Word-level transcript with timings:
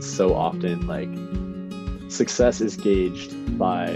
so 0.00 0.34
often 0.34 0.86
like 0.86 1.08
success 2.10 2.60
is 2.60 2.76
gauged 2.76 3.58
by 3.58 3.88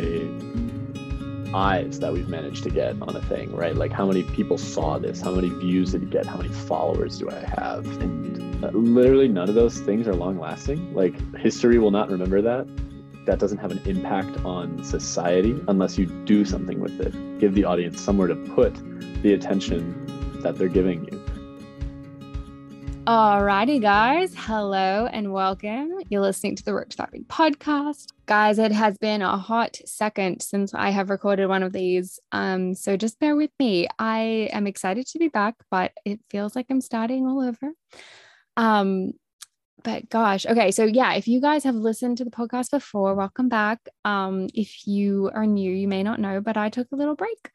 eyes 1.54 2.00
that 2.00 2.12
we've 2.12 2.28
managed 2.28 2.62
to 2.64 2.70
get 2.70 2.96
on 3.02 3.14
a 3.14 3.22
thing, 3.22 3.54
right? 3.54 3.74
Like 3.74 3.92
how 3.92 4.06
many 4.06 4.22
people 4.22 4.58
saw 4.58 4.98
this? 4.98 5.20
How 5.20 5.32
many 5.32 5.50
views 5.50 5.92
did 5.92 6.02
it 6.02 6.10
get? 6.10 6.26
How 6.26 6.36
many 6.36 6.48
followers 6.48 7.18
do 7.18 7.30
I 7.30 7.40
have? 7.40 7.86
And 8.00 8.64
uh, 8.64 8.70
literally 8.70 9.28
none 9.28 9.48
of 9.48 9.54
those 9.54 9.80
things 9.80 10.08
are 10.08 10.14
long 10.14 10.38
lasting. 10.38 10.94
Like 10.94 11.14
history 11.36 11.78
will 11.78 11.90
not 11.90 12.10
remember 12.10 12.40
that. 12.42 12.66
That 13.26 13.38
doesn't 13.38 13.58
have 13.58 13.70
an 13.70 13.80
impact 13.84 14.44
on 14.44 14.82
society 14.82 15.62
unless 15.68 15.96
you 15.98 16.06
do 16.06 16.44
something 16.44 16.80
with 16.80 17.00
it. 17.00 17.38
Give 17.38 17.54
the 17.54 17.64
audience 17.64 18.00
somewhere 18.00 18.28
to 18.28 18.34
put 18.34 18.74
the 19.22 19.34
attention 19.34 20.40
that 20.42 20.58
they're 20.58 20.68
giving 20.68 21.04
you. 21.04 21.21
Alrighty, 23.12 23.78
guys. 23.78 24.32
Hello 24.34 25.04
and 25.04 25.34
welcome. 25.34 25.90
You're 26.08 26.22
listening 26.22 26.56
to 26.56 26.64
the 26.64 26.72
Rich 26.72 26.94
Thriving 26.94 27.24
podcast. 27.24 28.06
Guys, 28.24 28.58
it 28.58 28.72
has 28.72 28.96
been 28.96 29.20
a 29.20 29.36
hot 29.36 29.76
second 29.84 30.40
since 30.40 30.72
I 30.72 30.88
have 30.88 31.10
recorded 31.10 31.44
one 31.44 31.62
of 31.62 31.74
these. 31.74 32.18
Um, 32.32 32.74
so 32.74 32.96
just 32.96 33.20
bear 33.20 33.36
with 33.36 33.50
me. 33.58 33.86
I 33.98 34.48
am 34.54 34.66
excited 34.66 35.06
to 35.08 35.18
be 35.18 35.28
back, 35.28 35.56
but 35.70 35.92
it 36.06 36.20
feels 36.30 36.56
like 36.56 36.64
I'm 36.70 36.80
starting 36.80 37.26
all 37.26 37.42
over. 37.42 37.74
Um, 38.56 39.12
but 39.84 40.08
gosh, 40.08 40.46
okay. 40.46 40.70
So 40.70 40.84
yeah, 40.84 41.12
if 41.12 41.28
you 41.28 41.42
guys 41.42 41.64
have 41.64 41.74
listened 41.74 42.16
to 42.16 42.24
the 42.24 42.30
podcast 42.30 42.70
before, 42.70 43.14
welcome 43.14 43.50
back. 43.50 43.80
Um, 44.06 44.48
if 44.54 44.86
you 44.86 45.30
are 45.34 45.44
new, 45.44 45.70
you 45.70 45.86
may 45.86 46.02
not 46.02 46.18
know, 46.18 46.40
but 46.40 46.56
I 46.56 46.70
took 46.70 46.90
a 46.92 46.96
little 46.96 47.16
break. 47.16 47.50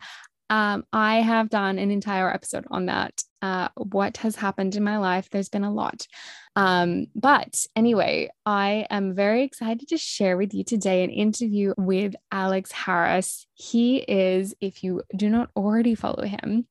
Um, 0.49 0.85
I 0.93 1.17
have 1.17 1.49
done 1.49 1.77
an 1.77 1.91
entire 1.91 2.33
episode 2.33 2.65
on 2.71 2.85
that. 2.85 3.21
Uh, 3.41 3.69
what 3.75 4.17
has 4.17 4.35
happened 4.35 4.75
in 4.75 4.83
my 4.83 4.97
life? 4.97 5.29
There's 5.29 5.49
been 5.49 5.63
a 5.63 5.73
lot. 5.73 6.07
Um, 6.55 7.07
but 7.15 7.65
anyway, 7.75 8.29
I 8.45 8.87
am 8.89 9.13
very 9.13 9.43
excited 9.43 9.89
to 9.89 9.97
share 9.97 10.37
with 10.37 10.53
you 10.53 10.63
today 10.63 11.03
an 11.03 11.09
interview 11.09 11.73
with 11.77 12.15
Alex 12.31 12.71
Harris. 12.71 13.45
He 13.53 13.97
is, 13.97 14.55
if 14.59 14.83
you 14.83 15.03
do 15.15 15.29
not 15.29 15.49
already 15.55 15.95
follow 15.95 16.23
him, 16.23 16.65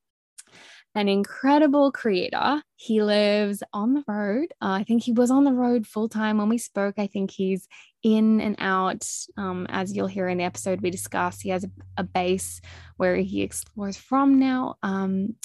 an 0.96 1.08
incredible 1.08 1.92
creator. 1.92 2.62
He 2.74 3.02
lives 3.02 3.62
on 3.74 3.92
the 3.92 4.02
road. 4.08 4.46
Uh, 4.62 4.80
I 4.80 4.84
think 4.84 5.02
he 5.02 5.12
was 5.12 5.30
on 5.30 5.44
the 5.44 5.52
road 5.52 5.86
full 5.86 6.08
time 6.08 6.38
when 6.38 6.48
we 6.48 6.56
spoke. 6.56 6.94
I 6.98 7.06
think 7.06 7.30
he's 7.30 7.68
in 8.02 8.40
and 8.40 8.56
out. 8.58 9.06
Um, 9.36 9.66
as 9.68 9.94
you'll 9.94 10.06
hear 10.06 10.26
in 10.26 10.38
the 10.38 10.44
episode 10.44 10.80
we 10.80 10.90
discuss, 10.90 11.40
he 11.40 11.50
has 11.50 11.64
a, 11.64 11.70
a 11.98 12.02
base 12.02 12.62
where 12.96 13.16
he 13.16 13.42
explores 13.42 13.98
from 13.98 14.38
now. 14.38 14.76
Um, 14.82 15.36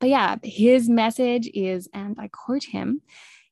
but 0.00 0.08
yeah, 0.08 0.36
his 0.42 0.88
message 0.88 1.48
is, 1.54 1.88
and 1.94 2.16
I 2.18 2.28
quote 2.28 2.64
him, 2.64 3.00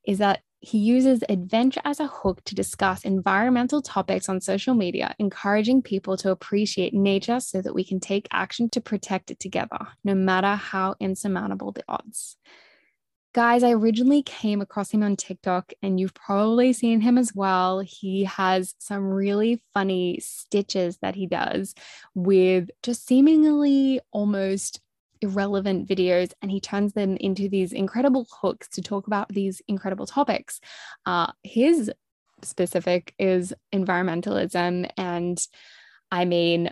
is 0.05 0.17
that 0.17 0.41
he 0.65 0.79
uses 0.79 1.23
adventure 1.29 1.81
as 1.85 1.99
a 1.99 2.07
hook 2.07 2.43
to 2.45 2.55
discuss 2.55 3.03
environmental 3.03 3.83
topics 3.83 4.27
on 4.27 4.41
social 4.41 4.73
media, 4.73 5.13
encouraging 5.19 5.83
people 5.83 6.17
to 6.17 6.31
appreciate 6.31 6.91
nature 6.91 7.39
so 7.39 7.61
that 7.61 7.75
we 7.75 7.83
can 7.83 7.99
take 7.99 8.27
action 8.31 8.67
to 8.71 8.81
protect 8.81 9.29
it 9.29 9.39
together, 9.39 9.77
no 10.03 10.15
matter 10.15 10.55
how 10.55 10.95
insurmountable 10.99 11.71
the 11.71 11.83
odds. 11.87 12.37
Guys, 13.35 13.63
I 13.63 13.73
originally 13.73 14.23
came 14.23 14.59
across 14.59 14.89
him 14.89 15.03
on 15.03 15.17
TikTok, 15.17 15.73
and 15.83 15.99
you've 15.99 16.13
probably 16.15 16.73
seen 16.73 17.01
him 17.01 17.19
as 17.19 17.35
well. 17.35 17.81
He 17.81 18.23
has 18.23 18.73
some 18.79 19.03
really 19.03 19.61
funny 19.73 20.19
stitches 20.19 20.97
that 21.03 21.13
he 21.13 21.27
does 21.27 21.75
with 22.15 22.69
just 22.81 23.05
seemingly 23.05 23.99
almost 24.11 24.79
irrelevant 25.21 25.87
videos 25.87 26.31
and 26.41 26.51
he 26.51 26.59
turns 26.59 26.93
them 26.93 27.17
into 27.17 27.49
these 27.49 27.73
incredible 27.73 28.27
hooks 28.41 28.67
to 28.69 28.81
talk 28.81 29.07
about 29.07 29.29
these 29.29 29.61
incredible 29.67 30.05
topics. 30.05 30.59
Uh, 31.05 31.31
his 31.43 31.91
specific 32.43 33.13
is 33.17 33.53
environmentalism. 33.73 34.89
And 34.97 35.39
I 36.11 36.25
mean, 36.25 36.71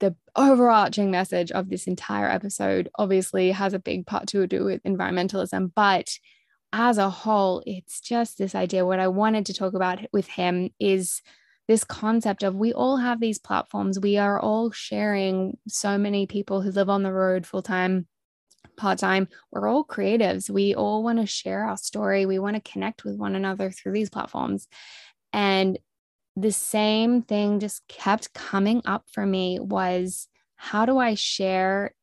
the 0.00 0.14
overarching 0.36 1.10
message 1.10 1.50
of 1.52 1.68
this 1.68 1.86
entire 1.86 2.28
episode 2.28 2.88
obviously 2.96 3.50
has 3.50 3.74
a 3.74 3.78
big 3.78 4.06
part 4.06 4.26
to 4.28 4.46
do 4.46 4.64
with 4.64 4.82
environmentalism, 4.84 5.72
but 5.74 6.18
as 6.72 6.98
a 6.98 7.10
whole, 7.10 7.62
it's 7.66 8.00
just 8.00 8.36
this 8.36 8.54
idea. 8.54 8.84
What 8.84 8.98
I 8.98 9.08
wanted 9.08 9.46
to 9.46 9.54
talk 9.54 9.74
about 9.74 10.00
with 10.12 10.26
him 10.26 10.70
is 10.80 11.22
this 11.66 11.84
concept 11.84 12.42
of 12.42 12.54
we 12.54 12.72
all 12.72 12.98
have 12.98 13.20
these 13.20 13.38
platforms. 13.38 13.98
We 13.98 14.18
are 14.18 14.38
all 14.38 14.70
sharing 14.70 15.56
so 15.66 15.96
many 15.96 16.26
people 16.26 16.60
who 16.60 16.70
live 16.70 16.90
on 16.90 17.02
the 17.02 17.12
road 17.12 17.46
full 17.46 17.62
time, 17.62 18.06
part 18.76 18.98
time. 18.98 19.28
We're 19.50 19.68
all 19.68 19.84
creatives. 19.84 20.50
We 20.50 20.74
all 20.74 21.02
want 21.02 21.20
to 21.20 21.26
share 21.26 21.64
our 21.64 21.76
story. 21.76 22.26
We 22.26 22.38
want 22.38 22.56
to 22.56 22.72
connect 22.72 23.04
with 23.04 23.16
one 23.16 23.34
another 23.34 23.70
through 23.70 23.92
these 23.92 24.10
platforms. 24.10 24.68
And 25.32 25.78
the 26.36 26.52
same 26.52 27.22
thing 27.22 27.60
just 27.60 27.86
kept 27.88 28.34
coming 28.34 28.82
up 28.84 29.04
for 29.10 29.24
me 29.24 29.58
was 29.60 30.28
how 30.56 30.84
do 30.84 30.98
I 30.98 31.14
share 31.14 31.94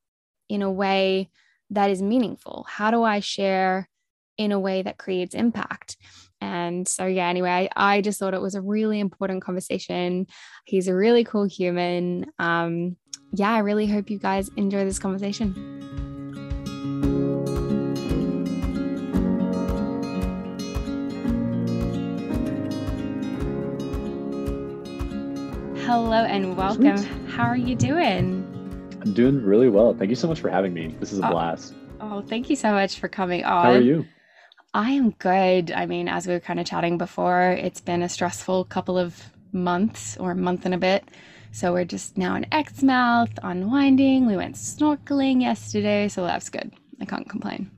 in 0.49 0.61
a 0.61 0.71
way 0.71 1.29
that 1.69 1.89
is 1.89 2.01
meaningful? 2.01 2.65
How 2.67 2.91
do 2.91 3.03
I 3.03 3.19
share 3.19 3.89
in 4.37 4.51
a 4.51 4.59
way 4.59 4.81
that 4.81 4.97
creates 4.97 5.35
impact? 5.35 5.97
And 6.41 6.87
so, 6.87 7.05
yeah, 7.05 7.27
anyway, 7.27 7.69
I, 7.75 7.97
I 7.97 8.01
just 8.01 8.19
thought 8.19 8.33
it 8.33 8.41
was 8.41 8.55
a 8.55 8.61
really 8.61 8.99
important 8.99 9.43
conversation. 9.43 10.25
He's 10.65 10.87
a 10.87 10.95
really 10.95 11.23
cool 11.23 11.45
human. 11.45 12.25
Um, 12.39 12.97
yeah, 13.31 13.51
I 13.51 13.59
really 13.59 13.85
hope 13.87 14.09
you 14.09 14.17
guys 14.17 14.49
enjoy 14.57 14.83
this 14.83 14.99
conversation. 14.99 15.53
Hello 25.85 26.23
and 26.23 26.57
welcome. 26.57 26.97
Sweet. 26.97 27.29
How 27.29 27.43
are 27.43 27.57
you 27.57 27.75
doing? 27.75 28.47
I'm 29.01 29.13
doing 29.13 29.43
really 29.43 29.69
well. 29.69 29.93
Thank 29.93 30.09
you 30.09 30.15
so 30.15 30.27
much 30.27 30.39
for 30.39 30.49
having 30.49 30.73
me. 30.73 30.95
This 30.99 31.11
is 31.11 31.19
a 31.19 31.27
oh, 31.27 31.31
blast. 31.31 31.73
Oh, 31.99 32.21
thank 32.21 32.49
you 32.49 32.55
so 32.55 32.71
much 32.71 32.99
for 32.99 33.07
coming 33.07 33.43
on. 33.43 33.65
How 33.65 33.71
are 33.73 33.79
you? 33.81 34.05
I 34.73 34.91
am 34.91 35.11
good. 35.11 35.71
I 35.71 35.85
mean, 35.85 36.07
as 36.07 36.27
we 36.27 36.33
were 36.33 36.39
kind 36.39 36.59
of 36.59 36.65
chatting 36.65 36.97
before, 36.97 37.51
it's 37.51 37.81
been 37.81 38.01
a 38.01 38.09
stressful 38.09 38.65
couple 38.65 38.97
of 38.97 39.21
months 39.51 40.15
or 40.15 40.33
month 40.33 40.65
and 40.65 40.73
a 40.73 40.77
bit. 40.77 41.03
So 41.51 41.73
we're 41.73 41.83
just 41.83 42.17
now 42.17 42.35
in 42.35 42.45
Exmouth, 42.53 43.37
unwinding. 43.43 44.25
We 44.25 44.37
went 44.37 44.55
snorkeling 44.55 45.41
yesterday, 45.41 46.07
so 46.07 46.23
that's 46.23 46.47
good. 46.49 46.71
I 47.01 47.05
can't 47.05 47.27
complain. 47.27 47.69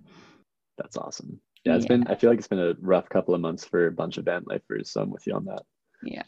That's 0.78 0.96
awesome. 0.96 1.40
Yeah, 1.66 1.78
it's 1.78 1.86
yeah. 1.86 1.98
been. 1.98 2.08
I 2.08 2.16
feel 2.16 2.30
like 2.30 2.38
it's 2.38 2.48
been 2.48 2.60
a 2.60 2.76
rough 2.80 3.10
couple 3.10 3.34
of 3.34 3.42
months 3.42 3.66
for 3.66 3.88
a 3.88 3.92
bunch 3.92 4.20
of 4.20 4.26
van 4.26 4.44
lifers, 4.46 4.92
so 4.92 5.02
I'm 5.02 5.10
with 5.10 5.26
you 5.26 5.34
on 5.34 5.46
that. 5.46 5.64
Yeah, 6.04 6.24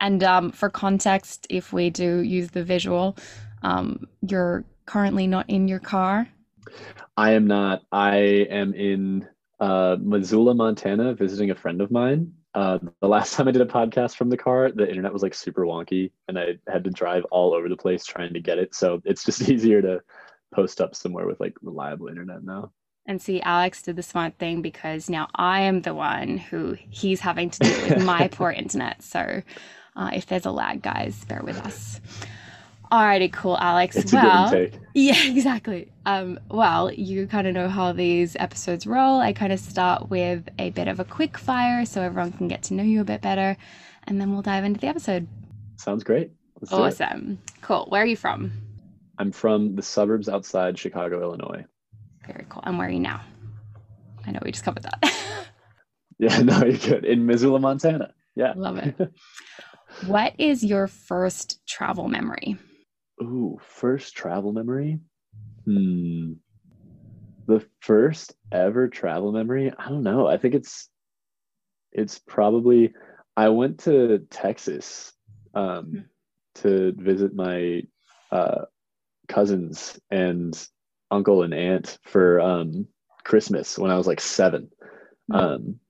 and 0.00 0.24
um, 0.24 0.50
for 0.50 0.70
context, 0.70 1.46
if 1.50 1.72
we 1.72 1.90
do 1.90 2.20
use 2.22 2.50
the 2.50 2.64
visual, 2.64 3.16
um, 3.62 4.08
you're 4.22 4.64
currently 4.86 5.28
not 5.28 5.48
in 5.48 5.68
your 5.68 5.78
car. 5.78 6.26
I 7.16 7.32
am 7.32 7.46
not. 7.46 7.82
I 7.92 8.16
am 8.50 8.74
in 8.74 9.28
uh, 9.60 9.96
Missoula, 10.00 10.54
Montana, 10.54 11.14
visiting 11.14 11.50
a 11.50 11.54
friend 11.54 11.80
of 11.80 11.90
mine. 11.90 12.32
Uh, 12.54 12.78
the 13.00 13.08
last 13.08 13.32
time 13.34 13.48
I 13.48 13.50
did 13.50 13.62
a 13.62 13.66
podcast 13.66 14.16
from 14.16 14.30
the 14.30 14.36
car, 14.36 14.70
the 14.72 14.88
internet 14.88 15.12
was 15.12 15.22
like 15.22 15.34
super 15.34 15.64
wonky, 15.64 16.12
and 16.28 16.38
I 16.38 16.58
had 16.66 16.84
to 16.84 16.90
drive 16.90 17.24
all 17.30 17.54
over 17.54 17.68
the 17.68 17.76
place 17.76 18.04
trying 18.04 18.34
to 18.34 18.40
get 18.40 18.58
it. 18.58 18.74
So 18.74 19.00
it's 19.04 19.24
just 19.24 19.42
easier 19.48 19.82
to 19.82 20.00
post 20.54 20.80
up 20.80 20.94
somewhere 20.94 21.26
with 21.26 21.40
like 21.40 21.54
reliable 21.62 22.08
internet 22.08 22.42
now. 22.42 22.72
And 23.06 23.22
see, 23.22 23.40
Alex 23.40 23.82
did 23.82 23.96
the 23.96 24.02
smart 24.02 24.38
thing 24.38 24.60
because 24.60 25.08
now 25.08 25.28
I 25.34 25.60
am 25.60 25.80
the 25.80 25.94
one 25.94 26.36
who 26.36 26.76
he's 26.90 27.20
having 27.20 27.48
to 27.50 27.58
deal 27.58 27.88
with 27.88 28.04
my 28.04 28.28
poor 28.32 28.50
internet. 28.50 29.02
So 29.02 29.42
uh, 29.96 30.10
if 30.12 30.26
there's 30.26 30.44
a 30.44 30.50
lag, 30.50 30.82
guys, 30.82 31.24
bear 31.24 31.40
with 31.42 31.58
us. 31.58 32.02
Alrighty, 32.90 33.30
cool, 33.32 33.58
Alex. 33.58 33.96
It's 33.96 34.12
well, 34.12 34.66
yeah, 34.94 35.24
exactly. 35.24 35.92
Um, 36.06 36.40
well, 36.50 36.90
you 36.90 37.26
kind 37.26 37.46
of 37.46 37.52
know 37.52 37.68
how 37.68 37.92
these 37.92 38.34
episodes 38.36 38.86
roll. 38.86 39.20
I 39.20 39.34
kind 39.34 39.52
of 39.52 39.60
start 39.60 40.08
with 40.08 40.48
a 40.58 40.70
bit 40.70 40.88
of 40.88 40.98
a 40.98 41.04
quick 41.04 41.36
fire 41.36 41.84
so 41.84 42.00
everyone 42.00 42.32
can 42.32 42.48
get 42.48 42.62
to 42.64 42.74
know 42.74 42.82
you 42.82 43.02
a 43.02 43.04
bit 43.04 43.20
better, 43.20 43.58
and 44.04 44.18
then 44.18 44.32
we'll 44.32 44.40
dive 44.40 44.64
into 44.64 44.80
the 44.80 44.86
episode. 44.86 45.28
Sounds 45.76 46.02
great. 46.02 46.30
Let's 46.60 46.72
awesome. 46.72 47.38
Cool. 47.60 47.86
Where 47.90 48.02
are 48.02 48.06
you 48.06 48.16
from? 48.16 48.52
I'm 49.18 49.32
from 49.32 49.76
the 49.76 49.82
suburbs 49.82 50.28
outside 50.28 50.78
Chicago, 50.78 51.20
Illinois. 51.20 51.64
Very 52.26 52.46
cool. 52.48 52.62
And 52.64 52.78
where 52.78 52.88
are 52.88 52.90
you 52.90 53.00
now? 53.00 53.20
I 54.26 54.30
know 54.30 54.40
we 54.42 54.52
just 54.52 54.64
covered 54.64 54.84
that. 54.84 55.48
yeah, 56.18 56.40
no, 56.40 56.64
you're 56.64 56.78
good. 56.78 57.04
In 57.04 57.26
Missoula, 57.26 57.58
Montana. 57.58 58.12
Yeah. 58.34 58.54
Love 58.56 58.78
it. 58.78 59.12
what 60.06 60.34
is 60.38 60.64
your 60.64 60.86
first 60.86 61.66
travel 61.66 62.08
memory? 62.08 62.56
Ooh, 63.22 63.58
first 63.62 64.14
travel 64.16 64.52
memory? 64.52 65.00
Hmm. 65.64 66.34
The 67.46 67.66
first 67.80 68.34
ever 68.52 68.88
travel 68.88 69.32
memory? 69.32 69.72
I 69.76 69.88
don't 69.88 70.02
know. 70.02 70.26
I 70.26 70.36
think 70.36 70.54
it's 70.54 70.88
it's 71.92 72.18
probably 72.18 72.92
I 73.36 73.48
went 73.48 73.80
to 73.80 74.18
Texas 74.30 75.12
um, 75.54 75.84
hmm. 75.84 75.98
to 76.56 76.92
visit 76.96 77.34
my 77.34 77.82
uh, 78.30 78.64
cousins 79.28 79.98
and 80.10 80.68
uncle 81.10 81.42
and 81.42 81.54
aunt 81.54 81.98
for 82.04 82.40
um, 82.40 82.86
Christmas 83.24 83.78
when 83.78 83.90
I 83.90 83.96
was 83.96 84.06
like 84.06 84.20
seven. 84.20 84.70
Hmm. 85.30 85.36
Um, 85.36 85.80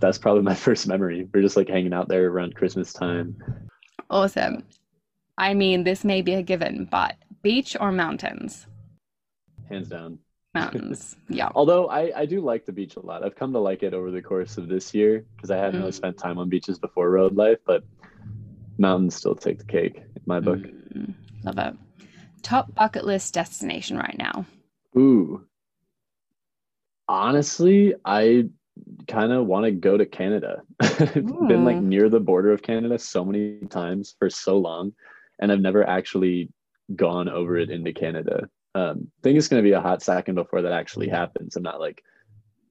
that's 0.00 0.18
probably 0.18 0.42
my 0.42 0.54
first 0.66 0.86
memory. 0.86 1.28
We're 1.32 1.42
just 1.42 1.56
like 1.56 1.68
hanging 1.68 1.92
out 1.92 2.08
there 2.08 2.26
around 2.28 2.54
Christmas 2.54 2.92
time. 2.92 3.36
Awesome. 4.10 4.64
I 5.38 5.54
mean, 5.54 5.84
this 5.84 6.04
may 6.04 6.20
be 6.20 6.34
a 6.34 6.42
given, 6.42 6.86
but 6.90 7.14
beach 7.42 7.76
or 7.80 7.92
mountains? 7.92 8.66
Hands 9.68 9.88
down. 9.88 10.18
Mountains. 10.52 11.16
Yeah. 11.30 11.50
Although 11.54 11.88
I, 11.88 12.10
I 12.22 12.26
do 12.26 12.40
like 12.40 12.64
the 12.66 12.72
beach 12.72 12.96
a 12.96 13.00
lot. 13.00 13.22
I've 13.22 13.36
come 13.36 13.52
to 13.52 13.58
like 13.60 13.82
it 13.84 13.94
over 13.94 14.10
the 14.10 14.22
course 14.22 14.56
of 14.58 14.66
this 14.66 14.92
year 14.94 15.24
because 15.36 15.50
I 15.50 15.56
hadn't 15.58 15.78
really 15.78 15.92
Mm. 15.92 15.94
spent 15.94 16.18
time 16.18 16.38
on 16.38 16.48
beaches 16.48 16.78
before 16.78 17.10
road 17.10 17.36
life, 17.36 17.58
but 17.66 17.84
mountains 18.78 19.14
still 19.14 19.36
take 19.36 19.58
the 19.58 19.64
cake 19.64 19.96
in 19.98 20.22
my 20.26 20.40
book. 20.40 20.58
Mm, 20.60 21.14
love 21.44 21.58
it. 21.58 21.74
Top 22.42 22.74
bucket 22.74 23.04
list 23.04 23.34
destination 23.34 23.96
right 23.98 24.16
now. 24.18 24.46
Ooh. 24.96 25.44
Honestly, 27.08 27.94
I 28.04 28.48
kind 29.06 29.32
of 29.32 29.46
want 29.46 29.64
to 29.66 29.70
go 29.70 29.96
to 29.96 30.06
Canada. 30.06 30.62
I've 30.80 31.14
been 31.14 31.64
like 31.64 31.80
near 31.80 32.08
the 32.08 32.20
border 32.20 32.52
of 32.52 32.62
Canada 32.62 32.98
so 32.98 33.24
many 33.24 33.58
times 33.68 34.16
for 34.18 34.30
so 34.30 34.56
long, 34.58 34.92
and 35.38 35.50
I've 35.52 35.60
never 35.60 35.86
actually 35.88 36.50
gone 36.94 37.28
over 37.28 37.56
it 37.56 37.70
into 37.70 37.92
Canada. 37.92 38.48
Um, 38.74 39.08
I 39.18 39.22
think 39.22 39.38
it's 39.38 39.48
going 39.48 39.62
to 39.62 39.68
be 39.68 39.72
a 39.74 39.80
hot 39.80 40.02
second 40.02 40.34
before 40.36 40.62
that 40.62 40.72
actually 40.72 41.08
happens. 41.08 41.56
I'm 41.56 41.62
not 41.62 41.80
like 41.80 42.02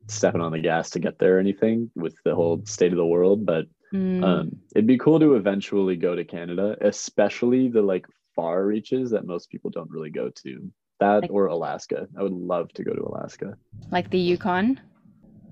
stepping 0.07 0.41
on 0.41 0.51
the 0.51 0.59
gas 0.59 0.89
to 0.91 0.99
get 0.99 1.19
there 1.19 1.37
or 1.37 1.39
anything 1.39 1.91
with 1.95 2.15
the 2.23 2.33
whole 2.35 2.61
state 2.65 2.91
of 2.91 2.97
the 2.97 3.05
world, 3.05 3.45
but 3.45 3.65
Mm, 3.93 4.21
um, 4.21 4.51
it'd 4.75 4.85
be 4.85 4.97
cool 4.97 5.17
to 5.17 5.35
eventually 5.35 5.95
go 5.95 6.13
to 6.13 6.25
Canada, 6.25 6.75
especially 6.81 7.69
the 7.69 7.81
like 7.81 8.05
far 8.35 8.65
reaches 8.65 9.11
that 9.11 9.25
most 9.25 9.49
people 9.49 9.69
don't 9.69 9.89
really 9.89 10.09
go 10.09 10.29
to. 10.43 10.69
That 10.99 11.21
Like- 11.21 11.31
or 11.31 11.45
Alaska. 11.45 12.05
I 12.17 12.21
would 12.23 12.33
love 12.33 12.67
to 12.73 12.83
go 12.83 12.91
to 12.93 13.01
Alaska. 13.03 13.57
like 13.89 14.09
the 14.09 14.19
Yukon. 14.19 14.81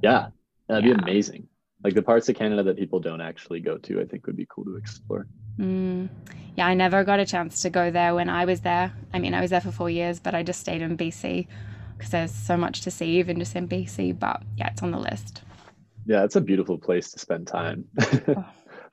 Yeah, 0.04 0.32
that'd 0.68 0.84
Yeah. 0.84 0.96
be 0.96 1.02
amazing. 1.02 1.48
Like 1.82 1.94
the 1.94 2.02
parts 2.02 2.28
of 2.28 2.36
Canada 2.36 2.62
that 2.64 2.76
people 2.76 3.00
don't 3.00 3.22
actually 3.22 3.62
go 3.62 3.78
to, 3.78 4.02
I 4.02 4.06
think 4.06 4.28
would 4.28 4.36
be 4.36 4.48
cool 4.50 4.66
to 4.66 4.76
explore. 4.76 5.28
Mm, 5.60 6.10
yeah, 6.56 6.68
I 6.68 6.74
never 6.74 7.04
got 7.04 7.20
a 7.20 7.26
chance 7.26 7.62
to 7.62 7.70
go 7.70 7.92
there 7.92 8.16
when 8.16 8.30
I 8.30 8.46
was 8.46 8.62
there. 8.62 8.94
I 9.14 9.20
mean, 9.20 9.34
I 9.34 9.42
was 9.42 9.52
there 9.52 9.62
for 9.62 9.72
four 9.72 9.90
years, 9.90 10.20
but 10.20 10.36
I 10.36 10.44
just 10.44 10.60
stayed 10.60 10.82
in 10.82 10.98
BC 10.98 11.48
because 11.98 12.12
there's 12.12 12.32
so 12.32 12.58
much 12.58 12.82
to 12.82 12.92
see 12.92 13.20
even 13.20 13.40
just 13.40 13.56
in 13.56 13.68
BC. 13.68 14.18
But 14.18 14.42
yeah, 14.58 14.70
it's 14.70 14.84
on 14.84 14.92
the 14.92 15.00
list. 15.00 15.42
Yeah, 16.06 16.24
it's 16.24 16.36
a 16.36 16.42
beautiful 16.42 16.78
place 16.78 17.12
to 17.12 17.20
spend 17.20 17.48
time. 17.48 17.86
I 18.00 18.46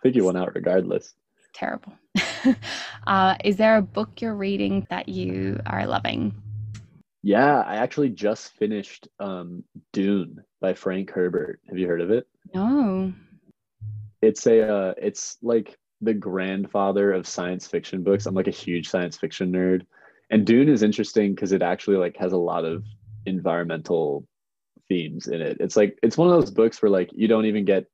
think 0.03 0.17
you 0.17 0.25
went 0.25 0.39
out 0.39 0.55
regardless. 0.55 1.15
Terrible. 1.53 1.93
uh, 3.07 3.37
is 3.45 3.57
there 3.57 3.77
a 3.77 3.83
book 3.83 4.21
you're 4.21 4.35
reading 4.35 4.87
that 4.91 5.09
you 5.09 5.61
are 5.67 5.87
loving? 5.87 6.35
Yeah, 7.23 7.61
I 7.61 7.77
actually 7.77 8.09
just 8.09 8.53
finished 8.55 9.07
um, 9.21 9.63
Dune 9.93 10.43
by 10.61 10.75
Frank 10.75 11.11
Herbert. 11.11 11.61
Have 11.69 11.79
you 11.79 11.87
heard 11.87 12.01
of 12.01 12.11
it? 12.11 12.27
No. 12.55 13.13
it's 14.21 14.47
a 14.47 14.69
uh, 14.69 14.95
it's 14.97 15.37
like 15.43 15.77
the 16.03 16.15
grandfather 16.15 17.13
of 17.13 17.27
science 17.27 17.67
fiction 17.67 18.03
books. 18.03 18.27
I'm 18.27 18.35
like 18.35 18.49
a 18.49 18.51
huge 18.51 18.89
science 18.89 19.17
fiction 19.17 19.53
nerd. 19.53 19.87
And 20.31 20.45
dune 20.45 20.69
is 20.69 20.83
interesting 20.83 21.35
because 21.35 21.53
it 21.53 21.63
actually 21.63 21.97
like 21.97 22.17
has 22.19 22.33
a 22.33 22.39
lot 22.39 22.65
of 22.65 22.85
environmental 23.25 24.27
themes 24.89 25.29
in 25.29 25.41
it. 25.41 25.59
It's 25.61 25.77
like 25.77 25.99
it's 26.03 26.19
one 26.19 26.29
of 26.29 26.35
those 26.35 26.51
books 26.51 26.83
where 26.83 26.91
like 26.91 27.11
you 27.13 27.29
don't 27.29 27.47
even 27.47 27.65
get 27.65 27.87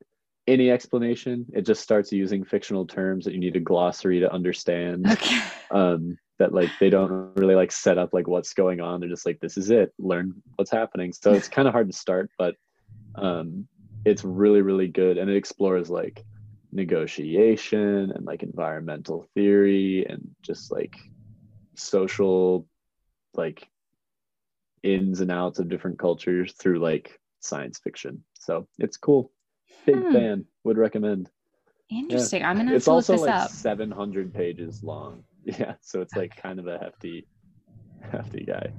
any 0.46 0.70
explanation. 0.70 1.46
It 1.52 1.66
just 1.66 1.82
starts 1.82 2.10
using 2.10 2.44
fictional 2.44 2.86
terms 2.86 3.26
that 3.26 3.34
you 3.34 3.40
need 3.40 3.56
a 3.56 3.60
glossary 3.60 4.20
to 4.20 4.32
understand 4.32 5.06
Okay. 5.10 5.40
um 5.70 6.16
that 6.38 6.54
like 6.54 6.70
they 6.78 6.88
don't 6.88 7.32
really 7.36 7.56
like 7.56 7.72
set 7.72 7.98
up 7.98 8.10
like 8.14 8.26
what's 8.26 8.54
going 8.54 8.80
on. 8.80 9.00
They're 9.00 9.08
just 9.08 9.26
like 9.26 9.40
this 9.40 9.58
is 9.58 9.70
it. 9.70 9.92
Learn 9.98 10.42
what's 10.56 10.70
happening. 10.70 11.12
So 11.12 11.32
it's 11.32 11.48
kind 11.48 11.68
of 11.68 11.74
hard 11.74 11.90
to 11.90 11.96
start 11.96 12.30
but 12.38 12.54
um 13.16 13.68
it's 14.04 14.24
really 14.24 14.62
really 14.62 14.88
good. 14.88 15.18
And 15.18 15.28
it 15.28 15.36
explores 15.36 15.90
like 15.90 16.24
negotiation 16.78 18.10
and 18.14 18.24
like 18.24 18.42
environmental 18.42 19.26
theory 19.34 20.06
and 20.08 20.30
just 20.42 20.70
like 20.72 20.96
social 21.76 22.66
like 23.34 23.68
ins 24.82 25.20
and 25.20 25.30
outs 25.30 25.58
of 25.58 25.68
different 25.68 25.98
cultures 25.98 26.52
through 26.54 26.78
like 26.78 27.18
science 27.40 27.78
fiction 27.78 28.22
so 28.38 28.66
it's 28.78 28.96
cool 28.96 29.30
big 29.86 29.96
Hmm. 30.06 30.12
fan 30.12 30.44
would 30.64 30.78
recommend 30.78 31.28
Interesting. 31.90 32.44
I'm 32.44 32.56
gonna 32.58 32.74
it's 32.74 32.86
also 32.88 33.14
this 33.14 33.22
like 33.22 33.30
up. 33.34 33.50
700 33.50 34.32
pages 34.32 34.82
long 34.82 35.24
yeah 35.44 35.74
so 35.80 36.00
it's 36.00 36.14
like 36.14 36.34
kind 36.36 36.58
of 36.58 36.66
a 36.66 36.78
hefty 36.78 37.26
hefty 38.12 38.44
guy 38.44 38.70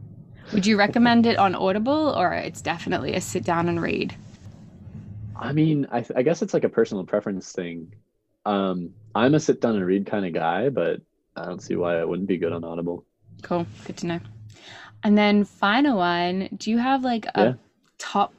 Would 0.54 0.66
you 0.66 0.78
recommend 0.78 1.26
it 1.26 1.38
on 1.38 1.54
Audible 1.56 2.14
or 2.18 2.34
it's 2.34 2.62
definitely 2.62 3.14
a 3.14 3.22
sit 3.22 3.44
down 3.44 3.68
and 3.70 3.82
read? 3.82 4.16
I 5.40 5.52
mean 5.54 5.88
I, 5.92 6.06
I 6.16 6.22
guess 6.22 6.42
it's 6.42 6.54
like 6.54 6.64
a 6.64 6.70
personal 6.70 7.04
preference 7.06 7.52
thing 7.52 7.94
um 8.46 8.92
i'm 9.16 9.34
a 9.36 9.40
sit 9.40 9.62
down 9.62 9.76
and 9.76 9.86
read 9.86 10.06
kind 10.06 10.26
of 10.26 10.34
guy 10.34 10.70
but 10.70 11.02
i 11.36 11.46
don't 11.46 11.62
see 11.64 11.76
why 11.76 12.00
it 12.00 12.08
wouldn't 12.08 12.28
be 12.28 12.38
good 12.38 12.54
on 12.54 12.64
audible 12.64 13.06
Cool. 13.42 13.66
Good 13.86 13.96
to 13.98 14.06
know. 14.08 14.20
And 15.02 15.18
then 15.18 15.46
final 15.46 15.96
one, 15.98 16.50
do 16.58 16.70
you 16.72 16.78
have 16.78 17.06
like 17.06 17.26
a 17.28 17.40
Yeah. 17.42 17.54
top 17.98 18.34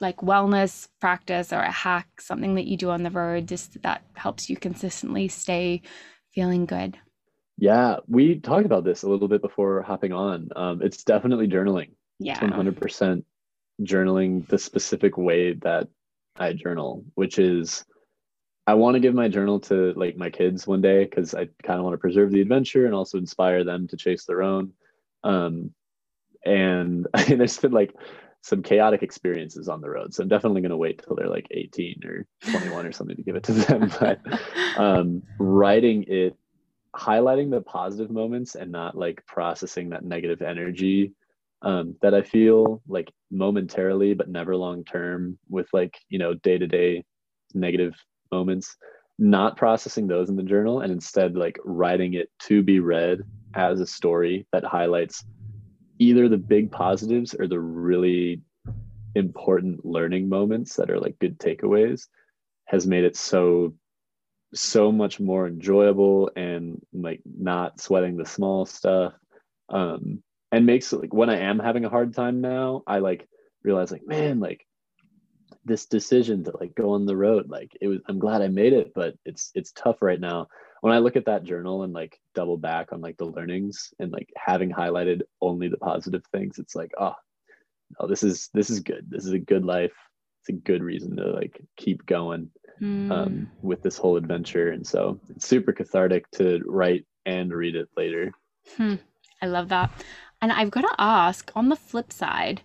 like 0.00 0.16
wellness 0.16 0.88
practice 1.00 1.52
or 1.52 1.60
a 1.60 1.70
hack, 1.70 2.20
something 2.20 2.56
that 2.56 2.66
you 2.66 2.76
do 2.76 2.90
on 2.90 3.04
the 3.04 3.12
road 3.12 3.46
just 3.46 3.80
that 3.82 4.02
helps 4.14 4.50
you 4.50 4.56
consistently 4.56 5.28
stay 5.28 5.82
feeling 6.34 6.66
good? 6.66 6.98
yeah 7.58 7.98
we 8.08 8.40
talked 8.40 8.66
about 8.66 8.82
this 8.82 9.04
a 9.04 9.08
little 9.08 9.28
bit 9.28 9.40
before 9.40 9.80
hopping 9.82 10.12
on 10.12 10.48
um 10.56 10.82
it's 10.82 11.04
definitely 11.04 11.46
journaling 11.46 11.90
Yeah. 12.18 12.40
100% 12.40 13.22
journaling 13.82 14.44
the 14.48 14.58
specific 14.58 15.16
way 15.16 15.52
that 15.54 15.86
I 16.36 16.52
journal, 16.52 17.04
which 17.14 17.38
is 17.38 17.84
I 18.66 18.74
want 18.74 18.94
to 18.94 19.00
give 19.00 19.14
my 19.14 19.28
journal 19.28 19.60
to 19.60 19.92
like 19.94 20.16
my 20.16 20.30
kids 20.30 20.66
one 20.66 20.80
day 20.80 21.04
because 21.04 21.34
I 21.34 21.48
kind 21.62 21.78
of 21.78 21.84
want 21.84 21.94
to 21.94 21.98
preserve 21.98 22.32
the 22.32 22.40
adventure 22.40 22.86
and 22.86 22.94
also 22.94 23.18
inspire 23.18 23.62
them 23.62 23.86
to 23.88 23.96
chase 23.96 24.24
their 24.24 24.42
own. 24.42 24.72
Um, 25.22 25.72
and 26.44 27.06
there's 27.28 27.58
been 27.58 27.72
like 27.72 27.94
some 28.42 28.62
chaotic 28.62 29.02
experiences 29.02 29.68
on 29.68 29.80
the 29.80 29.90
road, 29.90 30.14
so 30.14 30.22
I'm 30.22 30.28
definitely 30.28 30.62
going 30.62 30.70
to 30.70 30.76
wait 30.76 31.02
till 31.02 31.16
they're 31.16 31.28
like 31.28 31.46
18 31.50 32.00
or 32.04 32.26
21 32.50 32.86
or 32.86 32.92
something 32.92 33.16
to 33.16 33.22
give 33.22 33.36
it 33.36 33.44
to 33.44 33.52
them. 33.52 33.90
But 34.00 34.20
um, 34.76 35.22
writing 35.38 36.04
it, 36.08 36.36
highlighting 36.96 37.50
the 37.50 37.60
positive 37.60 38.10
moments 38.10 38.54
and 38.54 38.72
not 38.72 38.96
like 38.96 39.24
processing 39.26 39.90
that 39.90 40.04
negative 40.04 40.42
energy 40.42 41.12
um, 41.62 41.96
that 42.02 42.14
I 42.14 42.22
feel 42.22 42.82
like 42.88 43.10
momentarily, 43.34 44.14
but 44.14 44.28
never 44.28 44.56
long 44.56 44.84
term 44.84 45.38
with 45.48 45.66
like, 45.72 45.98
you 46.08 46.18
know, 46.18 46.34
day 46.34 46.58
to 46.58 46.66
day 46.66 47.04
negative 47.52 47.94
moments, 48.32 48.76
not 49.18 49.56
processing 49.56 50.06
those 50.06 50.28
in 50.28 50.36
the 50.36 50.42
journal 50.42 50.80
and 50.80 50.92
instead 50.92 51.36
like 51.36 51.58
writing 51.64 52.14
it 52.14 52.28
to 52.40 52.62
be 52.62 52.80
read 52.80 53.20
as 53.54 53.80
a 53.80 53.86
story 53.86 54.46
that 54.52 54.64
highlights 54.64 55.24
either 55.98 56.28
the 56.28 56.36
big 56.36 56.72
positives 56.72 57.34
or 57.38 57.46
the 57.46 57.60
really 57.60 58.42
important 59.14 59.84
learning 59.84 60.28
moments 60.28 60.74
that 60.74 60.90
are 60.90 60.98
like 60.98 61.18
good 61.20 61.38
takeaways 61.38 62.08
has 62.66 62.86
made 62.86 63.04
it 63.04 63.16
so 63.16 63.72
so 64.54 64.90
much 64.90 65.20
more 65.20 65.46
enjoyable 65.46 66.30
and 66.36 66.80
like 66.92 67.20
not 67.24 67.80
sweating 67.80 68.16
the 68.16 68.24
small 68.24 68.66
stuff 68.66 69.12
um 69.68 70.22
and 70.50 70.66
makes 70.66 70.92
like 70.92 71.14
when 71.14 71.30
i 71.30 71.38
am 71.38 71.58
having 71.58 71.84
a 71.84 71.88
hard 71.88 72.14
time 72.14 72.40
now 72.40 72.82
i 72.86 72.98
like 72.98 73.28
realize 73.64 73.90
like 73.90 74.06
man 74.06 74.40
like 74.40 74.66
this 75.64 75.86
decision 75.86 76.44
to 76.44 76.52
like 76.60 76.74
go 76.74 76.92
on 76.92 77.06
the 77.06 77.16
road 77.16 77.48
like 77.48 77.72
it 77.80 77.88
was 77.88 77.98
i'm 78.08 78.18
glad 78.18 78.42
i 78.42 78.48
made 78.48 78.72
it 78.72 78.92
but 78.94 79.14
it's 79.24 79.50
it's 79.54 79.72
tough 79.72 80.02
right 80.02 80.20
now. 80.20 80.46
When 80.82 80.92
i 80.92 80.98
look 80.98 81.16
at 81.16 81.24
that 81.26 81.44
journal 81.44 81.82
and 81.82 81.94
like 81.94 82.20
double 82.34 82.58
back 82.58 82.92
on 82.92 83.00
like 83.00 83.16
the 83.16 83.24
learnings 83.24 83.94
and 83.98 84.12
like 84.12 84.30
having 84.36 84.70
highlighted 84.70 85.22
only 85.40 85.68
the 85.68 85.78
positive 85.78 86.22
things 86.30 86.58
it's 86.58 86.74
like 86.74 86.92
oh 87.00 87.14
no 87.98 88.06
this 88.06 88.22
is 88.22 88.50
this 88.52 88.70
is 88.70 88.80
good. 88.80 89.06
This 89.08 89.24
is 89.24 89.32
a 89.32 89.38
good 89.38 89.64
life. 89.64 89.94
It's 90.40 90.50
a 90.50 90.52
good 90.52 90.82
reason 90.82 91.16
to 91.16 91.30
like 91.30 91.60
keep 91.76 92.04
going 92.06 92.50
Mm, 92.82 93.10
um, 93.12 93.50
with 93.62 93.82
this 93.82 93.96
whole 93.96 94.16
adventure. 94.16 94.70
And 94.70 94.86
so 94.86 95.20
it's 95.30 95.46
super 95.48 95.72
cathartic 95.72 96.30
to 96.32 96.60
write 96.66 97.06
and 97.24 97.52
read 97.52 97.76
it 97.76 97.88
later. 97.96 98.32
Hmm, 98.76 98.96
I 99.40 99.46
love 99.46 99.68
that. 99.68 99.90
And 100.42 100.52
I've 100.52 100.70
got 100.70 100.82
to 100.82 100.94
ask 100.98 101.50
on 101.54 101.68
the 101.68 101.76
flip 101.76 102.12
side, 102.12 102.62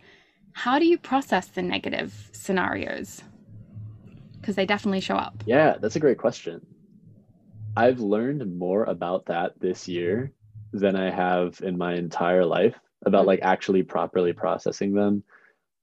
how 0.54 0.80
do 0.80 0.86
you 0.86 0.98
process 0.98 1.48
the 1.48 1.62
negative 1.62 2.30
scenarios? 2.34 3.24
Because 4.40 4.56
they 4.56 4.66
definitely 4.66 5.02
show 5.02 5.16
up. 5.16 5.44
Yeah, 5.46 5.78
that's 5.80 5.96
a 5.96 6.00
great 6.00 6.18
question. 6.18 6.66
I've 7.76 8.00
learned 8.00 8.58
more 8.58 8.84
about 8.84 9.26
that 9.28 9.60
this 9.60 9.88
year 9.88 10.32
than 10.74 10.96
I 10.96 11.10
have 11.12 11.60
in 11.62 11.78
my 11.78 11.96
entire 11.96 12.46
life 12.46 12.76
about 13.06 13.24
Mhm. 13.24 13.28
like 13.28 13.40
actually 13.42 13.84
properly 13.84 14.34
processing 14.34 14.94
them. 14.94 15.24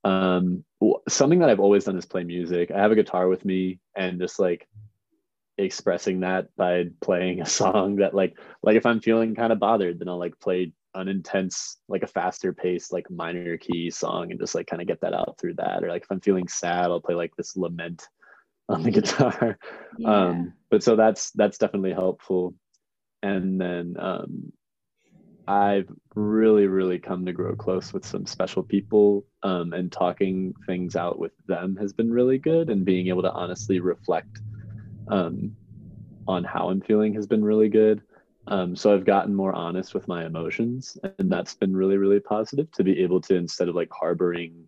Um, 0.04 0.64
something 1.08 1.38
that 1.40 1.50
I've 1.50 1.60
always 1.60 1.84
done 1.84 1.96
is 1.96 2.06
play 2.06 2.24
music. 2.24 2.70
I 2.70 2.80
have 2.80 2.92
a 2.92 2.96
guitar 2.96 3.28
with 3.28 3.44
me 3.44 3.80
and 3.94 4.20
just 4.20 4.38
like 4.38 4.68
expressing 5.58 6.20
that 6.20 6.54
by 6.56 6.90
playing 7.00 7.40
a 7.40 7.46
song 7.60 7.96
that 7.96 8.14
like 8.14 8.38
like 8.62 8.76
if 8.76 8.84
I'm 8.86 9.00
feeling 9.00 9.34
kind 9.34 9.52
of 9.52 9.58
bothered, 9.58 9.98
then 9.98 10.08
I'll 10.08 10.18
like 10.18 10.38
play 10.38 10.72
an 10.96 11.08
intense, 11.08 11.78
like 11.88 12.02
a 12.02 12.06
faster 12.06 12.52
paced, 12.52 12.92
like 12.92 13.10
minor 13.10 13.56
key 13.56 13.90
song 13.90 14.30
and 14.30 14.40
just 14.40 14.54
like 14.54 14.66
kind 14.66 14.82
of 14.82 14.88
get 14.88 15.00
that 15.02 15.14
out 15.14 15.36
through 15.38 15.54
that. 15.54 15.84
Or 15.84 15.88
like 15.88 16.02
if 16.02 16.10
I'm 16.10 16.20
feeling 16.20 16.48
sad, 16.48 16.86
I'll 16.86 17.00
play 17.00 17.14
like 17.14 17.36
this 17.36 17.56
lament 17.56 18.08
on 18.68 18.82
the 18.82 18.90
guitar. 18.90 19.58
Yeah. 19.98 20.10
Um, 20.10 20.54
but 20.70 20.82
so 20.82 20.96
that's 20.96 21.30
that's 21.32 21.58
definitely 21.58 21.92
helpful. 21.92 22.54
And 23.22 23.60
then 23.60 23.96
um, 23.98 24.52
I've 25.48 25.88
really, 26.14 26.66
really 26.66 26.98
come 26.98 27.24
to 27.26 27.32
grow 27.32 27.54
close 27.54 27.92
with 27.92 28.04
some 28.04 28.26
special 28.26 28.62
people, 28.62 29.24
um, 29.42 29.72
and 29.72 29.90
talking 29.92 30.54
things 30.66 30.96
out 30.96 31.18
with 31.18 31.32
them 31.46 31.76
has 31.76 31.92
been 31.92 32.10
really 32.10 32.38
good. 32.38 32.70
And 32.70 32.84
being 32.84 33.08
able 33.08 33.22
to 33.22 33.32
honestly 33.32 33.80
reflect 33.80 34.40
um, 35.08 35.54
on 36.26 36.44
how 36.44 36.68
I'm 36.68 36.80
feeling 36.80 37.14
has 37.14 37.26
been 37.26 37.44
really 37.44 37.68
good. 37.68 38.02
Um, 38.48 38.76
so 38.76 38.94
I've 38.94 39.04
gotten 39.04 39.34
more 39.34 39.52
honest 39.52 39.92
with 39.94 40.06
my 40.06 40.24
emotions, 40.24 40.96
and 41.18 41.30
that's 41.30 41.54
been 41.54 41.76
really, 41.76 41.96
really 41.96 42.20
positive 42.20 42.70
to 42.72 42.84
be 42.84 43.02
able 43.02 43.20
to 43.22 43.34
instead 43.34 43.68
of 43.68 43.74
like 43.74 43.90
harboring 43.92 44.64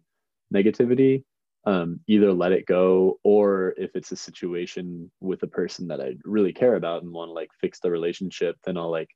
negativity, 0.52 1.22
um, 1.64 2.00
either 2.08 2.32
let 2.32 2.52
it 2.52 2.66
go, 2.66 3.20
or 3.22 3.74
if 3.76 3.94
it's 3.94 4.10
a 4.10 4.16
situation 4.16 5.10
with 5.20 5.42
a 5.42 5.46
person 5.46 5.88
that 5.88 6.00
I 6.00 6.16
really 6.24 6.52
care 6.52 6.74
about 6.74 7.02
and 7.02 7.12
want 7.12 7.28
to 7.28 7.32
like 7.32 7.50
fix 7.60 7.78
the 7.78 7.90
relationship, 7.90 8.56
then 8.64 8.76
I'll 8.76 8.90
like 8.90 9.10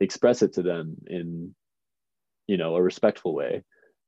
express 0.00 0.42
it 0.42 0.52
to 0.54 0.62
them 0.62 0.96
in, 1.06 1.54
you 2.46 2.58
know, 2.58 2.76
a 2.76 2.82
respectful 2.82 3.34
way, 3.34 3.62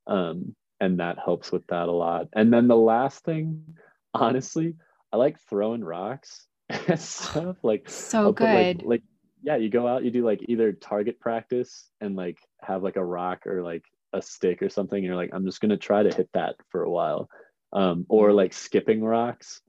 um, 0.05 0.55
and 0.79 0.99
that 0.99 1.17
helps 1.23 1.51
with 1.51 1.65
that 1.67 1.87
a 1.87 1.91
lot. 1.91 2.27
And 2.33 2.53
then 2.53 2.67
the 2.67 2.75
last 2.77 3.23
thing, 3.23 3.75
honestly, 4.13 4.75
I 5.11 5.17
like 5.17 5.39
throwing 5.49 5.83
rocks 5.83 6.45
and 6.69 6.99
stuff 6.99 7.57
like 7.63 7.89
so 7.89 8.19
I'll 8.19 8.33
put, 8.33 8.43
like- 8.43 8.77
good. 8.77 8.85
like 8.85 9.03
yeah, 9.45 9.57
you 9.57 9.69
go 9.69 9.87
out, 9.87 10.03
you 10.03 10.09
do 10.09 10.25
like 10.25 10.43
either 10.47 10.71
target 10.73 11.19
practice 11.19 11.91
and 12.01 12.15
like 12.15 12.39
have 12.61 12.81
like 12.81 12.95
a 12.95 13.05
rock 13.05 13.45
or 13.45 13.61
like 13.61 13.83
a 14.11 14.21
stick 14.21 14.63
or 14.63 14.69
something. 14.69 14.97
And 14.97 15.05
you're 15.05 15.15
like, 15.15 15.29
I'm 15.33 15.45
just 15.45 15.61
gonna 15.61 15.77
try 15.77 16.01
to 16.01 16.13
hit 16.13 16.29
that 16.33 16.55
for 16.69 16.81
a 16.81 16.89
while. 16.89 17.29
Um, 17.71 18.07
or 18.09 18.33
like 18.33 18.53
skipping 18.53 19.03
rocks, 19.03 19.61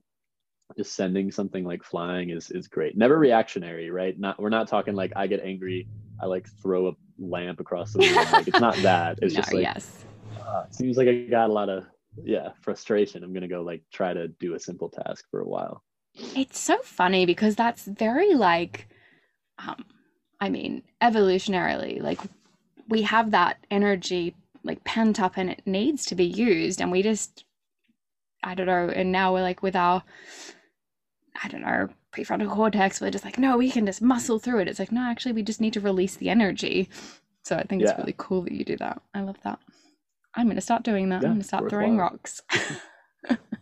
just 0.75 0.95
sending 0.95 1.31
something 1.31 1.63
like 1.63 1.83
flying 1.83 2.31
is 2.31 2.49
is 2.49 2.67
great. 2.67 2.97
Never 2.97 3.19
reactionary, 3.19 3.91
right? 3.91 4.19
Not 4.19 4.41
we're 4.41 4.49
not 4.49 4.67
talking 4.67 4.95
like 4.95 5.13
I 5.15 5.27
get 5.27 5.41
angry, 5.41 5.87
I 6.19 6.25
like 6.25 6.47
throw 6.59 6.87
a 6.87 6.91
lamp 7.19 7.59
across 7.59 7.93
the 7.93 7.99
room. 8.07 8.31
Like 8.31 8.47
it's 8.47 8.59
not 8.59 8.77
that. 8.77 9.19
It's 9.21 9.35
no, 9.35 9.41
just 9.41 9.53
like 9.53 9.61
yes. 9.61 10.05
uh, 10.41 10.63
seems 10.71 10.97
like 10.97 11.07
I 11.07 11.27
got 11.29 11.51
a 11.51 11.53
lot 11.53 11.69
of 11.69 11.83
yeah 12.23 12.49
frustration. 12.61 13.23
I'm 13.23 13.31
gonna 13.31 13.47
go 13.47 13.61
like 13.61 13.83
try 13.93 14.11
to 14.11 14.27
do 14.27 14.55
a 14.55 14.59
simple 14.59 14.89
task 14.89 15.25
for 15.29 15.41
a 15.41 15.47
while. 15.47 15.83
It's 16.35 16.57
so 16.57 16.79
funny 16.79 17.27
because 17.27 17.55
that's 17.55 17.85
very 17.85 18.33
like 18.33 18.87
um 19.59 19.85
I 20.39 20.49
mean, 20.49 20.83
evolutionarily, 21.01 22.01
like 22.01 22.19
we 22.87 23.01
have 23.03 23.31
that 23.31 23.57
energy 23.71 24.35
like 24.63 24.83
pent 24.83 25.19
up 25.19 25.33
and 25.35 25.49
it 25.49 25.63
needs 25.65 26.05
to 26.05 26.15
be 26.15 26.25
used 26.25 26.79
and 26.81 26.91
we 26.91 27.01
just 27.01 27.43
I 28.43 28.53
don't 28.53 28.67
know, 28.67 28.89
and 28.89 29.11
now 29.11 29.33
we're 29.33 29.41
like 29.41 29.63
with 29.63 29.75
our 29.75 30.03
I 31.43 31.47
don't 31.49 31.61
know, 31.61 31.89
prefrontal 32.11 32.49
cortex, 32.49 32.99
we're 32.99 33.11
just 33.11 33.25
like, 33.25 33.37
no, 33.37 33.57
we 33.57 33.69
can 33.69 33.85
just 33.85 34.01
muscle 34.01 34.39
through 34.39 34.59
it. 34.61 34.67
It's 34.67 34.79
like, 34.79 34.91
no, 34.91 35.01
actually 35.01 35.33
we 35.33 35.43
just 35.43 35.61
need 35.61 35.73
to 35.73 35.81
release 35.81 36.15
the 36.15 36.29
energy. 36.29 36.89
So 37.43 37.55
I 37.55 37.63
think 37.63 37.81
it's 37.81 37.97
really 37.97 38.15
cool 38.17 38.41
that 38.41 38.51
you 38.51 38.65
do 38.65 38.75
that. 38.77 39.01
I 39.13 39.21
love 39.21 39.37
that. 39.43 39.59
I'm 40.35 40.47
gonna 40.47 40.61
start 40.61 40.83
doing 40.83 41.09
that. 41.09 41.21
Yeah, 41.21 41.29
I'm 41.29 41.33
gonna 41.33 41.39
it's 41.39 41.49
start 41.49 41.69
throwing 41.69 41.97
rocks. 41.97 42.41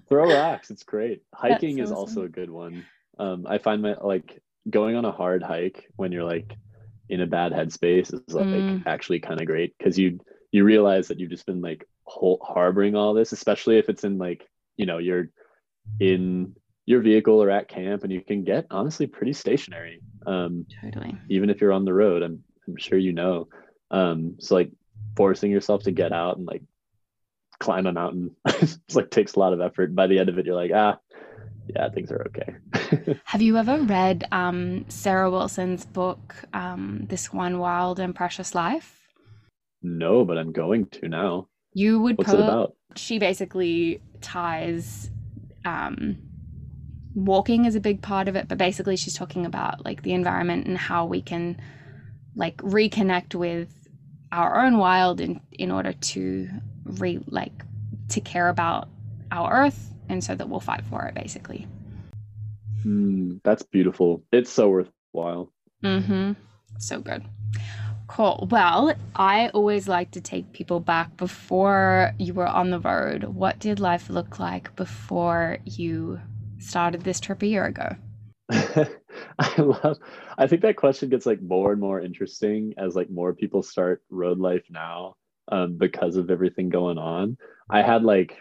throw 0.10 0.28
rocks 0.28 0.70
it's 0.70 0.84
great 0.84 1.24
hiking 1.34 1.80
is 1.80 1.92
awesome. 1.92 1.98
also 1.98 2.24
a 2.24 2.30
good 2.30 2.50
one 2.50 2.86
um 3.20 3.46
i 3.48 3.58
find 3.58 3.82
my 3.82 3.96
like 3.96 4.42
going 4.69 4.95
on 4.95 5.05
a 5.05 5.12
hard 5.12 5.43
hike 5.43 5.86
when 5.95 6.12
you're 6.12 6.24
like 6.24 6.57
in 7.10 7.22
a 7.22 7.27
bad 7.27 7.51
headspace 7.51 8.13
is 8.13 8.34
like 8.34 8.48
Mm. 8.48 8.84
actually 8.88 9.19
kind 9.19 9.39
of 9.39 9.45
great 9.48 9.75
because 9.77 9.98
you 9.98 10.19
you 10.51 10.63
realize 10.63 11.07
that 11.10 11.19
you've 11.19 11.29
just 11.29 11.45
been 11.45 11.62
like 11.62 11.88
hol- 12.05 12.41
harboring 12.43 12.95
all 12.95 13.13
this 13.13 13.31
especially 13.31 13.77
if 13.77 13.89
it's 13.89 14.03
in 14.03 14.17
like 14.17 14.48
you 14.77 14.86
know 14.86 14.98
you're 14.98 15.29
in 16.00 16.55
your 16.86 17.01
vehicle 17.01 17.41
or 17.41 17.50
at 17.50 17.67
camp 17.67 18.03
and 18.03 18.12
you 18.13 18.22
can 18.22 18.43
get 18.43 18.65
honestly 18.72 19.07
pretty 19.07 19.34
stationary 19.34 20.01
um 20.25 20.65
totally. 20.81 21.15
even 21.29 21.50
if 21.50 21.62
you're 21.62 21.74
on 21.74 21.86
the 21.86 21.93
road 21.93 22.24
i'm, 22.24 22.43
I'm 22.67 22.77
sure 22.77 22.98
you 22.98 23.13
know 23.13 23.48
um 23.91 24.36
so 24.39 24.55
like 24.55 24.72
forcing 25.15 25.51
yourself 25.51 25.84
to 25.84 25.91
get 25.91 26.12
out 26.12 26.38
and 26.38 26.45
like 26.45 26.63
climb 27.60 27.86
a 27.88 27.93
mountain 27.93 28.36
it's 28.45 28.79
like 28.95 29.10
takes 29.10 29.36
a 29.36 29.39
lot 29.39 29.53
of 29.53 29.62
effort 29.62 29.95
by 29.95 30.07
the 30.07 30.19
end 30.19 30.29
of 30.29 30.38
it 30.38 30.45
you're 30.45 30.55
like 30.55 30.72
ah 30.74 30.98
yeah 31.68 31.90
things 31.90 32.12
are 32.12 32.28
okay. 32.28 33.18
Have 33.25 33.42
you 33.42 33.58
ever 33.58 33.80
read 33.80 34.25
um, 34.32 34.86
Sarah 34.90 35.30
Wilson's 35.32 35.86
book, 35.86 36.36
um, 36.54 37.06
This 37.10 37.34
One 37.34 37.60
Wild 37.60 38.00
and 38.00 38.14
Precious 38.16 38.56
Life? 38.56 39.02
no 39.86 40.25
but 40.25 40.38
i'm 40.38 40.52
going 40.52 40.88
to 40.88 41.08
now. 41.08 41.48
You 41.74 42.00
would 42.02 42.18
what's 42.18 42.34
it 42.34 42.40
about? 42.40 42.75
She 42.96 43.20
basically 43.20 44.02
ties 44.22 45.12
um, 45.66 46.18
walking 47.14 47.66
is 47.66 47.75
a 47.75 47.80
big 47.80 48.02
part 48.02 48.28
of 48.28 48.36
it, 48.36 48.48
but 48.48 48.58
basically 48.58 48.96
she's 48.96 49.14
talking 49.14 49.46
about 49.46 49.84
like 49.84 50.04
the 50.04 50.14
environment 50.14 50.68
and 50.68 50.78
how 50.78 51.06
we 51.06 51.22
can 51.22 51.60
like 52.36 52.58
reconnect 52.58 53.36
with 53.36 53.70
our 54.32 54.66
own 54.66 54.78
wild 54.78 55.22
in 55.22 55.40
in 55.52 55.72
order 55.72 55.94
to 55.94 56.50
re 56.84 57.20
like 57.28 57.64
to 58.10 58.22
care 58.22 58.50
about 58.50 58.90
our 59.32 59.66
earth 59.66 59.92
and 60.10 60.24
so 60.24 60.36
that 60.36 60.50
we'll 60.50 60.60
fight 60.60 60.86
for 60.86 61.06
it 61.06 61.16
basically. 61.16 61.68
Hmm, 62.84 63.38
that's 63.44 63.64
beautiful 63.64 64.24
it's 64.32 64.52
so 64.52 64.70
worthwhile 64.70 65.52
Mm-hmm. 65.86 66.34
So 66.80 67.00
good. 67.00 67.24
Cool. 68.08 68.48
Well, 68.52 68.94
I 69.16 69.50
always 69.50 69.88
like 69.88 70.12
to 70.12 70.22
take 70.22 70.52
people 70.52 70.80
back 70.80 71.16
before 71.18 72.14
you 72.20 72.34
were 72.34 72.48
on 72.48 72.70
the 72.70 72.80
road. 72.80 73.24
What 73.24 73.60
did 73.60 73.80
life 73.80 74.10
look 74.10 74.40
like 74.40 74.76
before 74.76 75.58
you 75.66 76.20
started 76.60 77.02
this 77.02 77.20
trip 77.20 77.42
a 77.42 77.48
year 77.48 77.66
ago? 77.66 77.96
I 78.50 79.56
love 79.58 79.98
I 80.38 80.48
think 80.48 80.62
that 80.62 80.76
question 80.76 81.10
gets 81.10 81.26
like 81.26 81.42
more 81.42 81.72
and 81.72 81.82
more 81.82 82.00
interesting 82.00 82.74
as 82.78 82.96
like 82.96 83.10
more 83.10 83.34
people 83.34 83.64
start 83.64 84.04
road 84.10 84.38
life 84.38 84.66
now 84.70 85.16
um 85.52 85.78
because 85.78 86.16
of 86.16 86.30
everything 86.30 86.70
going 86.70 87.00
on. 87.00 87.38
I 87.70 87.82
had 87.82 88.04
like 88.04 88.38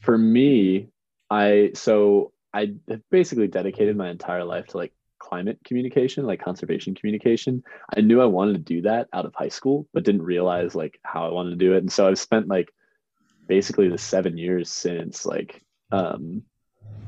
for 0.00 0.18
me 0.18 0.88
I 1.30 1.70
so 1.74 2.32
I 2.52 2.72
basically 3.10 3.46
dedicated 3.46 3.96
my 3.96 4.10
entire 4.10 4.44
life 4.44 4.66
to 4.68 4.76
like 4.76 4.92
climate 5.20 5.58
communication, 5.64 6.26
like 6.26 6.42
conservation 6.42 6.94
communication. 6.94 7.62
I 7.96 8.00
knew 8.00 8.20
I 8.20 8.26
wanted 8.26 8.54
to 8.54 8.74
do 8.74 8.82
that 8.82 9.08
out 9.12 9.26
of 9.26 9.34
high 9.34 9.48
school, 9.48 9.86
but 9.92 10.02
didn't 10.02 10.22
realize 10.22 10.74
like 10.74 10.98
how 11.04 11.26
I 11.26 11.32
wanted 11.32 11.50
to 11.50 11.56
do 11.56 11.74
it. 11.74 11.78
And 11.78 11.92
so 11.92 12.08
I've 12.08 12.18
spent 12.18 12.48
like 12.48 12.72
basically 13.46 13.88
the 13.88 13.98
7 13.98 14.36
years 14.36 14.70
since 14.70 15.24
like 15.24 15.62
um 15.92 16.42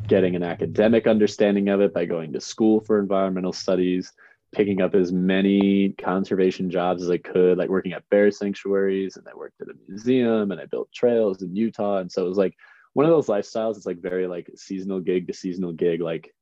getting 0.06 0.36
an 0.36 0.42
academic 0.42 1.06
understanding 1.06 1.68
of 1.68 1.80
it 1.80 1.94
by 1.94 2.04
going 2.04 2.32
to 2.32 2.40
school 2.40 2.80
for 2.80 3.00
environmental 3.00 3.52
studies, 3.52 4.12
picking 4.52 4.80
up 4.82 4.94
as 4.94 5.12
many 5.12 5.90
conservation 5.98 6.70
jobs 6.70 7.02
as 7.02 7.10
I 7.10 7.18
could, 7.18 7.58
like 7.58 7.70
working 7.70 7.92
at 7.92 8.08
bear 8.10 8.30
sanctuaries, 8.30 9.16
and 9.16 9.26
I 9.26 9.34
worked 9.34 9.60
at 9.60 9.68
a 9.68 9.74
museum 9.88 10.50
and 10.50 10.60
I 10.60 10.66
built 10.66 10.92
trails 10.92 11.42
in 11.42 11.56
Utah. 11.56 11.98
And 11.98 12.10
so 12.10 12.24
it 12.24 12.28
was 12.28 12.38
like 12.38 12.54
one 12.94 13.06
of 13.06 13.12
those 13.12 13.26
lifestyles, 13.26 13.76
it's 13.76 13.86
like 13.86 14.00
very 14.00 14.26
like 14.26 14.50
seasonal 14.56 15.00
gig 15.00 15.26
to 15.26 15.32
seasonal 15.32 15.72
gig, 15.72 16.00
like 16.00 16.34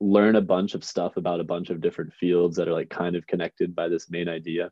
learn 0.00 0.34
a 0.34 0.40
bunch 0.40 0.74
of 0.74 0.82
stuff 0.82 1.16
about 1.16 1.38
a 1.38 1.44
bunch 1.44 1.70
of 1.70 1.80
different 1.80 2.12
fields 2.12 2.56
that 2.56 2.66
are 2.66 2.72
like 2.72 2.90
kind 2.90 3.14
of 3.14 3.26
connected 3.26 3.74
by 3.74 3.88
this 3.88 4.10
main 4.10 4.28
idea. 4.28 4.70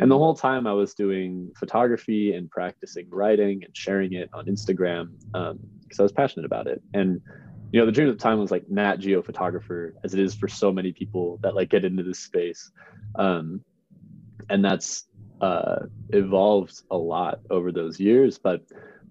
And 0.00 0.10
the 0.10 0.16
whole 0.16 0.34
time 0.34 0.66
I 0.66 0.72
was 0.72 0.94
doing 0.94 1.50
photography 1.58 2.34
and 2.34 2.48
practicing 2.48 3.08
writing 3.10 3.64
and 3.64 3.76
sharing 3.76 4.12
it 4.12 4.30
on 4.32 4.46
Instagram 4.46 5.10
because 5.82 5.98
I 5.98 6.02
was 6.02 6.12
passionate 6.12 6.46
about 6.46 6.68
it. 6.68 6.80
And 6.94 7.20
you 7.72 7.80
know, 7.80 7.86
the 7.86 7.92
dream 7.92 8.08
at 8.08 8.16
the 8.16 8.22
time 8.22 8.38
was 8.38 8.50
like 8.50 8.70
Nat 8.70 8.96
Geo 8.96 9.20
photographer, 9.20 9.94
as 10.04 10.14
it 10.14 10.20
is 10.20 10.34
for 10.34 10.48
so 10.48 10.72
many 10.72 10.92
people 10.92 11.38
that 11.42 11.54
like 11.54 11.68
get 11.68 11.84
into 11.84 12.02
this 12.02 12.20
space. 12.20 12.70
Um, 13.16 13.62
and 14.48 14.64
that's 14.64 15.06
uh, 15.40 15.80
evolved 16.10 16.82
a 16.90 16.96
lot 16.96 17.40
over 17.50 17.72
those 17.72 18.00
years. 18.00 18.38
But 18.38 18.62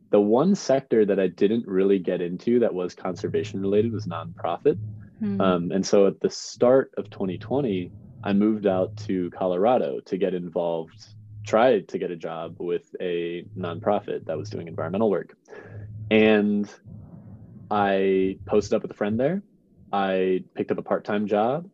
the 0.10 0.20
one 0.20 0.56
sector 0.56 1.06
that 1.06 1.20
I 1.20 1.28
didn't 1.28 1.68
really 1.68 2.00
get 2.00 2.22
into 2.22 2.60
that 2.60 2.74
was 2.74 2.96
conservation 2.96 3.62
related 3.62 3.92
was 3.92 4.06
nonprofit. 4.06 4.78
Hmm. 5.20 5.42
Um, 5.42 5.72
and 5.72 5.86
so 5.86 6.08
at 6.08 6.20
the 6.22 6.30
start 6.30 6.92
of 6.98 7.10
2020, 7.10 7.92
I 8.24 8.34
moved 8.34 8.68
out 8.68 8.96
to 9.08 9.30
Colorado 9.32 10.00
to 10.02 10.18
get 10.18 10.34
involved, 10.34 11.08
tried 11.46 11.88
to 11.90 11.98
get 11.98 12.12
a 12.12 12.16
job 12.16 12.56
with 12.60 12.96
a 13.02 13.46
nonprofit 13.58 14.26
that 14.26 14.38
was 14.38 14.50
doing 14.50 14.68
environmental 14.68 15.10
work. 15.10 15.36
And 16.10 16.70
I 17.70 18.38
posted 18.46 18.76
up 18.76 18.82
with 18.84 18.92
a 18.92 18.96
friend 18.96 19.20
there. 19.20 19.44
I 19.92 20.44
picked 20.56 20.72
up 20.72 20.78
a 20.78 20.84
part 20.84 21.06
time 21.06 21.28
job 21.28 21.70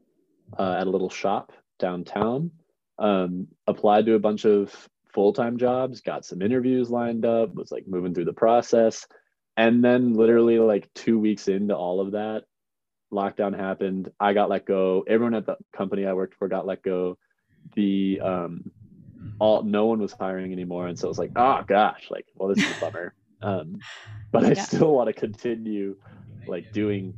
uh, 0.57 0.77
at 0.79 0.87
a 0.87 0.89
little 0.89 1.09
shop 1.09 1.51
downtown, 1.79 2.51
um, 2.99 3.47
applied 3.67 4.05
to 4.05 4.13
a 4.15 4.19
bunch 4.19 4.45
of 4.45 4.87
full 5.13 5.33
time 5.33 5.57
jobs, 5.57 6.01
got 6.01 6.25
some 6.25 6.41
interviews 6.41 6.89
lined 6.89 7.25
up, 7.25 7.53
was 7.53 7.71
like 7.71 7.87
moving 7.87 8.13
through 8.13 8.25
the 8.25 8.33
process. 8.33 9.07
And 9.55 9.83
then, 9.83 10.13
literally, 10.13 10.57
like 10.59 10.91
two 10.93 11.19
weeks 11.19 11.47
into 11.47 11.75
all 11.75 12.01
of 12.01 12.13
that, 12.13 12.43
lockdown 13.11 13.55
happened. 13.55 14.11
I 14.19 14.33
got 14.33 14.49
let 14.49 14.65
go. 14.65 15.03
Everyone 15.07 15.35
at 15.35 15.45
the 15.45 15.57
company 15.75 16.05
I 16.05 16.13
worked 16.13 16.35
for 16.35 16.47
got 16.47 16.65
let 16.65 16.81
go. 16.81 17.17
The 17.75 18.19
um, 18.21 18.71
all 19.39 19.63
no 19.63 19.85
one 19.85 19.99
was 19.99 20.11
hiring 20.11 20.51
anymore, 20.51 20.87
and 20.87 20.97
so 20.97 21.07
it 21.07 21.09
was 21.09 21.19
like, 21.19 21.31
oh 21.35 21.63
gosh, 21.67 22.07
like, 22.09 22.25
well, 22.35 22.49
this 22.49 22.63
is 22.63 22.77
a 22.77 22.79
bummer. 22.79 23.13
Um, 23.43 23.79
but 24.31 24.45
I 24.45 24.53
still 24.53 24.93
want 24.93 25.07
to 25.07 25.13
continue 25.13 25.97
like 26.47 26.71
doing 26.71 27.15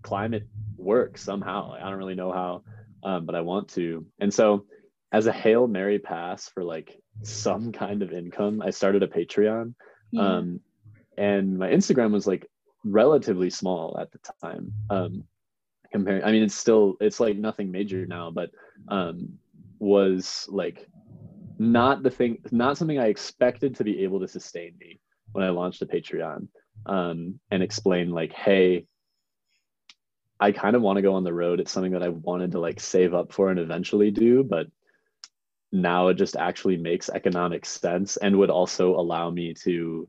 climate 0.00 0.48
work 0.78 1.18
somehow. 1.18 1.74
I 1.74 1.90
don't 1.90 1.98
really 1.98 2.14
know 2.14 2.32
how, 2.32 2.62
um, 3.02 3.26
but 3.26 3.34
I 3.34 3.42
want 3.42 3.68
to. 3.74 4.06
And 4.18 4.32
so, 4.32 4.64
as 5.12 5.26
a 5.26 5.32
hail 5.32 5.66
mary 5.66 5.98
pass 5.98 6.48
for 6.48 6.64
like 6.64 7.00
some 7.22 7.72
kind 7.72 8.02
of 8.02 8.12
income, 8.12 8.62
I 8.62 8.70
started 8.70 9.02
a 9.02 9.08
Patreon, 9.08 9.74
yeah. 10.10 10.22
um, 10.22 10.60
and 11.16 11.58
my 11.58 11.68
Instagram 11.70 12.12
was 12.12 12.26
like 12.26 12.46
relatively 12.84 13.50
small 13.50 13.98
at 14.00 14.10
the 14.12 14.18
time. 14.42 14.72
Um, 14.90 15.24
comparing, 15.92 16.24
I 16.24 16.32
mean, 16.32 16.42
it's 16.42 16.54
still 16.54 16.96
it's 17.00 17.20
like 17.20 17.36
nothing 17.36 17.70
major 17.70 18.06
now, 18.06 18.30
but 18.30 18.50
um, 18.88 19.38
was 19.78 20.46
like 20.48 20.86
not 21.58 22.02
the 22.02 22.10
thing, 22.10 22.38
not 22.50 22.76
something 22.76 22.98
I 22.98 23.06
expected 23.06 23.76
to 23.76 23.84
be 23.84 24.02
able 24.04 24.20
to 24.20 24.28
sustain 24.28 24.74
me 24.78 25.00
when 25.32 25.44
I 25.44 25.50
launched 25.50 25.82
a 25.82 25.86
Patreon 25.86 26.48
um, 26.86 27.40
and 27.50 27.62
explain 27.62 28.10
like, 28.10 28.32
hey, 28.32 28.86
I 30.38 30.52
kind 30.52 30.76
of 30.76 30.82
want 30.82 30.96
to 30.96 31.02
go 31.02 31.14
on 31.14 31.24
the 31.24 31.32
road. 31.32 31.60
It's 31.60 31.72
something 31.72 31.92
that 31.92 32.02
I 32.02 32.10
wanted 32.10 32.52
to 32.52 32.60
like 32.60 32.80
save 32.80 33.14
up 33.14 33.32
for 33.32 33.50
and 33.50 33.58
eventually 33.58 34.10
do, 34.10 34.44
but 34.44 34.66
now 35.82 36.08
it 36.08 36.14
just 36.14 36.36
actually 36.36 36.76
makes 36.76 37.08
economic 37.08 37.66
sense 37.66 38.16
and 38.16 38.36
would 38.38 38.50
also 38.50 38.94
allow 38.94 39.30
me 39.30 39.54
to 39.54 40.08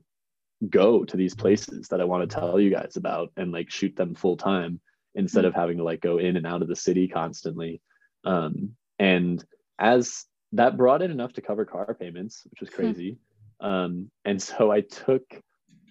go 0.69 1.03
to 1.03 1.17
these 1.17 1.35
places 1.35 1.87
that 1.89 2.01
I 2.01 2.05
want 2.05 2.27
to 2.27 2.35
tell 2.35 2.59
you 2.59 2.69
guys 2.69 2.95
about 2.95 3.31
and 3.37 3.51
like 3.51 3.69
shoot 3.69 3.95
them 3.95 4.15
full 4.15 4.37
time 4.37 4.79
instead 5.13 5.45
of 5.45 5.53
having 5.53 5.77
to 5.77 5.83
like 5.83 6.01
go 6.01 6.17
in 6.17 6.37
and 6.37 6.47
out 6.47 6.61
of 6.61 6.67
the 6.67 6.75
city 6.75 7.07
constantly. 7.07 7.81
Um, 8.23 8.75
and 8.97 9.43
as 9.77 10.25
that 10.53 10.77
brought 10.77 11.01
in 11.01 11.11
enough 11.11 11.33
to 11.33 11.41
cover 11.41 11.65
car 11.65 11.95
payments, 11.99 12.43
which 12.49 12.61
was 12.61 12.69
hmm. 12.69 12.75
crazy. 12.75 13.17
um, 13.59 14.09
and 14.25 14.41
so 14.41 14.71
I 14.71 14.81
took 14.81 15.23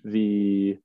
the 0.05 0.79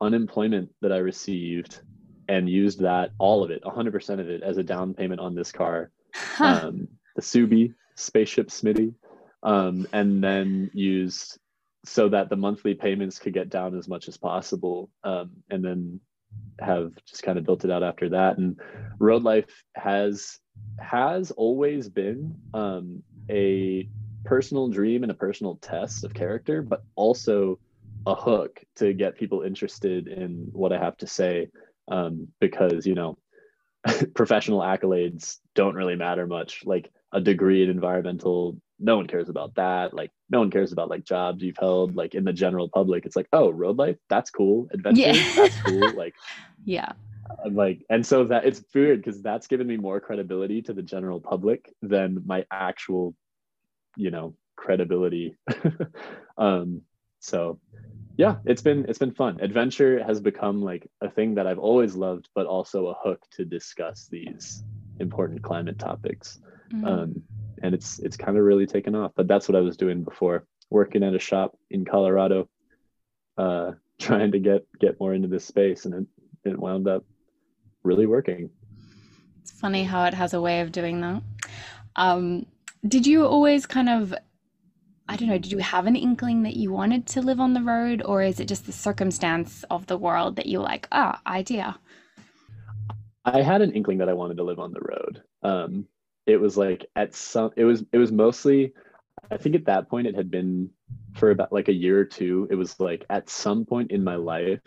unemployment 0.00 0.70
that 0.82 0.92
I 0.92 0.98
received 0.98 1.80
and 2.28 2.48
used 2.48 2.80
that 2.80 3.10
all 3.18 3.42
of 3.42 3.50
it 3.50 3.62
100% 3.64 4.20
of 4.20 4.28
it 4.28 4.42
as 4.42 4.56
a 4.56 4.62
down 4.62 4.94
payment 4.94 5.20
on 5.20 5.34
this 5.34 5.52
car 5.52 5.90
um, 6.38 6.88
the 7.16 7.22
subi 7.22 7.74
spaceship 8.00 8.48
smitty 8.48 8.94
um, 9.42 9.86
and 9.92 10.22
then 10.22 10.70
used 10.74 11.38
so 11.84 12.08
that 12.08 12.28
the 12.28 12.36
monthly 12.36 12.74
payments 12.74 13.18
could 13.18 13.32
get 13.32 13.48
down 13.48 13.76
as 13.76 13.88
much 13.88 14.08
as 14.08 14.16
possible 14.16 14.90
um, 15.04 15.30
and 15.50 15.64
then 15.64 16.00
have 16.60 16.92
just 17.06 17.22
kind 17.22 17.38
of 17.38 17.44
built 17.44 17.64
it 17.64 17.70
out 17.70 17.82
after 17.82 18.10
that. 18.10 18.36
And 18.38 18.60
road 18.98 19.22
life 19.22 19.64
has 19.74 20.38
has 20.78 21.30
always 21.30 21.88
been 21.88 22.36
um, 22.52 23.02
a 23.30 23.88
personal 24.24 24.68
dream 24.68 25.02
and 25.02 25.10
a 25.10 25.14
personal 25.14 25.56
test 25.56 26.04
of 26.04 26.12
character 26.12 26.60
but 26.60 26.84
also 26.94 27.58
a 28.06 28.14
hook 28.14 28.60
to 28.76 28.92
get 28.92 29.16
people 29.16 29.40
interested 29.40 30.08
in 30.08 30.46
what 30.52 30.74
i 30.74 30.78
have 30.78 30.96
to 30.98 31.06
say 31.06 31.48
um, 31.88 32.28
because 32.38 32.86
you 32.86 32.94
know 32.94 33.16
professional 34.14 34.60
accolades 34.60 35.38
don't 35.54 35.74
really 35.74 35.96
matter 35.96 36.26
much. 36.26 36.64
Like 36.64 36.90
a 37.12 37.20
degree 37.20 37.62
in 37.62 37.70
environmental 37.70 38.56
no 38.80 38.96
one 38.96 39.06
cares 39.06 39.28
about 39.28 39.54
that. 39.56 39.92
Like 39.94 40.10
no 40.30 40.40
one 40.40 40.50
cares 40.50 40.72
about 40.72 40.88
like 40.88 41.04
jobs 41.04 41.42
you've 41.42 41.58
held 41.58 41.94
like 41.94 42.14
in 42.14 42.24
the 42.24 42.32
general 42.32 42.68
public. 42.68 43.04
It's 43.04 43.14
like 43.14 43.28
oh 43.32 43.50
road 43.50 43.76
life? 43.76 43.96
That's 44.08 44.30
cool. 44.30 44.68
Adventure? 44.72 45.02
Yeah. 45.02 45.32
that's 45.36 45.60
cool. 45.62 45.92
Like 45.92 46.14
yeah. 46.64 46.92
like 47.50 47.84
and 47.90 48.04
so 48.04 48.24
that 48.24 48.46
it's 48.46 48.64
weird 48.74 49.02
because 49.04 49.22
that's 49.22 49.46
given 49.46 49.66
me 49.66 49.76
more 49.76 50.00
credibility 50.00 50.62
to 50.62 50.72
the 50.72 50.82
general 50.82 51.20
public 51.20 51.72
than 51.82 52.22
my 52.24 52.46
actual 52.50 53.14
you 53.96 54.10
know 54.10 54.34
credibility. 54.56 55.36
Um 56.38 56.82
so 57.22 57.60
yeah 58.16 58.36
it's 58.46 58.62
been 58.62 58.86
it's 58.88 58.98
been 58.98 59.12
fun. 59.12 59.40
Adventure 59.40 60.02
has 60.02 60.20
become 60.20 60.62
like 60.62 60.90
a 61.02 61.10
thing 61.10 61.34
that 61.34 61.46
i've 61.46 61.58
always 61.58 61.94
loved 61.94 62.30
but 62.34 62.46
also 62.46 62.86
a 62.86 62.94
hook 62.94 63.20
to 63.30 63.44
discuss 63.44 64.06
these 64.06 64.64
important 65.00 65.42
climate 65.42 65.78
topics 65.78 66.38
mm-hmm. 66.72 66.86
um, 66.86 67.22
and 67.62 67.74
it's 67.74 67.98
it's 68.00 68.16
kind 68.16 68.36
of 68.36 68.44
really 68.44 68.66
taken 68.66 68.94
off 68.94 69.12
but 69.16 69.28
that's 69.28 69.48
what 69.48 69.56
i 69.56 69.60
was 69.60 69.76
doing 69.76 70.02
before 70.02 70.44
working 70.70 71.02
at 71.02 71.14
a 71.14 71.18
shop 71.18 71.56
in 71.70 71.84
colorado 71.84 72.48
uh, 73.38 73.72
trying 73.98 74.32
to 74.32 74.38
get 74.38 74.66
get 74.78 74.98
more 75.00 75.14
into 75.14 75.28
this 75.28 75.44
space 75.44 75.84
and 75.84 75.94
it, 75.94 76.50
it 76.50 76.58
wound 76.58 76.88
up 76.88 77.04
really 77.82 78.06
working 78.06 78.50
it's 79.42 79.52
funny 79.52 79.84
how 79.84 80.04
it 80.04 80.14
has 80.14 80.34
a 80.34 80.40
way 80.40 80.60
of 80.60 80.72
doing 80.72 81.00
that 81.00 81.22
um, 81.96 82.46
did 82.86 83.06
you 83.06 83.26
always 83.26 83.66
kind 83.66 83.88
of 83.88 84.14
I 85.10 85.16
don't 85.16 85.28
know, 85.28 85.38
did 85.38 85.50
you 85.50 85.58
have 85.58 85.88
an 85.88 85.96
inkling 85.96 86.44
that 86.44 86.54
you 86.54 86.70
wanted 86.70 87.04
to 87.08 87.20
live 87.20 87.40
on 87.40 87.52
the 87.52 87.62
road, 87.62 88.00
or 88.04 88.22
is 88.22 88.38
it 88.38 88.46
just 88.46 88.66
the 88.66 88.72
circumstance 88.72 89.64
of 89.68 89.84
the 89.86 89.98
world 89.98 90.36
that 90.36 90.46
you're 90.46 90.62
like, 90.62 90.86
ah, 90.92 91.20
idea? 91.26 91.76
I 93.24 93.42
had 93.42 93.60
an 93.60 93.72
inkling 93.72 93.98
that 93.98 94.08
I 94.08 94.12
wanted 94.12 94.36
to 94.36 94.44
live 94.44 94.60
on 94.60 94.72
the 94.72 94.78
road. 94.80 95.22
Um, 95.42 95.88
it 96.30 96.40
was 96.40 96.56
like 96.56 96.86
at 96.96 97.14
some, 97.14 97.50
it 97.56 97.64
was, 97.64 97.84
it 97.92 97.98
was 97.98 98.12
mostly, 98.12 98.72
I 99.30 99.36
think 99.36 99.54
at 99.54 99.66
that 99.66 99.88
point 99.88 100.06
it 100.06 100.16
had 100.16 100.30
been 100.30 100.70
for 101.14 101.30
about 101.30 101.52
like 101.52 101.68
a 101.68 101.74
year 101.74 101.98
or 101.98 102.04
two. 102.04 102.48
It 102.50 102.54
was 102.54 102.78
like 102.80 103.04
at 103.10 103.28
some 103.28 103.64
point 103.64 103.90
in 103.90 104.04
my 104.04 104.16
life, 104.16 104.60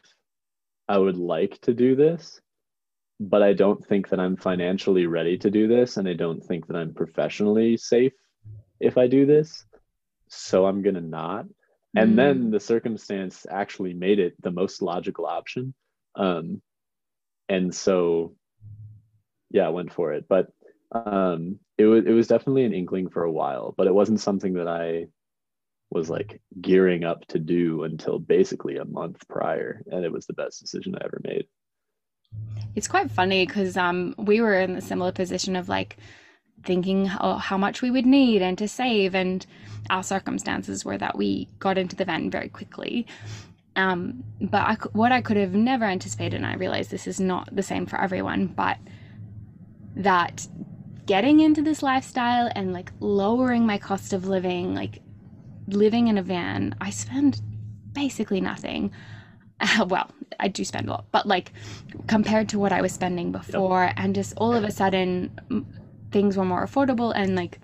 I 0.87 0.97
would 0.97 1.17
like 1.17 1.59
to 1.61 1.73
do 1.73 1.95
this, 1.95 2.41
but 3.19 3.41
I 3.41 3.53
don't 3.53 3.85
think 3.85 4.09
that 4.09 4.19
I'm 4.19 4.35
financially 4.35 5.07
ready 5.07 5.37
to 5.39 5.49
do 5.49 5.67
this. 5.67 5.97
And 5.97 6.07
I 6.07 6.13
don't 6.13 6.43
think 6.43 6.67
that 6.67 6.75
I'm 6.75 6.93
professionally 6.93 7.77
safe 7.77 8.13
if 8.79 8.97
I 8.97 9.07
do 9.07 9.25
this 9.25 9.65
so 10.33 10.65
I'm 10.65 10.81
going 10.81 10.95
to 10.95 11.01
not. 11.01 11.45
And 11.95 12.13
mm. 12.13 12.15
then 12.15 12.51
the 12.51 12.59
circumstance 12.59 13.45
actually 13.49 13.93
made 13.93 14.19
it 14.19 14.41
the 14.41 14.51
most 14.51 14.81
logical 14.81 15.25
option. 15.25 15.73
Um, 16.15 16.61
and 17.47 17.73
so, 17.73 18.35
yeah, 19.51 19.67
I 19.67 19.69
went 19.69 19.93
for 19.93 20.13
it. 20.13 20.25
But 20.27 20.47
um, 20.93 21.59
it 21.77 21.85
was 21.85 22.05
it 22.05 22.11
was 22.11 22.27
definitely 22.27 22.65
an 22.65 22.73
inkling 22.73 23.09
for 23.09 23.23
a 23.23 23.31
while, 23.31 23.73
but 23.77 23.87
it 23.87 23.93
wasn't 23.93 24.19
something 24.19 24.53
that 24.53 24.67
I 24.67 25.07
was 25.89 26.09
like 26.09 26.41
gearing 26.59 27.03
up 27.03 27.25
to 27.27 27.39
do 27.39 27.83
until 27.83 28.19
basically 28.19 28.77
a 28.77 28.85
month 28.85 29.27
prior, 29.27 29.83
and 29.91 30.05
it 30.05 30.11
was 30.11 30.25
the 30.25 30.33
best 30.33 30.59
decision 30.61 30.95
I 30.95 31.05
ever 31.05 31.21
made. 31.23 31.45
It's 32.75 32.87
quite 32.87 33.11
funny 33.11 33.45
because 33.45 33.77
um, 33.77 34.15
we 34.17 34.41
were 34.41 34.59
in 34.59 34.75
a 34.75 34.81
similar 34.81 35.11
position 35.11 35.55
of 35.55 35.69
like 35.69 35.97
thinking 36.63 37.05
how, 37.05 37.35
how 37.35 37.57
much 37.57 37.81
we 37.81 37.91
would 37.91 38.05
need 38.05 38.41
and 38.41 38.57
to 38.57 38.67
save 38.67 39.13
and 39.15 39.45
our 39.89 40.03
circumstances 40.03 40.85
were 40.85 40.97
that 40.97 41.17
we 41.17 41.47
got 41.59 41.77
into 41.77 41.95
the 41.95 42.05
van 42.05 42.29
very 42.29 42.49
quickly 42.49 43.05
um, 43.75 44.23
but 44.39 44.61
I, 44.61 44.73
what 44.93 45.11
i 45.11 45.21
could 45.21 45.37
have 45.37 45.53
never 45.53 45.85
anticipated 45.85 46.37
and 46.37 46.45
i 46.45 46.55
realize 46.55 46.87
this 46.87 47.07
is 47.07 47.19
not 47.19 47.53
the 47.53 47.63
same 47.63 47.85
for 47.85 47.99
everyone 47.99 48.47
but 48.47 48.77
that 49.95 50.47
getting 51.05 51.39
into 51.39 51.61
this 51.61 51.83
lifestyle 51.83 52.49
and 52.55 52.73
like 52.73 52.91
lowering 52.99 53.65
my 53.65 53.77
cost 53.77 54.13
of 54.13 54.27
living 54.27 54.73
like 54.73 55.01
living 55.67 56.07
in 56.07 56.17
a 56.17 56.23
van 56.23 56.75
i 56.81 56.89
spend 56.89 57.41
basically 57.93 58.41
nothing 58.41 58.91
uh, 59.59 59.85
well 59.89 60.09
i 60.39 60.47
do 60.47 60.63
spend 60.63 60.87
a 60.87 60.91
lot 60.91 61.05
but 61.11 61.25
like 61.25 61.51
compared 62.07 62.49
to 62.49 62.59
what 62.59 62.71
i 62.71 62.81
was 62.81 62.91
spending 62.91 63.31
before 63.31 63.85
yep. 63.85 63.93
and 63.97 64.15
just 64.15 64.33
all 64.37 64.53
of 64.53 64.63
a 64.63 64.71
sudden 64.71 65.31
things 66.11 66.37
were 66.37 66.45
more 66.45 66.65
affordable 66.65 67.11
and 67.15 67.35
like 67.35 67.59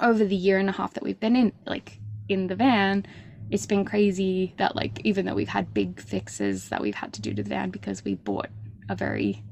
over 0.00 0.24
the 0.24 0.36
year 0.36 0.58
and 0.58 0.68
a 0.68 0.72
half 0.72 0.92
that 0.94 1.02
we've 1.02 1.20
been 1.20 1.36
in 1.36 1.52
like 1.66 1.98
in 2.28 2.46
the 2.48 2.56
van 2.56 3.06
it's 3.50 3.66
been 3.66 3.84
crazy 3.84 4.54
that 4.58 4.74
like 4.74 5.00
even 5.04 5.24
though 5.24 5.34
we've 5.34 5.48
had 5.48 5.72
big 5.72 6.00
fixes 6.00 6.68
that 6.68 6.80
we've 6.80 6.96
had 6.96 7.12
to 7.12 7.22
do 7.22 7.32
to 7.32 7.42
the 7.42 7.48
van 7.48 7.70
because 7.70 8.04
we 8.04 8.14
bought 8.14 8.48
a 8.88 8.94
very 8.94 9.42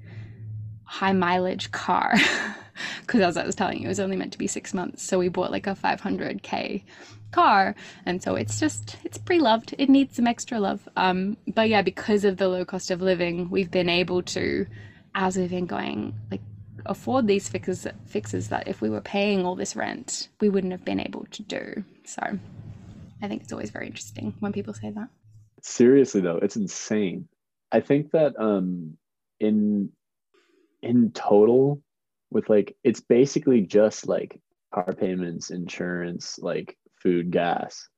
high 0.84 1.12
mileage 1.12 1.70
car 1.70 2.14
because 3.00 3.20
as 3.20 3.36
i 3.36 3.44
was 3.44 3.54
telling 3.54 3.78
you 3.78 3.86
it 3.86 3.88
was 3.88 4.00
only 4.00 4.16
meant 4.16 4.32
to 4.32 4.38
be 4.38 4.46
six 4.46 4.74
months 4.74 5.02
so 5.02 5.18
we 5.18 5.28
bought 5.28 5.50
like 5.50 5.66
a 5.66 5.74
500k 5.74 6.82
car 7.32 7.74
and 8.06 8.22
so 8.22 8.36
it's 8.36 8.60
just 8.60 8.96
it's 9.04 9.18
pre-loved 9.18 9.74
it 9.78 9.88
needs 9.88 10.16
some 10.16 10.26
extra 10.26 10.60
love 10.60 10.88
um 10.96 11.36
but 11.48 11.68
yeah 11.68 11.82
because 11.82 12.24
of 12.24 12.36
the 12.36 12.48
low 12.48 12.64
cost 12.64 12.90
of 12.90 13.02
living 13.02 13.50
we've 13.50 13.70
been 13.70 13.88
able 13.88 14.22
to 14.22 14.66
as 15.16 15.36
we've 15.36 15.50
been 15.50 15.66
going 15.66 16.14
like 16.30 16.40
afford 16.86 17.26
these 17.26 17.48
fixes 17.48 17.86
fixes 18.06 18.48
that 18.48 18.68
if 18.68 18.80
we 18.80 18.90
were 18.90 19.00
paying 19.00 19.44
all 19.44 19.54
this 19.54 19.76
rent, 19.76 20.28
we 20.40 20.48
wouldn't 20.48 20.72
have 20.72 20.84
been 20.84 21.00
able 21.00 21.26
to 21.30 21.42
do. 21.42 21.84
So 22.04 22.22
I 23.22 23.28
think 23.28 23.42
it's 23.42 23.52
always 23.52 23.70
very 23.70 23.86
interesting 23.86 24.34
when 24.40 24.52
people 24.52 24.74
say 24.74 24.90
that. 24.90 25.08
Seriously 25.62 26.20
though, 26.20 26.38
it's 26.42 26.56
insane. 26.56 27.28
I 27.72 27.80
think 27.80 28.12
that 28.12 28.38
um 28.38 28.96
in 29.40 29.90
in 30.82 31.12
total 31.12 31.82
with 32.34 32.50
like 32.50 32.76
it's 32.84 33.00
basically 33.00 33.62
just 33.62 34.06
like 34.06 34.38
car 34.74 34.92
payments, 34.92 35.50
insurance, 35.50 36.38
like 36.38 36.76
food, 37.02 37.30
gas. 37.30 37.88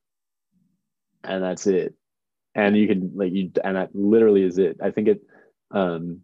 And 1.24 1.42
that's 1.42 1.66
it. 1.66 1.94
And 2.54 2.76
you 2.76 2.86
can 2.86 3.12
like 3.16 3.32
you 3.32 3.50
and 3.64 3.76
that 3.76 3.94
literally 3.94 4.44
is 4.44 4.58
it. 4.58 4.76
I 4.80 4.90
think 4.92 5.08
it 5.08 5.22
um 5.72 6.20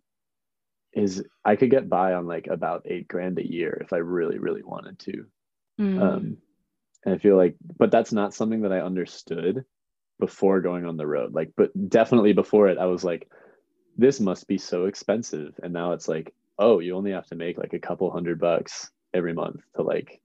is 0.93 1.25
I 1.45 1.57
could 1.57 1.71
get 1.71 1.89
by 1.89 2.13
on 2.13 2.27
like 2.27 2.47
about 2.47 2.83
eight 2.85 3.09
grand 3.09 3.39
a 3.39 3.51
year 3.51 3.81
if 3.83 3.93
I 3.93 3.97
really, 3.97 4.39
really 4.39 4.63
wanted 4.63 4.99
to. 5.01 5.25
Mm. 5.81 6.03
Um, 6.03 6.37
and 7.05 7.15
I 7.15 7.19
feel 7.19 7.37
like, 7.37 7.57
but 7.79 7.91
that's 7.91 8.13
not 8.13 8.35
something 8.35 8.63
that 8.63 8.73
I 8.73 8.81
understood 8.81 9.65
before 10.21 10.61
going 10.61 10.85
on 10.85 10.99
the 10.99 11.07
road. 11.07 11.33
Like, 11.33 11.53
but 11.57 11.71
definitely 11.89 12.35
before 12.35 12.69
it, 12.69 12.79
I 12.79 12.87
was 12.87 13.03
like, 13.03 13.29
this 13.97 14.21
must 14.21 14.47
be 14.47 14.59
so 14.59 14.85
expensive. 14.85 15.59
And 15.63 15.73
now 15.73 15.93
it's 15.93 16.09
like, 16.09 16.35
oh, 16.59 16.79
you 16.79 16.97
only 16.97 17.13
have 17.13 17.27
to 17.27 17.37
make 17.37 17.59
like 17.59 17.73
a 17.73 17.79
couple 17.79 18.11
hundred 18.11 18.41
bucks 18.41 18.91
every 19.15 19.33
month 19.33 19.61
to 19.77 19.83
like 19.83 20.21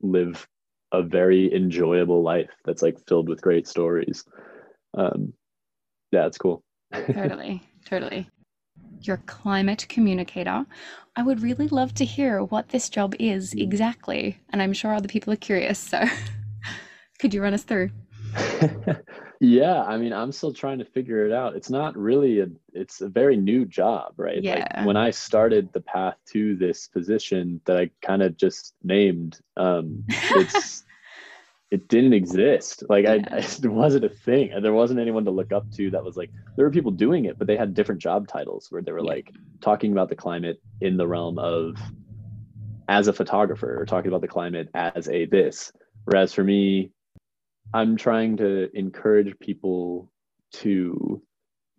live 0.00 0.46
a 0.92 1.02
very 1.02 1.52
enjoyable 1.54 2.22
life 2.22 2.50
that's 2.64 2.82
like 2.82 2.96
filled 3.08 3.28
with 3.28 3.42
great 3.42 3.66
stories. 3.66 4.24
Um, 4.96 5.32
yeah, 6.12 6.26
it's 6.26 6.38
cool. 6.38 6.62
totally, 7.12 7.62
totally. 7.84 8.28
You're 9.02 9.16
a 9.16 9.26
climate 9.26 9.86
communicator. 9.88 10.64
I 11.16 11.22
would 11.22 11.42
really 11.42 11.68
love 11.68 11.94
to 11.94 12.04
hear 12.04 12.42
what 12.42 12.68
this 12.70 12.88
job 12.88 13.14
is 13.18 13.52
exactly. 13.52 14.38
And 14.50 14.62
I'm 14.62 14.72
sure 14.72 14.94
other 14.94 15.08
people 15.08 15.32
are 15.32 15.36
curious. 15.36 15.78
So 15.78 16.04
could 17.18 17.34
you 17.34 17.42
run 17.42 17.54
us 17.54 17.64
through? 17.64 17.90
yeah, 19.44 19.82
I 19.82 19.96
mean, 19.96 20.12
I'm 20.12 20.32
still 20.32 20.52
trying 20.52 20.78
to 20.78 20.84
figure 20.84 21.26
it 21.26 21.32
out. 21.32 21.56
It's 21.56 21.70
not 21.70 21.96
really 21.96 22.40
a 22.40 22.46
it's 22.72 23.00
a 23.00 23.08
very 23.08 23.36
new 23.36 23.64
job, 23.64 24.14
right? 24.16 24.42
Yeah. 24.42 24.66
Like 24.76 24.86
when 24.86 24.96
I 24.96 25.10
started 25.10 25.72
the 25.72 25.80
path 25.80 26.16
to 26.32 26.56
this 26.56 26.88
position 26.88 27.60
that 27.66 27.76
I 27.76 27.90
kind 28.00 28.22
of 28.22 28.36
just 28.36 28.74
named, 28.82 29.38
um, 29.56 30.04
it's 30.08 30.84
it 31.70 31.88
didn't 31.88 32.12
exist. 32.12 32.84
Like 32.88 33.06
I, 33.06 33.14
I, 33.30 33.38
it 33.38 33.64
wasn't 33.64 34.04
a 34.04 34.08
thing. 34.08 34.52
And 34.52 34.64
there 34.64 34.72
wasn't 34.72 35.00
anyone 35.00 35.24
to 35.24 35.30
look 35.30 35.52
up 35.52 35.70
to 35.72 35.90
that 35.90 36.04
was 36.04 36.16
like 36.16 36.30
there 36.56 36.64
were 36.64 36.70
people 36.70 36.92
doing 36.92 37.24
it, 37.26 37.38
but 37.38 37.46
they 37.46 37.56
had 37.56 37.74
different 37.74 38.00
job 38.00 38.28
titles 38.28 38.68
where 38.70 38.82
they 38.82 38.92
were 38.92 39.02
like 39.02 39.30
talking 39.60 39.92
about 39.92 40.08
the 40.08 40.16
climate 40.16 40.62
in 40.80 40.96
the 40.96 41.06
realm 41.06 41.38
of 41.38 41.76
as 42.88 43.08
a 43.08 43.12
photographer 43.12 43.80
or 43.80 43.84
talking 43.84 44.08
about 44.08 44.20
the 44.20 44.28
climate 44.28 44.68
as 44.74 45.08
a 45.08 45.26
this. 45.26 45.72
Whereas 46.04 46.32
for 46.32 46.44
me, 46.44 46.90
I'm 47.74 47.96
trying 47.96 48.36
to 48.38 48.70
encourage 48.76 49.38
people 49.40 50.10
to 50.52 51.22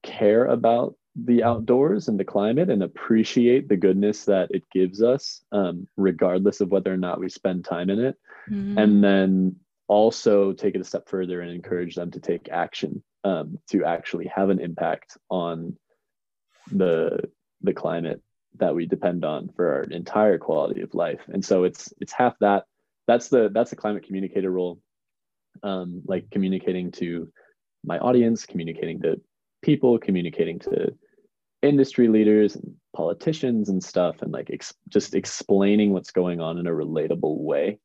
care 0.04 0.46
about 0.46 0.96
the 1.16 1.44
outdoors 1.44 2.10
and 2.10 2.20
the 2.20 2.26
climate 2.26 2.70
and 2.70 2.84
appreciate 2.84 3.70
the 3.70 3.78
goodness 3.78 4.26
that 4.26 4.50
it 4.52 4.64
gives 4.72 5.02
us, 5.02 5.42
um, 5.54 5.88
regardless 5.96 6.60
of 6.60 6.70
whether 6.70 6.94
or 6.94 6.98
not 6.98 7.20
we 7.20 7.30
spend 7.30 7.64
time 7.64 7.90
in 7.90 8.00
it. 8.00 8.18
Mm-hmm. 8.52 8.78
And 8.78 9.04
then 9.04 9.56
also 9.88 10.52
take 10.52 10.76
it 10.76 10.82
a 10.82 10.84
step 10.84 11.08
further 11.08 11.40
and 11.40 11.52
encourage 11.52 11.96
them 11.96 12.12
to 12.12 12.20
take 12.20 12.50
action 12.50 13.02
um, 13.24 13.58
to 13.70 13.86
actually 13.86 14.28
have 14.28 14.50
an 14.50 14.60
impact 14.60 15.18
on 15.30 15.78
the 16.72 17.20
the 17.62 17.74
climate 17.74 18.22
that 18.58 18.76
we 18.76 18.86
depend 18.86 19.24
on 19.24 19.50
for 19.56 19.74
our 19.74 19.84
entire 19.84 20.38
quality 20.38 20.82
of 20.82 20.94
life 20.96 21.22
and 21.28 21.46
so 21.46 21.64
it's 21.64 21.94
it's 22.00 22.12
half 22.12 22.34
that 22.40 22.64
that's 23.08 23.30
the 23.30 23.50
that's 23.54 23.70
the 23.70 23.76
climate 23.76 24.04
communicator 24.04 24.50
role 24.50 24.80
um, 25.64 26.02
like 26.06 26.30
communicating 26.32 26.92
to 26.92 27.28
my 27.84 27.98
audience 28.00 28.46
communicating 28.46 29.02
to 29.02 29.20
people 29.62 29.98
communicating 29.98 30.60
to 30.60 30.94
industry 31.62 32.08
leaders 32.08 32.56
and 32.56 32.76
politicians 32.96 33.70
and 33.70 33.84
stuff 33.84 34.22
and 34.22 34.32
like 34.32 34.50
ex- 34.52 34.74
just 34.90 35.16
explaining 35.16 35.92
what's 35.92 36.12
going 36.12 36.40
on 36.40 36.58
in 36.58 36.68
a 36.68 36.72
relatable 36.72 37.40
way 37.40 37.80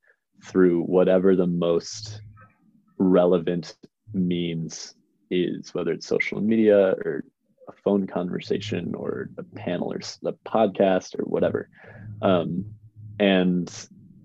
through 0.45 0.83
whatever 0.83 1.35
the 1.35 1.47
most 1.47 2.21
relevant 2.99 3.75
means 4.13 4.95
is, 5.31 5.75
whether 5.75 5.93
it's 5.93 6.07
social 6.07 6.41
media 6.41 6.95
or 7.05 7.25
a 7.69 7.73
phone 7.73 8.07
conversation 8.07 8.95
or 8.95 9.31
a 9.39 9.43
panel 9.43 9.93
or 9.93 10.01
a 10.27 10.33
podcast 10.49 11.19
or 11.19 11.25
whatever. 11.25 11.69
Um, 12.23 12.67
and 13.19 13.71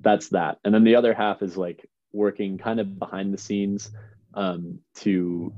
that's 0.01 0.29
that. 0.29 0.57
And 0.63 0.73
then 0.73 0.83
the 0.83 0.95
other 0.95 1.13
half 1.13 1.41
is 1.41 1.57
like 1.57 1.87
working 2.15 2.57
kind 2.57 2.79
of 2.79 2.97
behind 2.97 3.33
the 3.33 3.37
scenes 3.37 3.91
um, 4.33 4.79
to 4.95 5.53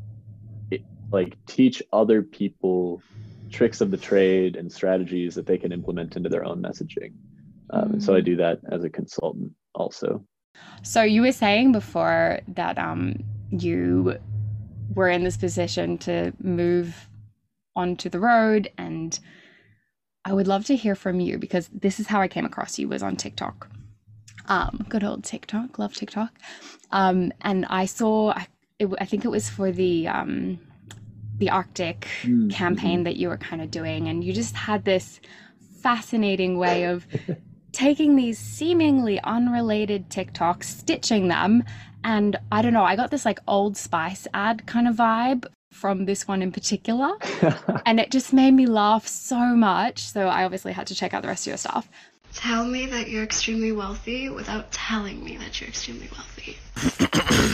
like 1.12 1.38
teach 1.46 1.82
other 1.94 2.22
people 2.22 3.02
tricks 3.50 3.80
of 3.80 3.92
the 3.92 3.98
trade 3.98 4.56
and 4.56 4.72
strategies 4.72 5.36
that 5.36 5.46
they 5.46 5.58
can 5.58 5.72
implement 5.72 6.16
into 6.16 6.30
their 6.30 6.44
own 6.44 6.62
messaging. 6.62 7.14
Um, 7.70 7.94
and 7.94 8.04
so 8.04 8.16
I 8.16 8.22
mm. 8.22 8.26
do 8.26 8.36
that 8.38 8.60
as 8.72 8.84
a 8.84 8.90
consultant 8.90 9.52
also. 9.74 10.24
So 10.84 11.04
you 11.04 11.22
were 11.22 11.32
saying 11.32 11.72
before 11.72 12.40
that 12.50 12.78
um, 12.78 13.24
you 13.50 14.18
were 14.94 15.10
in 15.10 15.24
this 15.24 15.38
position 15.38 15.98
to 16.00 16.34
move 16.42 17.08
onto 17.76 18.10
the 18.10 18.20
road 18.20 18.72
and 18.78 19.20
I 20.26 20.34
would 20.34 20.48
love 20.48 20.66
to 20.66 20.76
hear 20.76 20.96
from 20.96 21.22
you 21.22 21.38
because 21.38 21.70
this 21.70 22.02
is 22.02 22.08
how 22.08 22.22
I 22.22 22.28
came 22.28 22.44
across 22.44 22.78
you 22.78 22.90
was 22.90 23.02
on 23.02 23.16
TikTok. 23.16 23.70
Um, 24.48 24.86
good 24.90 25.04
old 25.04 25.24
TikTok, 25.24 25.78
love 25.78 25.94
TikTok. 25.94 26.32
Um, 26.92 27.32
and 27.42 27.66
I 27.66 27.86
saw, 27.86 28.32
I, 28.32 28.48
it, 28.80 28.90
I 29.00 29.06
think 29.06 29.26
it 29.26 29.30
was 29.30 29.50
for 29.50 29.72
the 29.72 30.08
um, 30.08 30.60
the 31.38 31.50
Arctic 31.50 32.08
mm-hmm. 32.24 32.50
campaign 32.50 33.04
that 33.04 33.18
you 33.18 33.30
were 33.30 33.38
kind 33.38 33.62
of 33.62 33.70
doing, 33.70 34.08
and 34.08 34.24
you 34.24 34.34
just 34.34 34.56
had 34.56 34.86
this 34.86 35.20
fascinating 35.82 36.58
way 36.58 36.86
of 36.86 37.06
taking 37.72 38.16
these 38.16 38.40
seemingly 38.40 39.20
unrelated 39.22 40.10
TikToks, 40.10 40.64
stitching 40.64 41.28
them. 41.28 41.64
And 42.04 42.38
I 42.52 42.62
don't 42.62 42.74
know, 42.74 42.84
I 42.84 42.96
got 42.96 43.12
this 43.12 43.26
like 43.26 43.40
old 43.48 43.78
spice 43.78 44.28
ad 44.34 44.66
kind 44.66 44.88
of 44.88 44.96
vibe 44.96 45.46
from 45.72 46.06
this 46.06 46.28
one 46.28 46.42
in 46.42 46.52
particular. 46.52 47.14
and 47.86 48.00
it 48.00 48.10
just 48.10 48.34
made 48.34 48.52
me 48.52 48.66
laugh 48.66 49.06
so 49.08 49.56
much. 49.56 50.00
So 50.00 50.28
I 50.28 50.44
obviously 50.44 50.74
had 50.74 50.88
to 50.88 50.96
check 50.96 51.14
out 51.14 51.22
the 51.22 51.28
rest 51.28 51.46
of 51.46 51.52
your 51.52 51.58
stuff. 51.58 51.90
Tell 52.38 52.66
me 52.66 52.86
that 52.86 53.10
you're 53.10 53.24
extremely 53.24 53.72
wealthy 53.72 54.30
without 54.30 54.72
telling 54.72 55.24
me 55.24 55.38
that 55.38 55.60
you're 55.60 55.70
extremely 55.70 56.08
wealthy. 56.16 56.56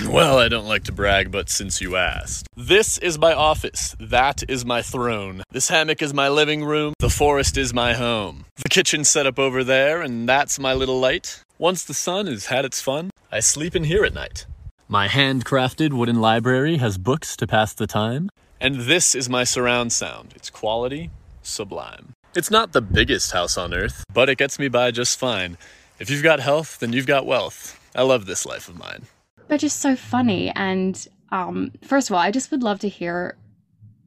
well, 0.12 0.38
I 0.38 0.50
don't 0.50 0.67
like 0.67 0.84
to 0.84 0.91
brag, 0.91 1.32
but 1.32 1.50
since 1.50 1.80
you 1.80 1.96
asked. 1.96 2.48
This 2.58 2.98
is 2.98 3.17
my 3.17 3.34
office. 3.34 3.96
That 3.98 4.43
is 4.50 4.65
my 4.65 4.82
throne. 4.82 5.41
This 5.52 5.69
hammock 5.69 6.02
is 6.02 6.13
my 6.13 6.28
living 6.28 6.65
room. 6.65 6.96
The 7.00 7.10
forest 7.10 7.58
is 7.58 7.74
my 7.74 7.93
home. 7.93 8.43
The 8.58 8.67
kitchen's 8.67 9.10
set 9.10 9.26
up 9.26 9.39
over 9.39 9.63
there, 9.63 10.02
and 10.02 10.28
that's 10.28 10.60
my 10.60 10.74
little 10.74 11.00
light. 11.00 11.41
Once 11.58 11.86
the 11.86 11.93
sun 11.93 12.28
has 12.28 12.48
had 12.48 12.65
its 12.65 12.82
fun, 12.82 13.10
I 13.32 13.39
sleep 13.39 13.78
in 13.78 13.86
here 13.86 14.04
at 14.04 14.13
night. 14.13 14.46
My 14.89 15.08
handcrafted 15.08 15.93
wooden 15.93 16.19
library 16.19 16.76
has 16.78 16.98
books 16.98 17.38
to 17.38 17.48
pass 17.48 17.74
the 17.74 17.88
time. 17.88 18.30
And 18.60 18.82
this 18.82 19.15
is 19.15 19.30
my 19.30 19.46
surround 19.46 19.93
sound. 19.93 20.34
Its 20.36 20.50
quality, 20.50 21.10
sublime. 21.41 22.15
It's 22.36 22.50
not 22.50 22.72
the 22.72 22.82
biggest 22.82 23.32
house 23.32 23.60
on 23.60 23.76
earth, 23.76 24.04
but 24.12 24.28
it 24.28 24.39
gets 24.39 24.58
me 24.58 24.67
by 24.67 24.89
just 24.89 25.19
fine. 25.19 25.56
If 26.00 26.10
you've 26.10 26.24
got 26.24 26.39
health, 26.39 26.80
then 26.80 26.91
you've 26.91 27.06
got 27.06 27.28
wealth. 27.28 27.80
I 27.96 28.02
love 28.02 28.26
this 28.26 28.43
life 28.43 28.67
of 28.67 28.76
mine. 28.76 29.04
But 29.48 29.60
just 29.60 29.82
so 29.82 29.96
funny. 29.96 30.50
And 30.50 31.08
um, 31.30 31.72
first 31.84 32.10
of 32.10 32.15
all, 32.15 32.19
I 32.19 32.32
just 32.32 32.50
would 32.50 32.63
love 32.63 32.80
to 32.80 32.89
hear 32.89 33.38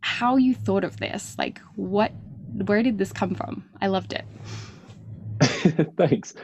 how 0.00 0.36
you 0.36 0.56
thought 0.56 0.82
of 0.82 0.96
this. 0.96 1.36
Like, 1.38 1.60
what, 1.76 2.10
where 2.52 2.82
did 2.82 2.98
this 2.98 3.12
come 3.12 3.36
from? 3.36 3.64
I 3.80 3.86
loved 3.86 4.12
it. 4.12 4.24
Thanks. 5.96 6.34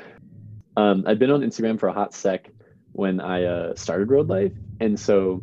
Um, 0.77 1.03
I've 1.05 1.19
been 1.19 1.33
on 1.33 1.41
Instagram 1.41 1.81
for 1.81 1.89
a 1.89 1.93
hot 1.93 2.15
sec 2.15 2.49
when 2.93 3.21
I 3.21 3.43
uh, 3.43 3.75
started 3.75 4.09
Road 4.09 4.29
Life. 4.29 4.53
And 4.79 4.99
so 5.01 5.43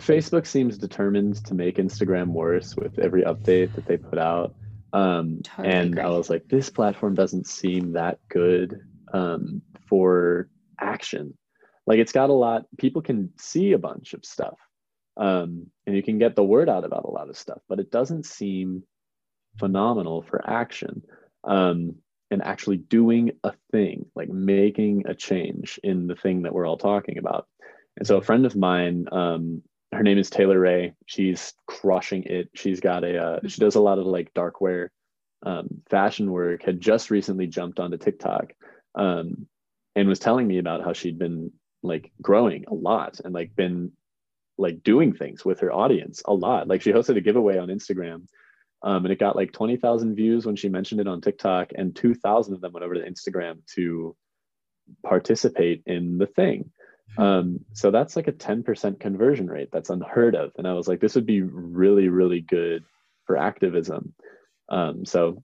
Facebook 0.00 0.46
seems 0.46 0.78
determined 0.78 1.44
to 1.44 1.54
make 1.54 1.76
Instagram 1.76 2.28
worse 2.28 2.76
with 2.76 2.98
every 2.98 3.24
update 3.24 3.74
that 3.74 3.84
they 3.84 3.98
put 3.98 4.18
out. 4.18 4.54
Um, 4.92 5.40
totally 5.42 5.74
and. 5.74 6.00
I 6.00 6.08
was 6.08 6.30
like, 6.30 6.48
this 6.48 6.70
platform 6.70 7.14
doesn't 7.14 7.46
seem 7.46 7.92
that 7.92 8.18
good 8.28 8.80
um, 9.12 9.62
for 9.88 10.48
action. 10.80 11.36
Like 11.86 11.98
it's 11.98 12.12
got 12.12 12.30
a 12.30 12.34
lot, 12.34 12.66
people 12.78 13.02
can 13.02 13.32
see 13.38 13.72
a 13.72 13.78
bunch 13.78 14.12
of 14.12 14.24
stuff 14.24 14.58
um, 15.18 15.66
and 15.86 15.96
you 15.96 16.02
can 16.02 16.18
get 16.18 16.36
the 16.36 16.44
word 16.44 16.68
out 16.68 16.84
about 16.84 17.04
a 17.04 17.10
lot 17.10 17.28
of 17.28 17.36
stuff, 17.36 17.58
but 17.68 17.80
it 17.80 17.90
doesn't 17.90 18.24
seem 18.24 18.84
phenomenal 19.58 20.22
for 20.22 20.48
action 20.48 21.02
um, 21.44 21.96
and 22.30 22.42
actually 22.42 22.76
doing 22.76 23.32
a 23.42 23.52
thing, 23.72 24.06
like 24.14 24.28
making 24.28 25.04
a 25.06 25.14
change 25.14 25.80
in 25.82 26.06
the 26.06 26.14
thing 26.14 26.42
that 26.42 26.52
we're 26.54 26.66
all 26.66 26.78
talking 26.78 27.18
about. 27.18 27.48
And 27.96 28.06
so 28.06 28.16
a 28.18 28.22
friend 28.22 28.46
of 28.46 28.54
mine 28.54 29.06
um, 29.10 29.62
her 29.92 30.02
name 30.02 30.18
is 30.18 30.30
Taylor 30.30 30.58
Ray. 30.58 30.94
She's 31.06 31.54
crushing 31.66 32.24
it. 32.24 32.50
She's 32.54 32.80
got 32.80 33.04
a 33.04 33.18
uh, 33.18 33.40
she 33.46 33.60
does 33.60 33.74
a 33.74 33.80
lot 33.80 33.98
of 33.98 34.06
like 34.06 34.34
dark 34.34 34.60
wear 34.60 34.90
um, 35.44 35.68
fashion 35.88 36.30
work. 36.30 36.62
Had 36.62 36.80
just 36.80 37.10
recently 37.10 37.46
jumped 37.46 37.80
onto 37.80 37.96
TikTok 37.96 38.52
um, 38.94 39.46
and 39.96 40.08
was 40.08 40.18
telling 40.18 40.46
me 40.46 40.58
about 40.58 40.84
how 40.84 40.92
she'd 40.92 41.18
been 41.18 41.52
like 41.82 42.12
growing 42.20 42.64
a 42.68 42.74
lot 42.74 43.20
and 43.24 43.32
like 43.32 43.54
been 43.54 43.92
like 44.58 44.82
doing 44.82 45.14
things 45.14 45.44
with 45.44 45.60
her 45.60 45.72
audience 45.72 46.22
a 46.26 46.34
lot. 46.34 46.68
Like 46.68 46.82
she 46.82 46.92
hosted 46.92 47.16
a 47.16 47.20
giveaway 47.20 47.58
on 47.58 47.68
Instagram 47.68 48.26
um, 48.82 49.04
and 49.04 49.12
it 49.12 49.18
got 49.18 49.36
like 49.36 49.52
20,000 49.52 50.14
views 50.14 50.44
when 50.44 50.56
she 50.56 50.68
mentioned 50.68 51.00
it 51.00 51.08
on 51.08 51.20
TikTok 51.20 51.70
and 51.76 51.94
2,000 51.94 52.54
of 52.54 52.60
them 52.60 52.72
went 52.72 52.84
over 52.84 52.94
to 52.94 53.08
Instagram 53.08 53.58
to 53.74 54.16
participate 55.04 55.82
in 55.86 56.18
the 56.18 56.26
thing. 56.26 56.70
Um, 57.16 57.64
so 57.72 57.90
that's 57.90 58.16
like 58.16 58.28
a 58.28 58.32
10% 58.32 59.00
conversion 59.00 59.48
rate. 59.48 59.70
That's 59.72 59.90
unheard 59.90 60.34
of. 60.34 60.52
And 60.56 60.66
I 60.66 60.74
was 60.74 60.86
like, 60.86 61.00
this 61.00 61.14
would 61.14 61.26
be 61.26 61.42
really, 61.42 62.08
really 62.08 62.40
good 62.40 62.84
for 63.26 63.36
activism. 63.36 64.14
Um, 64.68 65.04
so 65.04 65.42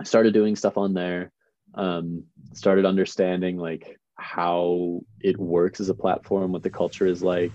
I 0.00 0.04
started 0.04 0.34
doing 0.34 0.56
stuff 0.56 0.76
on 0.76 0.94
there, 0.94 1.32
um, 1.74 2.24
started 2.52 2.84
understanding 2.84 3.56
like 3.56 3.98
how 4.16 5.00
it 5.20 5.38
works 5.38 5.80
as 5.80 5.88
a 5.88 5.94
platform, 5.94 6.52
what 6.52 6.62
the 6.62 6.70
culture 6.70 7.06
is 7.06 7.22
like. 7.22 7.52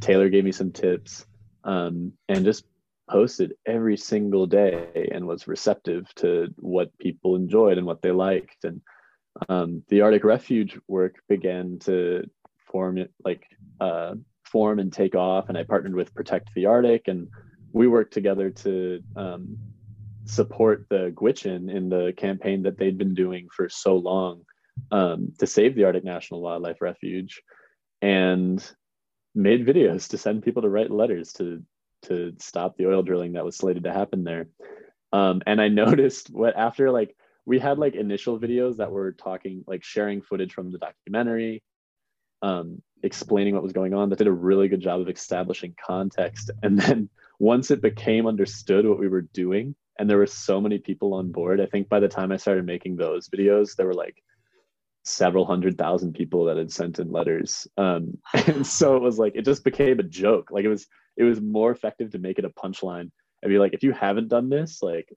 Taylor 0.00 0.28
gave 0.28 0.44
me 0.44 0.52
some 0.52 0.72
tips 0.72 1.26
um, 1.64 2.12
and 2.28 2.44
just 2.44 2.64
posted 3.08 3.54
every 3.66 3.96
single 3.96 4.46
day 4.46 5.10
and 5.12 5.26
was 5.26 5.46
receptive 5.46 6.12
to 6.16 6.48
what 6.56 6.96
people 6.98 7.36
enjoyed 7.36 7.78
and 7.78 7.86
what 7.86 8.02
they 8.02 8.10
liked 8.10 8.64
and 8.64 8.80
um, 9.48 9.82
the 9.88 10.00
arctic 10.00 10.24
refuge 10.24 10.78
work 10.88 11.16
began 11.28 11.78
to 11.80 12.24
form 12.76 12.98
like 13.24 13.44
uh, 13.80 14.14
form 14.44 14.78
and 14.78 14.92
take 14.92 15.14
off 15.14 15.48
and 15.48 15.56
i 15.58 15.62
partnered 15.62 15.94
with 15.94 16.14
protect 16.14 16.50
the 16.54 16.66
arctic 16.66 17.08
and 17.08 17.28
we 17.72 17.86
worked 17.86 18.12
together 18.12 18.50
to 18.50 19.02
um, 19.16 19.58
support 20.24 20.86
the 20.88 21.12
Gwich'in 21.14 21.70
in 21.70 21.88
the 21.88 22.12
campaign 22.16 22.62
that 22.62 22.78
they'd 22.78 22.98
been 22.98 23.14
doing 23.14 23.48
for 23.54 23.68
so 23.68 23.96
long 23.96 24.42
um, 24.90 25.32
to 25.38 25.46
save 25.46 25.74
the 25.74 25.84
Arctic 25.84 26.04
National 26.04 26.40
Wildlife 26.40 26.80
Refuge, 26.80 27.42
and 28.02 28.64
made 29.34 29.66
videos 29.66 30.08
to 30.08 30.18
send 30.18 30.42
people 30.42 30.62
to 30.62 30.68
write 30.68 30.90
letters 30.90 31.32
to 31.34 31.62
to 32.02 32.32
stop 32.38 32.76
the 32.76 32.86
oil 32.86 33.02
drilling 33.02 33.32
that 33.32 33.44
was 33.44 33.56
slated 33.56 33.84
to 33.84 33.92
happen 33.92 34.24
there. 34.24 34.48
Um, 35.12 35.42
and 35.46 35.60
I 35.60 35.68
noticed 35.84 36.28
what 36.30 36.56
after 36.56 36.90
like 36.90 37.16
we 37.44 37.58
had 37.58 37.78
like 37.78 37.94
initial 37.94 38.38
videos 38.38 38.76
that 38.78 38.90
were 38.90 39.12
talking 39.12 39.64
like 39.66 39.84
sharing 39.84 40.22
footage 40.22 40.52
from 40.52 40.72
the 40.72 40.78
documentary, 40.78 41.62
um, 42.46 42.82
explaining 43.02 43.54
what 43.54 43.62
was 43.62 43.72
going 43.72 43.94
on. 43.94 44.08
That 44.08 44.18
did 44.18 44.26
a 44.26 44.32
really 44.32 44.68
good 44.68 44.80
job 44.80 45.00
of 45.00 45.08
establishing 45.08 45.74
context, 45.84 46.50
and 46.62 46.78
then 46.78 47.08
once 47.38 47.70
it 47.70 47.82
became 47.82 48.26
understood 48.26 48.86
what 48.86 48.98
we 48.98 49.08
were 49.08 49.22
doing 49.22 49.74
and 49.98 50.08
there 50.08 50.18
were 50.18 50.26
so 50.26 50.60
many 50.60 50.78
people 50.78 51.14
on 51.14 51.30
board 51.30 51.60
i 51.60 51.66
think 51.66 51.88
by 51.88 52.00
the 52.00 52.08
time 52.08 52.32
i 52.32 52.36
started 52.36 52.64
making 52.64 52.96
those 52.96 53.28
videos 53.28 53.76
there 53.76 53.86
were 53.86 53.94
like 53.94 54.22
several 55.04 55.44
hundred 55.44 55.78
thousand 55.78 56.14
people 56.14 56.44
that 56.44 56.56
had 56.56 56.72
sent 56.72 56.98
in 56.98 57.12
letters 57.12 57.68
um, 57.76 58.16
and 58.46 58.66
so 58.66 58.96
it 58.96 59.02
was 59.02 59.18
like 59.18 59.34
it 59.36 59.44
just 59.44 59.64
became 59.64 59.98
a 60.00 60.04
joke 60.04 60.50
like 60.50 60.64
it 60.64 60.68
was 60.68 60.86
it 61.16 61.24
was 61.24 61.40
more 61.40 61.70
effective 61.70 62.10
to 62.10 62.18
make 62.18 62.38
it 62.38 62.44
a 62.44 62.50
punchline 62.50 63.10
and 63.42 63.50
be 63.50 63.58
like 63.58 63.74
if 63.74 63.82
you 63.82 63.92
haven't 63.92 64.28
done 64.28 64.48
this 64.48 64.82
like 64.82 65.08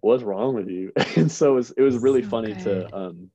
what's 0.00 0.22
wrong 0.22 0.54
with 0.54 0.68
you 0.68 0.92
and 1.16 1.30
so 1.30 1.52
it 1.52 1.54
was 1.54 1.70
it 1.72 1.82
was 1.82 1.98
really 1.98 2.22
so 2.22 2.28
funny 2.28 2.54
good. 2.54 2.62
to 2.64 2.96
um 2.96 3.30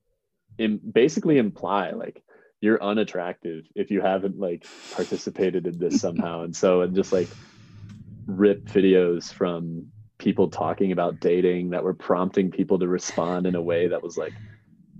in 0.58 0.78
basically 0.78 1.38
imply 1.38 1.90
like 1.92 2.22
you're 2.62 2.82
unattractive 2.82 3.66
if 3.74 3.90
you 3.90 4.00
haven't 4.00 4.38
like 4.38 4.64
participated 4.92 5.66
in 5.66 5.78
this 5.78 6.00
somehow. 6.00 6.44
And 6.44 6.56
so 6.56 6.80
and 6.80 6.94
just 6.94 7.12
like 7.12 7.28
rip 8.26 8.64
videos 8.66 9.30
from 9.30 9.88
people 10.16 10.48
talking 10.48 10.92
about 10.92 11.18
dating 11.18 11.70
that 11.70 11.82
were 11.82 11.92
prompting 11.92 12.52
people 12.52 12.78
to 12.78 12.86
respond 12.86 13.46
in 13.46 13.56
a 13.56 13.60
way 13.60 13.88
that 13.88 14.02
was 14.02 14.16
like 14.16 14.32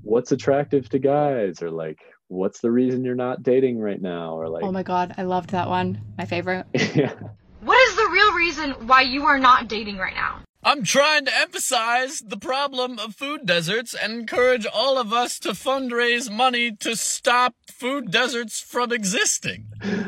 what's 0.03 0.33
attractive 0.33 0.89
to 0.91 0.99
guys? 0.99 1.63
or 1.63 1.71
like 1.71 2.01
what's 2.27 2.61
the 2.61 2.71
reason 2.71 3.05
you're 3.05 3.15
not 3.15 3.43
dating 3.45 3.79
right 3.79 4.03
now? 4.03 4.35
or 4.37 4.49
like 4.49 4.65
oh 4.65 4.73
my 4.73 4.83
god 4.83 5.15
i 5.17 5.23
loved 5.23 5.51
that 5.51 5.69
one. 5.69 6.03
My 6.19 6.27
favorite. 6.27 6.67
Yeah. 6.95 7.15
What 7.61 7.79
is 7.89 7.95
the 7.95 8.09
real 8.11 8.35
reason 8.35 8.71
why 8.89 9.03
you 9.03 9.27
are 9.27 9.39
not 9.39 9.69
dating 9.69 9.97
right 9.99 10.17
now 10.17 10.41
I'm 10.65 10.85
trying 10.85 11.25
to 11.25 11.37
emphasize 11.37 12.21
the 12.21 12.37
problem 12.37 12.99
of 13.01 13.17
food 13.17 13.47
deserts 13.47 13.95
and 13.95 14.13
encourage 14.13 14.65
all 14.65 14.97
of 14.97 15.13
us 15.13 15.41
to 15.41 15.51
fundraise 15.51 16.31
money 16.31 16.71
to 16.77 16.95
stop 16.95 17.55
food 17.67 18.13
deserts 18.13 18.61
from 18.61 18.93
existing. 18.93 19.67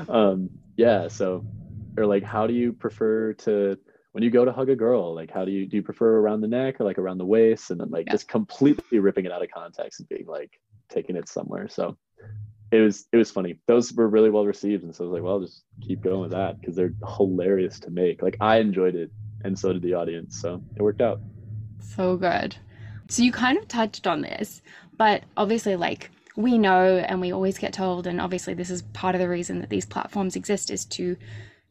Um, 0.08 0.50
yeah. 0.76 1.08
So, 1.08 1.44
or 1.96 2.06
like, 2.06 2.22
how 2.22 2.46
do 2.46 2.54
you 2.54 2.72
prefer 2.72 3.32
to 3.32 3.78
when 4.12 4.22
you 4.22 4.30
go 4.30 4.44
to 4.44 4.52
hug 4.52 4.68
a 4.68 4.76
girl 4.76 5.12
like 5.12 5.30
how 5.30 5.44
do 5.44 5.50
you 5.50 5.66
do 5.66 5.76
you 5.76 5.82
prefer 5.82 6.18
around 6.18 6.40
the 6.40 6.46
neck 6.46 6.80
or 6.80 6.84
like 6.84 6.98
around 6.98 7.18
the 7.18 7.24
waist 7.26 7.72
and 7.72 7.80
then 7.80 7.90
like 7.90 8.06
yeah. 8.06 8.12
just 8.12 8.28
completely 8.28 9.00
ripping 9.00 9.24
it 9.24 9.32
out 9.32 9.42
of 9.42 9.50
context 9.50 9.98
and 9.98 10.08
being 10.08 10.26
like 10.26 10.60
taking 10.88 11.16
it 11.16 11.28
somewhere 11.28 11.68
so 11.68 11.96
it 12.70 12.78
was 12.78 13.06
it 13.12 13.16
was 13.16 13.32
funny 13.32 13.58
those 13.66 13.92
were 13.92 14.08
really 14.08 14.30
well 14.30 14.46
received 14.46 14.84
and 14.84 14.94
so 14.94 15.02
i 15.02 15.06
was 15.08 15.14
like 15.14 15.22
well 15.24 15.40
just 15.40 15.64
keep 15.82 16.00
going 16.00 16.20
with 16.20 16.30
that 16.30 16.60
because 16.60 16.76
they're 16.76 16.94
hilarious 17.16 17.80
to 17.80 17.90
make 17.90 18.22
like 18.22 18.36
i 18.40 18.58
enjoyed 18.58 18.94
it 18.94 19.10
and 19.44 19.59
so 19.59 19.72
did 19.72 19.83
the 19.83 19.94
audience 19.94 20.40
so 20.40 20.61
it 20.76 20.83
worked 20.83 21.00
out 21.00 21.20
so 21.78 22.16
good 22.16 22.57
so 23.09 23.22
you 23.22 23.30
kind 23.30 23.59
of 23.59 23.68
touched 23.68 24.07
on 24.07 24.22
this 24.22 24.62
but 24.96 25.22
obviously 25.37 25.76
like 25.76 26.11
we 26.37 26.59
know 26.59 26.96
and 26.98 27.20
we 27.20 27.33
always 27.33 27.59
get 27.59 27.72
told 27.72 28.07
and 28.07 28.20
obviously 28.20 28.54
this 28.54 28.70
is 28.70 28.83
part 28.83 29.14
of 29.14 29.20
the 29.20 29.28
reason 29.28 29.61
that 29.61 29.70
these 29.70 29.87
platforms 29.87 30.35
exist 30.35 30.70
is 30.70 30.85
to 30.85 31.16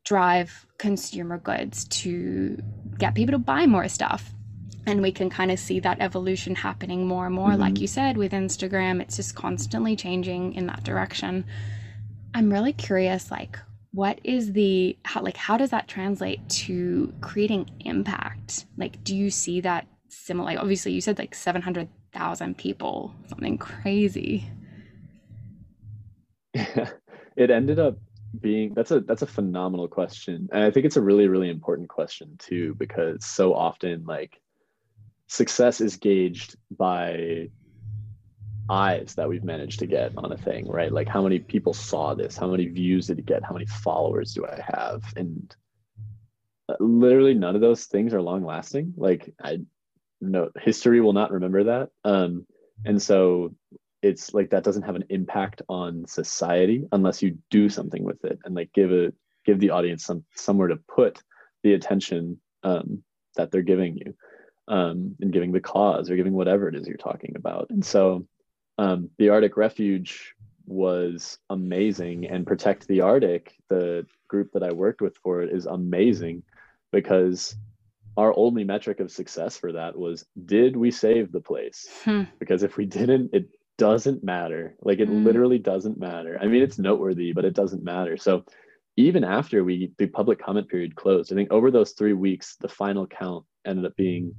drive 0.03 0.65
consumer 0.77 1.37
goods 1.37 1.85
to 1.85 2.61
get 2.97 3.15
people 3.15 3.31
to 3.31 3.39
buy 3.39 3.65
more 3.65 3.87
stuff. 3.87 4.33
And 4.85 5.01
we 5.01 5.13
can 5.13 5.29
kind 5.29 5.49
of 5.49 5.59
see 5.59 5.79
that 5.79 6.01
evolution 6.01 6.55
happening 6.55 7.07
more 7.07 7.25
and 7.25 7.33
more. 7.33 7.51
Mm-hmm. 7.51 7.61
Like 7.61 7.79
you 7.79 7.87
said, 7.87 8.17
with 8.17 8.33
Instagram, 8.33 9.01
it's 9.01 9.15
just 9.15 9.33
constantly 9.33 9.95
changing 9.95 10.53
in 10.53 10.67
that 10.67 10.83
direction. 10.83 11.45
I'm 12.33 12.51
really 12.51 12.73
curious, 12.73 13.31
like, 13.31 13.57
what 13.93 14.19
is 14.23 14.53
the 14.53 14.97
how 15.05 15.21
like 15.21 15.37
how 15.37 15.55
does 15.55 15.69
that 15.69 15.87
translate 15.87 16.47
to 16.49 17.13
creating 17.21 17.69
impact? 17.81 18.65
Like 18.75 19.03
do 19.03 19.15
you 19.15 19.29
see 19.29 19.61
that 19.61 19.87
similar 20.09 20.45
like 20.45 20.59
obviously 20.59 20.91
you 20.91 21.01
said 21.01 21.19
like 21.19 21.35
700,000 21.35 22.57
people 22.57 23.13
something 23.27 23.57
crazy. 23.57 24.49
It 27.35 27.49
ended 27.49 27.79
up 27.79 27.97
being 28.39 28.75
that's 28.75 28.91
a 28.91 28.99
that's 28.99 29.23
a 29.23 29.27
phenomenal 29.27 29.87
question. 29.87 30.49
And 30.51 30.63
i 30.63 30.69
think 30.69 30.85
it's 30.85 30.97
a 30.97 31.01
really 31.01 31.27
really 31.27 31.49
important 31.49 31.89
question 31.89 32.35
too 32.37 32.75
because 32.75 33.25
so 33.25 33.55
often 33.55 34.05
like 34.05 34.39
success 35.27 35.81
is 35.81 35.97
gauged 35.97 36.55
by 36.77 37.49
eyes 38.69 39.13
that 39.15 39.27
we've 39.27 39.43
managed 39.43 39.79
to 39.79 39.85
get 39.85 40.13
on 40.17 40.31
a 40.31 40.37
thing 40.37 40.67
right? 40.67 40.91
Like 40.91 41.07
how 41.07 41.21
many 41.21 41.39
people 41.39 41.73
saw 41.73 42.13
this? 42.13 42.37
How 42.37 42.47
many 42.47 42.67
views 42.67 43.07
did 43.07 43.19
it 43.19 43.25
get? 43.25 43.43
How 43.43 43.53
many 43.53 43.65
followers 43.65 44.33
do 44.33 44.45
i 44.45 44.61
have? 44.75 45.03
And 45.15 45.55
uh, 46.69 46.75
literally 46.79 47.33
none 47.33 47.55
of 47.55 47.61
those 47.61 47.85
things 47.85 48.13
are 48.13 48.21
long 48.21 48.45
lasting 48.45 48.93
like 48.95 49.33
i 49.43 49.59
know 50.21 50.49
history 50.61 51.01
will 51.01 51.13
not 51.13 51.31
remember 51.31 51.65
that. 51.65 51.89
Um 52.03 52.45
and 52.85 53.01
so 53.01 53.55
it's 54.01 54.33
like 54.33 54.49
that 54.49 54.63
doesn't 54.63 54.83
have 54.83 54.95
an 54.95 55.05
impact 55.09 55.61
on 55.69 56.05
society 56.07 56.85
unless 56.91 57.21
you 57.21 57.37
do 57.49 57.69
something 57.69 58.03
with 58.03 58.23
it 58.25 58.37
and 58.43 58.53
like 58.53 58.71
give 58.73 58.91
a 58.91 59.13
give 59.45 59.59
the 59.59 59.71
audience 59.71 60.05
some 60.05 60.23
somewhere 60.35 60.67
to 60.67 60.77
put 60.93 61.21
the 61.63 61.73
attention 61.73 62.39
um, 62.63 63.03
that 63.35 63.51
they're 63.51 63.61
giving 63.61 63.97
you 63.97 64.13
um, 64.67 65.15
and 65.21 65.33
giving 65.33 65.51
the 65.51 65.59
cause 65.59 66.09
or 66.09 66.15
giving 66.15 66.33
whatever 66.33 66.67
it 66.67 66.75
is 66.75 66.87
you're 66.87 66.97
talking 66.97 67.33
about. 67.35 67.67
And 67.69 67.83
so 67.83 68.27
um, 68.77 69.09
the 69.17 69.29
arctic 69.29 69.57
refuge 69.57 70.35
was 70.65 71.39
amazing 71.49 72.25
and 72.25 72.47
protect 72.47 72.87
the 72.87 73.01
arctic 73.01 73.53
the 73.69 74.05
group 74.29 74.49
that 74.53 74.63
i 74.63 74.71
worked 74.71 75.01
with 75.01 75.17
for 75.17 75.41
it 75.41 75.51
is 75.51 75.65
amazing 75.65 76.41
because 76.91 77.55
our 78.15 78.33
only 78.37 78.63
metric 78.63 78.99
of 79.01 79.11
success 79.11 79.57
for 79.57 79.73
that 79.73 79.97
was 79.97 80.25
did 80.45 80.77
we 80.77 80.89
save 80.89 81.31
the 81.31 81.41
place 81.41 81.89
hmm. 82.05 82.23
because 82.39 82.63
if 82.63 82.77
we 82.77 82.85
didn't 82.85 83.29
it 83.33 83.49
doesn't 83.77 84.23
matter. 84.23 84.75
Like 84.81 84.99
it 84.99 85.09
mm. 85.09 85.23
literally 85.23 85.59
doesn't 85.59 85.99
matter. 85.99 86.37
I 86.41 86.45
mean, 86.45 86.61
it's 86.61 86.79
noteworthy, 86.79 87.33
but 87.33 87.45
it 87.45 87.53
doesn't 87.53 87.83
matter. 87.83 88.17
So 88.17 88.45
even 88.95 89.23
after 89.23 89.63
we 89.63 89.91
the 89.97 90.07
public 90.07 90.39
comment 90.39 90.69
period 90.69 90.95
closed, 90.95 91.31
I 91.31 91.35
think 91.35 91.51
over 91.51 91.71
those 91.71 91.91
three 91.91 92.13
weeks, 92.13 92.55
the 92.59 92.67
final 92.67 93.07
count 93.07 93.45
ended 93.65 93.85
up 93.85 93.95
being 93.95 94.35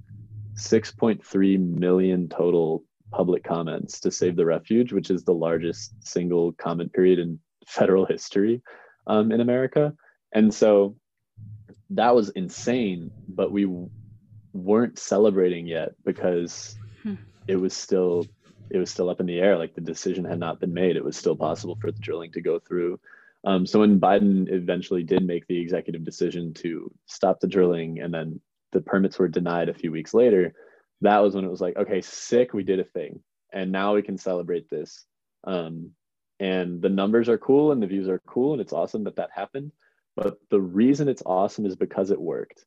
6.3 0.57 1.79
million 1.79 2.29
total 2.29 2.85
public 3.15 3.45
comments 3.45 4.01
to 4.01 4.11
save 4.11 4.37
the 4.37 4.45
refuge, 4.45 4.93
which 4.93 5.11
is 5.11 5.23
the 5.25 5.33
largest 5.33 5.95
single 6.07 6.53
comment 6.53 6.93
period 6.93 7.19
in 7.19 7.39
federal 7.67 8.05
history 8.05 8.63
um, 9.07 9.33
in 9.33 9.41
America. 9.41 9.95
And 10.33 10.53
so 10.53 10.97
that 11.91 12.15
was 12.15 12.31
insane, 12.31 13.11
but 13.29 13.53
we 13.53 13.69
weren't 14.53 14.99
celebrating 14.99 15.67
yet 15.67 15.91
because 16.05 16.77
hmm. 17.03 17.15
it 17.47 17.57
was 17.57 17.75
still 17.75 18.27
it 18.71 18.79
was 18.79 18.91
still 18.91 19.11
up 19.11 19.21
in 19.21 19.27
the 19.27 19.39
air. 19.39 19.57
Like 19.59 19.75
the 19.75 19.81
decision 19.81 20.25
had 20.25 20.39
not 20.39 20.59
been 20.59 20.73
made. 20.73 20.97
It 20.97 21.05
was 21.05 21.17
still 21.17 21.37
possible 21.37 21.77
for 21.81 21.93
the 21.93 22.01
drilling 22.01 22.33
to 22.33 22.41
go 22.41 22.59
through. 22.59 22.99
Um, 23.45 23.67
so 23.67 23.81
when 23.81 24.01
Biden 24.01 24.51
eventually 24.51 25.03
did 25.03 25.23
make 25.23 25.47
the 25.47 25.61
executive 25.61 26.03
decision 26.03 26.55
to 26.55 26.91
stop 27.07 27.41
the 27.41 27.47
drilling 27.47 28.01
and 28.01 28.13
then 28.13 28.41
the 28.73 28.81
permits 28.81 29.19
were 29.19 29.29
denied 29.29 29.69
a 29.69 29.75
few 29.75 29.93
weeks 29.93 30.15
later, 30.15 30.55
that 31.01 31.19
was 31.19 31.35
when 31.35 31.45
it 31.45 31.51
was 31.51 31.61
like, 31.61 31.77
okay, 31.77 32.01
sick, 32.01 32.55
we 32.55 32.65
did 32.65 32.81
a 32.81 32.85
thing. 32.85 33.21
And 33.53 33.73
now 33.73 33.95
we 33.95 34.03
can 34.03 34.19
celebrate 34.19 34.69
this. 34.71 35.05
Um, 35.45 35.91
and 36.41 36.83
the 36.83 36.89
numbers 36.89 37.29
are 37.29 37.39
cool 37.39 37.73
and 37.73 37.83
the 37.83 37.87
views 37.87 38.09
are 38.09 38.21
cool 38.27 38.53
and 38.53 38.61
it's 38.61 38.73
awesome 38.73 39.05
that 39.05 39.17
that 39.17 39.31
happened. 39.35 39.73
But 40.17 40.39
the 40.51 40.61
reason 40.61 41.09
it's 41.09 41.23
awesome 41.25 41.67
is 41.67 41.77
because 41.77 42.11
it 42.11 42.21
worked. 42.21 42.65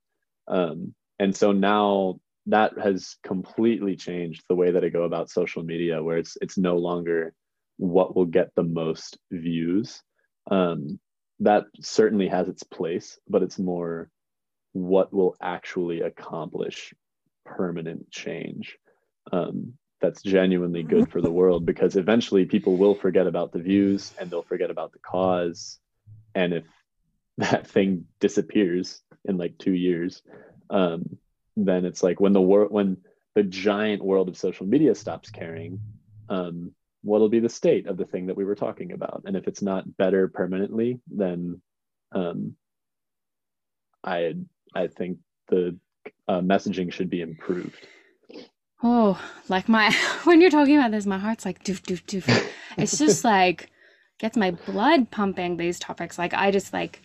Um, 0.47 0.93
and 1.19 1.35
so 1.35 1.51
now 1.51 2.19
that 2.47 2.77
has 2.79 3.15
completely 3.23 3.95
changed 3.95 4.43
the 4.47 4.55
way 4.55 4.71
that 4.71 4.83
I 4.83 4.89
go 4.89 5.03
about 5.03 5.29
social 5.29 5.63
media, 5.63 6.01
where 6.01 6.17
it's 6.17 6.37
it's 6.41 6.57
no 6.57 6.77
longer 6.77 7.33
what 7.77 8.15
will 8.15 8.25
get 8.25 8.51
the 8.55 8.63
most 8.63 9.17
views. 9.31 10.01
Um, 10.49 10.99
that 11.39 11.65
certainly 11.81 12.27
has 12.29 12.47
its 12.47 12.63
place, 12.63 13.19
but 13.27 13.43
it's 13.43 13.59
more 13.59 14.09
what 14.73 15.13
will 15.13 15.35
actually 15.41 16.01
accomplish 16.01 16.93
permanent 17.47 18.11
change. 18.11 18.77
Um, 19.31 19.73
that's 19.99 20.21
genuinely 20.21 20.83
good 20.83 21.09
for 21.11 21.21
the 21.21 21.31
world 21.31 21.65
because 21.65 21.95
eventually 21.95 22.45
people 22.45 22.77
will 22.77 22.93
forget 22.93 23.25
about 23.25 23.51
the 23.51 23.59
views 23.59 24.13
and 24.19 24.29
they'll 24.29 24.43
forget 24.43 24.69
about 24.69 24.91
the 24.93 24.99
cause. 24.99 25.79
And 26.35 26.53
if 26.53 26.65
that 27.39 27.67
thing 27.67 28.05
disappears 28.19 29.01
in 29.25 29.37
like 29.37 29.57
two 29.57 29.73
years 29.73 30.21
um, 30.69 31.17
then 31.55 31.85
it's 31.85 32.03
like 32.03 32.19
when 32.19 32.33
the 32.33 32.41
world 32.41 32.71
when 32.71 32.97
the 33.35 33.43
giant 33.43 34.03
world 34.03 34.29
of 34.29 34.37
social 34.37 34.65
media 34.65 34.95
stops 34.95 35.29
caring 35.29 35.79
um, 36.29 36.71
what'll 37.03 37.29
be 37.29 37.39
the 37.39 37.49
state 37.49 37.87
of 37.87 37.97
the 37.97 38.05
thing 38.05 38.27
that 38.27 38.37
we 38.37 38.45
were 38.45 38.55
talking 38.55 38.91
about 38.91 39.23
and 39.25 39.35
if 39.35 39.47
it's 39.47 39.61
not 39.61 39.97
better 39.97 40.27
permanently 40.27 40.99
then 41.07 41.61
um, 42.11 42.55
i 44.03 44.33
i 44.75 44.87
think 44.87 45.17
the 45.49 45.77
uh, 46.27 46.39
messaging 46.39 46.91
should 46.91 47.09
be 47.09 47.21
improved 47.21 47.87
Oh, 48.83 49.19
like 49.49 49.67
my 49.67 49.91
when 50.23 50.41
you're 50.41 50.51
talking 50.51 50.77
about 50.77 50.91
this, 50.91 51.05
my 51.05 51.17
heart's 51.17 51.45
like 51.45 51.63
doof 51.63 51.81
doof 51.81 52.03
doof. 52.03 52.47
It's 52.77 52.99
just 52.99 53.23
like 53.23 53.71
gets 54.19 54.37
my 54.37 54.51
blood 54.51 55.09
pumping 55.09 55.57
these 55.57 55.79
topics. 55.79 56.19
Like 56.19 56.33
I 56.33 56.51
just 56.51 56.73
like 56.73 57.01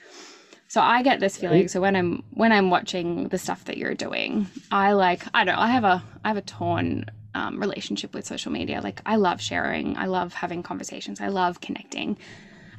so 0.68 0.80
I 0.82 1.02
get 1.02 1.20
this 1.20 1.36
feeling. 1.36 1.68
So 1.68 1.80
when 1.80 1.96
I'm 1.96 2.24
when 2.30 2.52
I'm 2.52 2.68
watching 2.68 3.28
the 3.28 3.38
stuff 3.38 3.64
that 3.64 3.78
you're 3.78 3.94
doing, 3.94 4.48
I 4.70 4.92
like 4.92 5.24
I 5.32 5.44
don't 5.44 5.56
know, 5.56 5.62
I 5.62 5.68
have 5.68 5.84
a 5.84 6.02
I 6.24 6.28
have 6.28 6.36
a 6.36 6.42
torn 6.42 7.06
um, 7.34 7.58
relationship 7.58 8.12
with 8.12 8.26
social 8.26 8.52
media. 8.52 8.82
Like 8.82 9.00
I 9.06 9.16
love 9.16 9.40
sharing, 9.40 9.96
I 9.96 10.06
love 10.06 10.34
having 10.34 10.62
conversations, 10.62 11.22
I 11.22 11.28
love 11.28 11.62
connecting. 11.62 12.18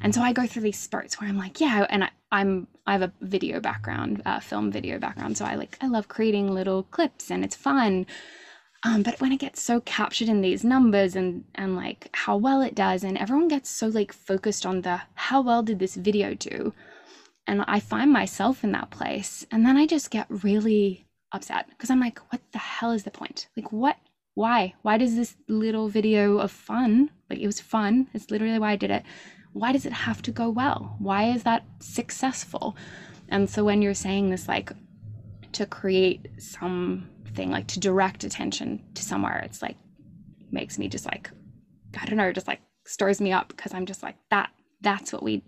And 0.00 0.14
so 0.14 0.20
I 0.22 0.32
go 0.32 0.46
through 0.46 0.62
these 0.62 0.78
spurts 0.78 1.20
where 1.20 1.28
I'm 1.28 1.38
like, 1.38 1.60
yeah, 1.60 1.86
and 1.88 2.04
I, 2.04 2.10
I'm 2.32 2.66
I 2.86 2.92
have 2.92 3.02
a 3.02 3.12
video 3.20 3.60
background, 3.60 4.22
uh, 4.26 4.40
film 4.40 4.70
video 4.70 4.98
background, 4.98 5.38
so 5.38 5.44
I 5.44 5.54
like 5.54 5.78
I 5.80 5.86
love 5.86 6.08
creating 6.08 6.52
little 6.52 6.82
clips 6.84 7.30
and 7.30 7.44
it's 7.44 7.56
fun. 7.56 8.06
Um, 8.86 9.02
but 9.02 9.18
when 9.18 9.32
it 9.32 9.40
gets 9.40 9.62
so 9.62 9.80
captured 9.80 10.28
in 10.28 10.42
these 10.42 10.62
numbers 10.62 11.16
and 11.16 11.44
and 11.54 11.74
like 11.76 12.10
how 12.12 12.36
well 12.36 12.60
it 12.60 12.74
does, 12.74 13.02
and 13.04 13.16
everyone 13.16 13.48
gets 13.48 13.70
so 13.70 13.86
like 13.86 14.12
focused 14.12 14.66
on 14.66 14.82
the 14.82 15.02
how 15.14 15.40
well 15.40 15.62
did 15.62 15.78
this 15.78 15.94
video 15.94 16.34
do, 16.34 16.74
and 17.46 17.64
I 17.66 17.80
find 17.80 18.12
myself 18.12 18.62
in 18.64 18.72
that 18.72 18.90
place, 18.90 19.46
and 19.50 19.64
then 19.64 19.76
I 19.76 19.86
just 19.86 20.10
get 20.10 20.26
really 20.28 21.06
upset 21.32 21.68
because 21.70 21.90
I'm 21.90 22.00
like, 22.00 22.18
what 22.30 22.40
the 22.52 22.58
hell 22.58 22.92
is 22.92 23.04
the 23.04 23.10
point? 23.10 23.48
Like, 23.56 23.72
what? 23.72 23.96
Why? 24.34 24.74
Why 24.82 24.98
does 24.98 25.14
this 25.14 25.36
little 25.48 25.88
video 25.88 26.38
of 26.38 26.50
fun, 26.50 27.10
like 27.30 27.38
it 27.38 27.46
was 27.46 27.60
fun, 27.60 28.08
it's 28.12 28.30
literally 28.30 28.58
why 28.58 28.72
I 28.72 28.76
did 28.76 28.90
it. 28.90 29.04
Why 29.54 29.72
does 29.72 29.86
it 29.86 29.94
have 29.94 30.22
to 30.24 30.32
go 30.32 30.50
well? 30.50 30.96
Why 31.00 31.26
is 31.32 31.44
that 31.44 31.64
successful? 31.80 32.76
And 33.30 33.50
so 33.50 33.64
when 33.64 33.82
you're 33.82 33.94
saying 33.94 34.30
this, 34.30 34.48
like 34.48 34.72
to 35.54 35.66
create 35.66 36.28
something, 36.38 37.50
like 37.52 37.68
to 37.68 37.80
direct 37.80 38.24
attention 38.24 38.82
to 38.94 39.04
somewhere 39.04 39.42
it's 39.44 39.62
like 39.62 39.76
makes 40.52 40.78
me 40.78 40.88
just 40.88 41.06
like 41.06 41.30
i 42.00 42.06
don't 42.06 42.18
know 42.18 42.32
just 42.32 42.48
like 42.48 42.60
stirs 42.86 43.20
me 43.20 43.32
up 43.32 43.48
because 43.48 43.74
i'm 43.74 43.86
just 43.86 44.02
like 44.04 44.16
that 44.30 44.50
that's 44.82 45.12
what 45.12 45.22
we 45.22 45.42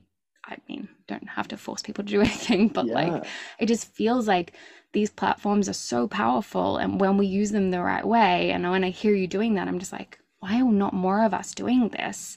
i 0.47 0.57
mean 0.69 0.89
don't 1.09 1.29
have 1.29 1.49
to 1.49 1.57
force 1.57 1.83
people 1.83 2.05
to 2.05 2.11
do 2.11 2.21
anything 2.23 2.69
but 2.69 2.87
Yeah. 2.87 2.95
like 2.95 3.27
it 3.61 3.67
just 3.67 3.95
feels 3.95 4.29
like 4.29 4.55
these 4.93 5.11
platforms 5.11 5.69
are 5.69 5.75
so 5.75 6.09
powerful 6.09 6.79
and 6.79 7.01
when 7.01 7.19
we 7.19 7.27
use 7.27 7.53
them 7.53 7.71
the 7.71 7.83
right 7.83 8.07
way 8.07 8.53
and 8.53 8.69
when 8.71 8.85
i 8.85 8.91
hear 8.91 9.15
you 9.15 9.29
doing 9.29 9.55
that 9.55 9.69
i'm 9.69 9.79
just 9.81 9.93
like 9.93 10.19
why 10.41 10.61
are 10.61 10.73
not 10.73 10.95
more 10.95 11.25
of 11.25 11.35
us 11.35 11.55
doing 11.55 11.89
this 11.91 12.37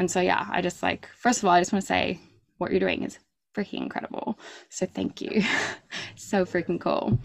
and 0.00 0.10
so 0.10 0.20
yeah 0.20 0.48
i 0.50 0.60
just 0.60 0.82
like 0.82 1.08
first 1.14 1.38
of 1.38 1.44
all 1.44 1.52
i 1.52 1.60
just 1.60 1.72
want 1.72 1.82
to 1.82 1.86
say 1.86 2.18
what 2.58 2.72
you're 2.72 2.80
doing 2.80 3.04
is 3.04 3.20
freaking 3.54 3.82
incredible 3.82 4.38
so 4.68 4.86
thank 4.86 5.20
you 5.20 5.42
so 6.16 6.44
freaking 6.44 6.80
cool 6.80 7.20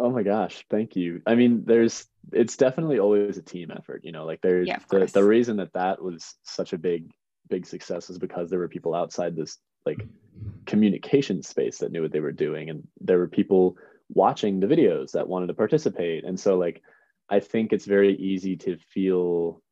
Oh 0.00 0.10
my 0.10 0.22
gosh, 0.22 0.64
thank 0.70 0.94
you. 0.94 1.20
I 1.26 1.34
mean, 1.34 1.64
there's 1.66 2.06
it's 2.32 2.56
definitely 2.56 3.00
always 3.00 3.36
a 3.36 3.42
team 3.42 3.72
effort, 3.76 4.02
you 4.04 4.12
know, 4.12 4.24
like 4.24 4.40
there's 4.42 4.68
Yeah, 4.68 4.78
the, 4.90 5.06
the 5.06 5.24
reason 5.24 5.56
that 5.56 5.72
that 5.72 6.00
was 6.00 6.36
such 6.44 6.72
a 6.72 6.78
big 6.78 7.10
big 7.48 7.66
success 7.66 8.08
is 8.08 8.16
because 8.16 8.48
there 8.48 8.60
were 8.60 8.68
people 8.68 8.94
outside 8.94 9.34
this 9.34 9.58
like 9.84 10.06
communication 10.66 11.42
space 11.42 11.78
that 11.78 11.90
knew 11.90 12.02
what 12.02 12.12
they 12.12 12.20
were 12.20 12.30
doing 12.30 12.70
and 12.70 12.86
there 13.00 13.18
were 13.18 13.26
people 13.26 13.76
watching 14.10 14.60
the 14.60 14.68
videos 14.68 15.10
that 15.12 15.26
wanted 15.26 15.48
to 15.48 15.54
participate. 15.54 16.24
And 16.24 16.38
so 16.38 16.56
like 16.56 16.80
I 17.28 17.40
think 17.40 17.72
it's 17.72 17.84
very 17.84 18.14
easy 18.18 18.56
to 18.58 18.76
feel 18.94 19.62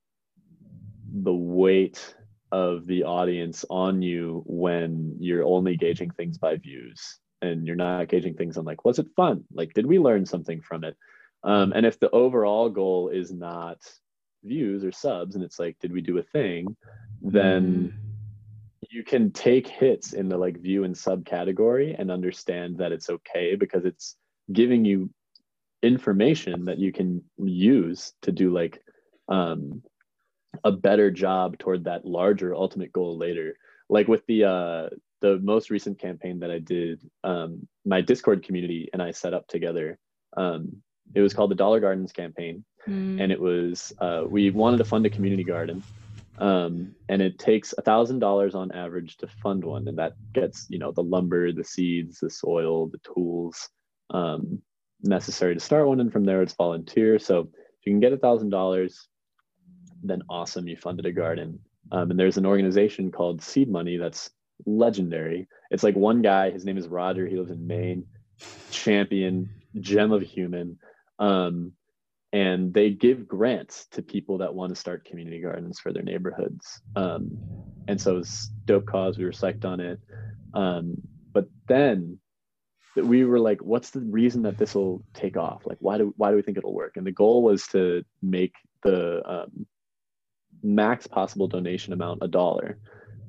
the 1.23 1.35
weight 1.35 2.15
of 2.53 2.87
the 2.87 3.05
audience 3.05 3.65
on 3.71 4.03
you 4.03 4.43
when 4.47 5.17
you're 5.19 5.45
only 5.45 5.77
gauging 5.77 6.11
things 6.11 6.39
by 6.39 6.57
views 6.57 7.19
and 7.43 7.67
you're 7.67 7.77
not 7.77 8.09
gauging 8.09 8.35
things 8.35 8.57
on 8.57 8.65
like 8.65 8.85
was 8.85 8.99
it 8.99 9.07
fun? 9.17 9.45
Like 9.53 9.73
did 9.75 9.87
we 9.87 9.99
learn 9.99 10.27
something 10.27 10.61
from 10.61 10.85
it? 10.85 10.97
Um, 11.43 11.73
and 11.73 11.85
if 11.85 11.99
the 11.99 12.11
overall 12.11 12.69
goal 12.69 13.09
is 13.09 13.33
not 13.33 13.79
views 14.45 14.85
or 14.85 14.93
subs 14.93 15.35
and 15.35 15.45
it's 15.45 15.59
like 15.59 15.77
did 15.81 15.93
we 15.93 16.01
do 16.01 16.19
a 16.19 16.23
thing 16.23 16.77
then 17.21 17.93
you 18.91 19.03
can 19.03 19.33
take 19.33 19.67
hits 19.67 20.13
in 20.13 20.29
the 20.29 20.37
like 20.37 20.61
view 20.61 20.85
and 20.85 20.97
sub 20.97 21.25
category 21.25 21.95
and 21.99 22.11
understand 22.11 22.79
that 22.79 22.93
it's 22.93 23.11
okay 23.11 23.57
because 23.57 23.85
it's 23.85 24.17
giving 24.53 24.85
you 24.85 25.11
information 25.83 26.67
that 26.67 26.79
you 26.79 26.93
can 26.93 27.23
use 27.39 28.13
to 28.23 28.33
do 28.33 28.53
like 28.53 28.81
um, 29.29 29.83
a 30.65 30.73
better 30.73 31.11
job 31.11 31.59
toward 31.59 31.85
that 31.85 32.05
larger 32.05 32.55
ultimate 32.55 32.93
goal 32.93 33.17
later. 33.17 33.57
Like 33.89 34.09
with 34.09 34.27
the 34.27 34.45
uh 34.45 34.89
the 35.21 35.39
most 35.39 35.71
recent 35.71 35.99
campaign 35.99 36.41
that 36.41 36.51
i 36.51 36.59
did 36.59 37.01
um 37.25 37.67
my 37.87 38.03
discord 38.03 38.45
community 38.45 38.91
and 38.93 39.01
i 39.03 39.11
set 39.11 39.33
up 39.33 39.49
together 39.49 39.99
um 40.37 40.83
it 41.15 41.23
was 41.23 41.33
called 41.33 41.51
the 41.51 41.55
dollar 41.55 41.81
gardens 41.81 42.13
campaign. 42.13 42.65
Mm. 42.87 43.21
and 43.21 43.33
it 43.33 43.41
was 43.41 43.93
uh, 43.99 44.23
we 44.29 44.51
wanted 44.51 44.77
to 44.77 44.85
fund 44.85 45.07
a 45.07 45.11
community 45.11 45.43
garden 45.43 45.83
um, 46.39 46.95
and 47.09 47.23
it 47.23 47.39
takes 47.39 47.73
a 47.77 47.83
thousand 47.83 48.19
dollars 48.19 48.55
on 48.55 48.73
average 48.73 49.17
to 49.19 49.27
fund 49.27 49.65
one. 49.65 49.89
And 49.89 49.99
that 49.99 50.15
gets 50.33 50.67
you 50.69 50.79
know 50.79 50.93
the 50.93 51.03
lumber 51.03 51.53
the 51.53 51.65
seeds 51.65 52.21
the 52.21 52.31
soil 52.31 52.89
the 52.89 52.99
tools 52.99 53.69
um, 54.11 54.61
necessary 55.03 55.55
to 55.55 55.61
start 55.61 55.87
one. 55.87 56.01
And 56.01 56.13
from 56.13 56.25
there 56.25 56.43
it's 56.43 56.55
volunteer. 56.55 57.19
So 57.19 57.41
if 57.41 57.87
you 57.87 57.93
can 57.93 58.01
get 58.01 58.13
a 58.13 58.19
thousand 58.19 58.51
dollars 58.51 59.09
then 60.03 60.23
awesome 60.29 60.69
you 60.69 60.77
funded 60.77 61.07
a 61.07 61.13
garden 61.13 61.59
um, 61.93 62.11
and 62.11 62.19
there's 62.19 62.37
an 62.37 62.47
organization 62.47 63.11
called 63.11 63.43
seed 63.43 63.69
money 63.69 63.97
that's 63.97 64.31
legendary 64.65 65.47
it's 65.71 65.83
like 65.83 65.97
one 65.97 66.23
guy 66.23 66.51
his 66.51 66.65
name 66.65 66.79
is 66.79 66.89
roger 66.89 67.27
he 67.27 67.37
lives 67.37 67.51
in 67.51 67.67
maine 67.67 68.05
champion 68.71 69.49
gem 69.81 70.13
of 70.13 70.23
human 70.23 70.79
um, 71.19 71.73
and 72.33 72.75
they 72.75 72.91
give 72.91 73.27
grants 73.27 73.87
to 73.93 74.03
people 74.03 74.39
that 74.39 74.55
want 74.55 74.71
to 74.71 74.77
start 74.77 75.05
community 75.05 75.41
gardens 75.41 75.79
for 75.79 75.93
their 75.93 76.03
neighborhoods. 76.03 76.83
Um, 76.95 77.39
and 77.89 78.01
so 78.01 78.19
it's 78.19 78.49
dope 78.67 78.87
cause. 78.87 79.17
We 79.17 79.25
were 79.25 79.31
psyched 79.31 79.65
on 79.65 79.81
it. 79.81 80.01
Um, 80.53 80.97
but 81.33 81.49
then 81.67 82.19
we 82.97 83.25
were 83.25 83.39
like, 83.39 83.63
what's 83.63 83.91
the 83.91 84.01
reason 84.01 84.43
that 84.43 84.59
this 84.59 84.75
will 84.75 85.03
take 85.15 85.37
off? 85.37 85.63
Like, 85.67 85.79
why 85.81 85.99
do 85.99 86.13
why 86.17 86.31
do 86.31 86.37
we 86.37 86.43
think 86.43 86.59
it'll 86.59 86.75
work? 86.75 86.97
And 86.97 87.07
the 87.07 87.13
goal 87.13 87.43
was 87.43 87.67
to 87.69 88.05
make 88.23 88.55
the 88.83 89.23
um, 89.27 89.67
max 90.67 91.07
possible 91.07 91.47
donation 91.47 91.93
amount 91.93 92.19
a 92.23 92.29
dollar. 92.29 92.79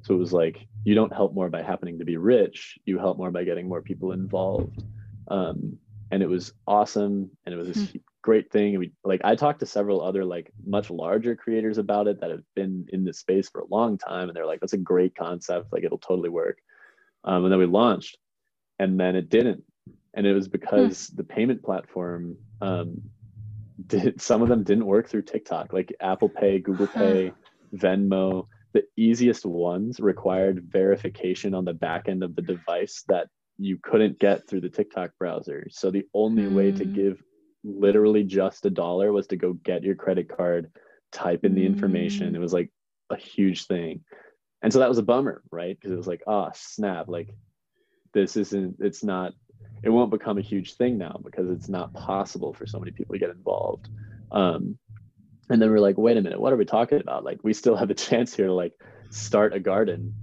So 0.02 0.16
it 0.16 0.18
was 0.18 0.34
like 0.34 0.68
you 0.84 0.96
don't 0.96 1.14
help 1.14 1.34
more 1.34 1.50
by 1.50 1.62
happening 1.62 2.00
to 2.00 2.06
be 2.06 2.18
rich. 2.18 2.78
You 2.86 2.98
help 2.98 3.18
more 3.18 3.32
by 3.32 3.44
getting 3.44 3.68
more 3.68 3.82
people 3.82 4.12
involved. 4.14 4.84
Um, 5.30 5.78
and 6.12 6.24
it 6.24 6.30
was 6.30 6.54
awesome, 6.66 7.30
and 7.46 7.54
it 7.54 7.58
was 7.58 7.68
this 7.68 7.94
great 8.22 8.52
thing. 8.52 8.70
And 8.70 8.80
we 8.80 8.92
like 9.04 9.22
I 9.24 9.36
talked 9.36 9.60
to 9.60 9.66
several 9.66 10.02
other 10.02 10.24
like 10.24 10.52
much 10.66 10.90
larger 10.90 11.36
creators 11.36 11.78
about 11.78 12.08
it 12.08 12.22
that 12.22 12.32
have 12.32 12.44
been 12.56 12.86
in 12.90 13.04
this 13.04 13.20
space 13.20 13.50
for 13.50 13.60
a 13.60 13.68
long 13.68 13.98
time, 13.98 14.30
and 14.30 14.36
they're 14.36 14.46
like, 14.46 14.62
"That's 14.62 14.74
a 14.74 14.78
great 14.78 15.16
concept. 15.16 15.74
Like 15.74 15.84
it'll 15.84 15.98
totally 15.98 16.30
work." 16.30 16.60
Um, 17.26 17.44
and 17.44 17.52
then 17.52 17.60
we 17.60 17.66
launched, 17.66 18.18
and 18.80 19.00
then 19.00 19.16
it 19.18 19.30
didn't, 19.30 19.64
and 20.14 20.26
it 20.26 20.34
was 20.34 20.48
because 20.48 21.08
the 21.08 21.24
payment 21.24 21.62
platform 21.64 22.38
um, 22.62 23.02
did 23.86 24.22
some 24.22 24.42
of 24.42 24.50
them 24.50 24.64
didn't 24.64 24.86
work 24.86 25.08
through 25.08 25.24
TikTok, 25.24 25.74
like 25.74 25.96
Apple 26.00 26.30
Pay, 26.30 26.60
Google 26.60 26.88
Pay, 26.88 27.32
Venmo. 27.76 28.48
The 28.74 28.84
easiest 28.96 29.46
ones 29.46 30.00
required 30.00 30.68
verification 30.70 31.54
on 31.54 31.66
the 31.66 31.74
back 31.74 32.10
end 32.10 32.24
of 32.24 32.36
the 32.36 32.42
device 32.42 33.04
that 33.08 33.28
you 33.58 33.80
couldn't 33.82 34.20
get 34.20 34.48
through 34.48 34.62
the 34.62 34.70
TikTok 34.70 35.12
browser. 35.18 35.68
So 35.70 35.90
the 35.90 36.06
only 36.14 36.48
way 36.48 36.72
to 36.72 36.86
Mm. 36.86 36.94
give 36.94 37.24
literally 37.64 38.24
just 38.24 38.66
a 38.66 38.70
dollar 38.70 39.12
was 39.12 39.28
to 39.28 39.36
go 39.36 39.54
get 39.54 39.84
your 39.84 39.96
credit 39.96 40.30
card, 40.30 40.72
type 41.12 41.44
in 41.44 41.56
the 41.56 41.66
information. 41.66 42.34
Mm. 42.34 42.36
It 42.36 42.40
was 42.40 42.54
like 42.54 42.72
a 43.10 43.16
huge 43.16 43.66
thing. 43.66 44.04
And 44.62 44.72
so 44.72 44.80
that 44.80 44.90
was 44.90 44.98
a 44.98 45.04
bummer, 45.04 45.44
right? 45.52 45.76
Because 45.76 45.92
it 45.92 45.98
was 45.98 46.08
like, 46.08 46.24
oh, 46.28 46.50
snap, 46.54 47.08
like 47.08 47.34
this 48.14 48.38
isn't, 48.38 48.78
it's 48.80 49.04
not, 49.04 49.34
it 49.84 49.90
won't 49.90 50.12
become 50.12 50.38
a 50.38 50.42
huge 50.42 50.74
thing 50.74 50.98
now 50.98 51.20
because 51.24 51.50
it's 51.50 51.70
not 51.70 51.94
possible 51.94 52.54
for 52.54 52.66
so 52.66 52.80
many 52.80 52.92
people 52.92 53.14
to 53.14 53.20
get 53.20 53.30
involved. 53.30 53.90
Um, 54.32 54.78
and 55.50 55.62
then 55.62 55.70
we're 55.70 55.80
like, 55.80 55.98
wait 55.98 56.18
a 56.18 56.22
minute, 56.22 56.40
what 56.40 56.52
are 56.52 56.58
we 56.58 56.66
talking 56.66 57.00
about? 57.00 57.24
Like, 57.24 57.40
we 57.44 57.54
still 57.54 57.76
have 57.76 57.90
a 57.90 57.94
chance 58.08 58.36
here 58.36 58.48
to 58.48 58.54
like 58.54 58.74
start 59.10 59.54
a 59.54 59.60
garden 59.60 60.14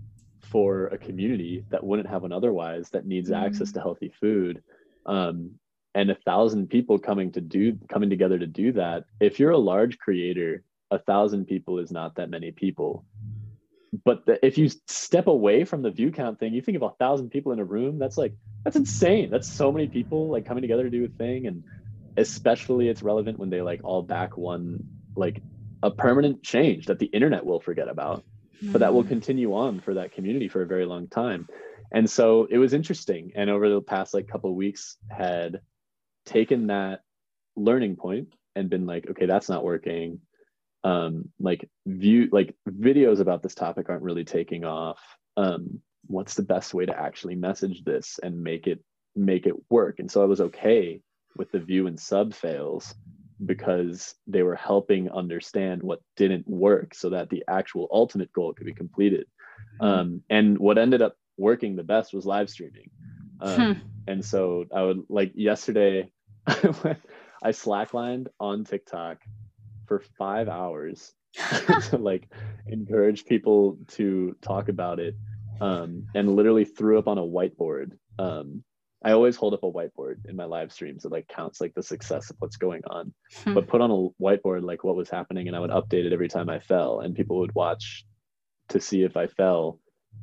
for 0.40 0.86
a 0.88 0.98
community 0.98 1.64
that 1.70 1.82
wouldn't 1.82 2.08
have 2.08 2.22
one 2.22 2.32
otherwise 2.32 2.90
that 2.90 3.06
needs 3.06 3.30
access 3.30 3.72
to 3.72 3.80
healthy 3.80 4.12
food. 4.20 4.62
Um, 5.06 5.52
and 5.94 6.10
a 6.10 6.14
thousand 6.14 6.68
people 6.68 6.98
coming 6.98 7.32
to 7.32 7.40
do 7.40 7.78
coming 7.88 8.10
together 8.10 8.38
to 8.38 8.46
do 8.46 8.72
that. 8.72 9.04
If 9.20 9.38
you're 9.38 9.52
a 9.52 9.58
large 9.58 9.98
creator, 9.98 10.62
a 10.90 10.98
thousand 10.98 11.46
people 11.46 11.78
is 11.78 11.90
not 11.90 12.16
that 12.16 12.30
many 12.30 12.50
people. 12.50 13.04
But 14.04 14.26
the, 14.26 14.44
if 14.44 14.58
you 14.58 14.68
step 14.88 15.26
away 15.26 15.64
from 15.64 15.82
the 15.82 15.90
view 15.90 16.10
count 16.10 16.38
thing, 16.38 16.54
you 16.54 16.62
think 16.62 16.76
of 16.76 16.82
a 16.82 16.90
thousand 16.98 17.30
people 17.30 17.52
in 17.52 17.60
a 17.60 17.64
room. 17.64 17.98
That's 17.98 18.18
like 18.18 18.34
that's 18.64 18.76
insane. 18.76 19.30
That's 19.30 19.48
so 19.48 19.70
many 19.72 19.88
people 19.88 20.30
like 20.30 20.46
coming 20.46 20.62
together 20.62 20.84
to 20.84 20.90
do 20.90 21.04
a 21.04 21.08
thing, 21.08 21.46
and 21.46 21.64
especially 22.16 22.88
it's 22.88 23.02
relevant 23.02 23.38
when 23.38 23.50
they 23.50 23.62
like 23.62 23.80
all 23.84 24.02
back 24.02 24.36
one 24.36 24.84
like 25.16 25.42
a 25.82 25.90
permanent 25.90 26.42
change 26.42 26.86
that 26.86 26.98
the 26.98 27.06
internet 27.06 27.44
will 27.44 27.60
forget 27.60 27.88
about, 27.88 28.24
but 28.72 28.80
that 28.80 28.94
will 28.94 29.04
Mm. 29.04 29.08
continue 29.08 29.54
on 29.54 29.80
for 29.80 29.94
that 29.94 30.12
community 30.12 30.48
for 30.48 30.62
a 30.62 30.66
very 30.66 30.86
long 30.86 31.08
time. 31.08 31.46
And 31.92 32.08
so 32.10 32.46
it 32.50 32.58
was 32.58 32.72
interesting. 32.74 33.32
And 33.36 33.50
over 33.50 33.68
the 33.68 33.80
past 33.80 34.14
like 34.14 34.26
couple 34.28 34.50
of 34.50 34.56
weeks, 34.56 34.96
had 35.10 35.60
taken 36.26 36.68
that 36.68 37.02
learning 37.56 37.96
point 37.96 38.34
and 38.56 38.70
been 38.70 38.86
like, 38.86 39.08
okay, 39.10 39.26
that's 39.26 39.48
not 39.48 39.64
working. 39.64 40.20
Um, 40.84 41.30
like 41.40 41.68
view 41.86 42.28
like 42.30 42.54
videos 42.68 43.20
about 43.20 43.42
this 43.42 43.54
topic 43.54 43.88
aren't 43.88 44.02
really 44.02 44.24
taking 44.24 44.64
off. 44.64 45.00
Um, 45.36 45.80
what's 46.06 46.34
the 46.34 46.42
best 46.42 46.74
way 46.74 46.84
to 46.86 46.98
actually 46.98 47.34
message 47.34 47.82
this 47.84 48.20
and 48.22 48.42
make 48.42 48.66
it 48.66 48.84
make 49.16 49.46
it 49.46 49.54
work? 49.70 49.98
And 49.98 50.10
so 50.10 50.22
I 50.22 50.26
was 50.26 50.40
okay 50.40 51.00
with 51.36 51.50
the 51.50 51.58
view 51.58 51.86
and 51.86 51.98
sub 51.98 52.34
fails 52.34 52.94
because 53.44 54.14
they 54.26 54.42
were 54.42 54.54
helping 54.54 55.10
understand 55.10 55.82
what 55.82 56.00
didn't 56.16 56.46
work 56.46 56.94
so 56.94 57.10
that 57.10 57.30
the 57.30 57.44
actual 57.48 57.88
ultimate 57.90 58.32
goal 58.32 58.52
could 58.54 58.66
be 58.66 58.72
completed. 58.72 59.26
Um, 59.80 60.22
and 60.30 60.58
what 60.58 60.78
ended 60.78 61.02
up 61.02 61.16
working 61.36 61.74
the 61.74 61.82
best 61.82 62.14
was 62.14 62.24
live 62.26 62.48
streaming. 62.48 62.90
Um, 63.40 63.80
And 64.06 64.24
so 64.24 64.66
I 64.74 64.82
would 64.82 65.02
like 65.08 65.32
yesterday, 65.34 66.10
I 66.46 67.50
slacklined 67.50 68.28
on 68.38 68.64
TikTok 68.64 69.18
for 69.86 70.02
five 70.18 70.48
hours 70.48 71.12
to 71.90 71.98
like 71.98 72.28
encourage 72.66 73.24
people 73.24 73.78
to 73.88 74.36
talk 74.40 74.68
about 74.68 75.00
it 75.00 75.16
um, 75.60 76.06
and 76.14 76.34
literally 76.36 76.64
threw 76.64 76.98
up 76.98 77.08
on 77.08 77.18
a 77.18 77.22
whiteboard. 77.22 77.92
Um, 78.18 78.62
I 79.04 79.12
always 79.12 79.36
hold 79.36 79.52
up 79.52 79.62
a 79.64 79.70
whiteboard 79.70 80.24
in 80.26 80.36
my 80.36 80.44
live 80.44 80.72
streams 80.72 81.02
that 81.02 81.12
like 81.12 81.28
counts 81.28 81.60
like 81.60 81.74
the 81.74 81.82
success 81.82 82.30
of 82.30 82.36
what's 82.38 82.56
going 82.56 82.82
on, 82.86 83.12
Hmm. 83.42 83.54
but 83.54 83.66
put 83.68 83.80
on 83.82 83.90
a 83.90 84.22
whiteboard 84.22 84.62
like 84.62 84.82
what 84.82 84.96
was 84.96 85.10
happening 85.10 85.46
and 85.46 85.56
I 85.56 85.60
would 85.60 85.70
update 85.70 86.06
it 86.06 86.12
every 86.12 86.28
time 86.28 86.48
I 86.48 86.58
fell 86.58 87.00
and 87.00 87.14
people 87.14 87.38
would 87.40 87.54
watch 87.54 88.06
to 88.70 88.80
see 88.80 89.02
if 89.02 89.16
I 89.16 89.26
fell. 89.26 89.78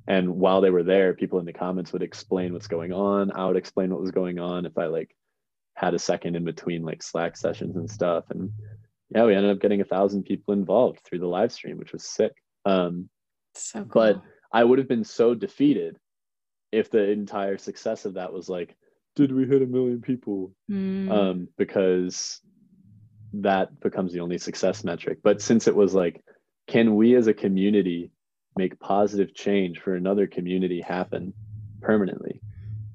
And 0.07 0.37
while 0.37 0.61
they 0.61 0.71
were 0.71 0.83
there, 0.83 1.13
people 1.13 1.37
in 1.39 1.45
the 1.45 1.53
comments 1.53 1.93
would 1.93 2.01
explain 2.01 2.53
what's 2.53 2.67
going 2.67 2.91
on. 2.91 3.31
I 3.31 3.45
would 3.45 3.57
explain 3.57 3.91
what 3.91 4.01
was 4.01 4.11
going 4.11 4.39
on 4.39 4.65
if 4.65 4.77
I 4.77 4.85
like 4.85 5.13
had 5.75 5.93
a 5.93 5.99
second 5.99 6.35
in 6.35 6.43
between 6.43 6.83
like 6.83 7.03
Slack 7.03 7.37
sessions 7.37 7.75
and 7.75 7.89
stuff. 7.89 8.23
And 8.31 8.51
yeah, 9.13 9.25
we 9.25 9.35
ended 9.35 9.51
up 9.51 9.61
getting 9.61 9.81
a 9.81 9.85
thousand 9.85 10.23
people 10.23 10.53
involved 10.53 11.01
through 11.03 11.19
the 11.19 11.27
live 11.27 11.51
stream, 11.51 11.77
which 11.77 11.91
was 11.93 12.03
sick. 12.03 12.33
Um, 12.65 13.09
so 13.55 13.83
cool. 13.83 13.89
but 13.93 14.21
I 14.53 14.63
would 14.63 14.79
have 14.79 14.87
been 14.87 15.03
so 15.03 15.33
defeated 15.35 15.97
if 16.71 16.89
the 16.89 17.09
entire 17.09 17.57
success 17.57 18.05
of 18.05 18.13
that 18.13 18.31
was 18.31 18.47
like, 18.47 18.75
did 19.15 19.33
we 19.33 19.45
hit 19.45 19.61
a 19.61 19.65
million 19.65 20.01
people? 20.01 20.53
Mm. 20.69 21.11
Um, 21.11 21.47
because 21.57 22.39
that 23.33 23.79
becomes 23.81 24.13
the 24.13 24.21
only 24.21 24.37
success 24.37 24.83
metric. 24.83 25.19
But 25.23 25.41
since 25.41 25.67
it 25.67 25.75
was 25.75 25.93
like, 25.93 26.21
can 26.67 26.95
we 26.95 27.15
as 27.15 27.27
a 27.27 27.33
community 27.33 28.11
make 28.57 28.79
positive 28.79 29.33
change 29.33 29.79
for 29.79 29.95
another 29.95 30.27
community 30.27 30.81
happen 30.81 31.33
permanently? 31.81 32.41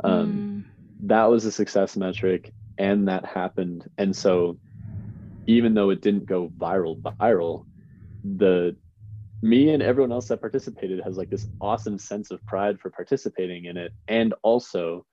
Um, 0.05 0.64
Mm. 1.03 1.07
that 1.09 1.25
was 1.27 1.45
a 1.45 1.53
success 1.53 1.97
metric 1.97 2.53
and 2.79 3.09
that 3.09 3.25
happened 3.25 3.89
and 3.99 4.14
so 4.14 4.59
even 5.47 5.75
though 5.75 5.91
it 5.91 6.03
didn't 6.03 6.27
go 6.27 6.49
viral 6.59 7.01
viral 7.01 7.65
the 8.25 8.77
me 9.43 9.71
and 9.71 9.83
everyone 9.83 10.13
else 10.13 10.29
that 10.29 10.41
participated 10.41 11.01
has 11.05 11.17
like 11.17 11.31
this 11.31 11.47
awesome 11.61 11.99
sense 11.99 12.31
of 12.31 12.45
pride 12.47 12.81
for 12.81 12.91
participating 12.91 13.67
in 13.67 13.77
it. 13.77 13.93
And 14.09 14.35
also 14.43 15.05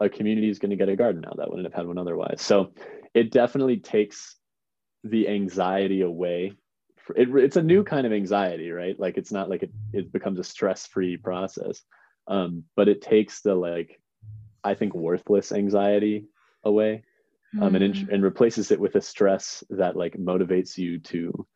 a 0.00 0.08
community 0.08 0.48
is 0.48 0.58
going 0.58 0.70
to 0.70 0.76
get 0.76 0.88
a 0.88 0.96
garden 0.96 1.22
now 1.22 1.32
that 1.36 1.48
wouldn't 1.48 1.66
have 1.66 1.74
had 1.74 1.86
one 1.86 1.98
otherwise. 1.98 2.40
So 2.40 2.72
it 3.14 3.30
definitely 3.30 3.78
takes 3.78 4.36
the 5.04 5.28
anxiety 5.28 6.02
away. 6.02 6.52
It, 7.16 7.28
it's 7.34 7.56
a 7.56 7.62
new 7.62 7.82
kind 7.82 8.06
of 8.06 8.12
anxiety 8.12 8.70
right? 8.70 8.98
Like 8.98 9.16
it's 9.16 9.32
not 9.32 9.48
like 9.48 9.62
it, 9.62 9.72
it 9.92 10.12
becomes 10.12 10.38
a 10.38 10.44
stress-free 10.44 11.18
process. 11.18 11.82
Um, 12.28 12.64
but 12.76 12.88
it 12.88 13.02
takes 13.02 13.40
the 13.40 13.54
like 13.54 14.00
i 14.64 14.74
think 14.74 14.94
worthless 14.94 15.50
anxiety 15.50 16.26
away 16.62 17.02
um, 17.60 17.74
and, 17.74 17.94
Mm. 17.94 18.08
and 18.12 18.22
replaces 18.22 18.70
it 18.70 18.80
with 18.80 18.94
a 18.96 19.00
stress 19.00 19.62
that 19.70 19.96
like 19.96 20.14
motivates 20.14 20.78
you 20.78 20.98
to 21.00 21.46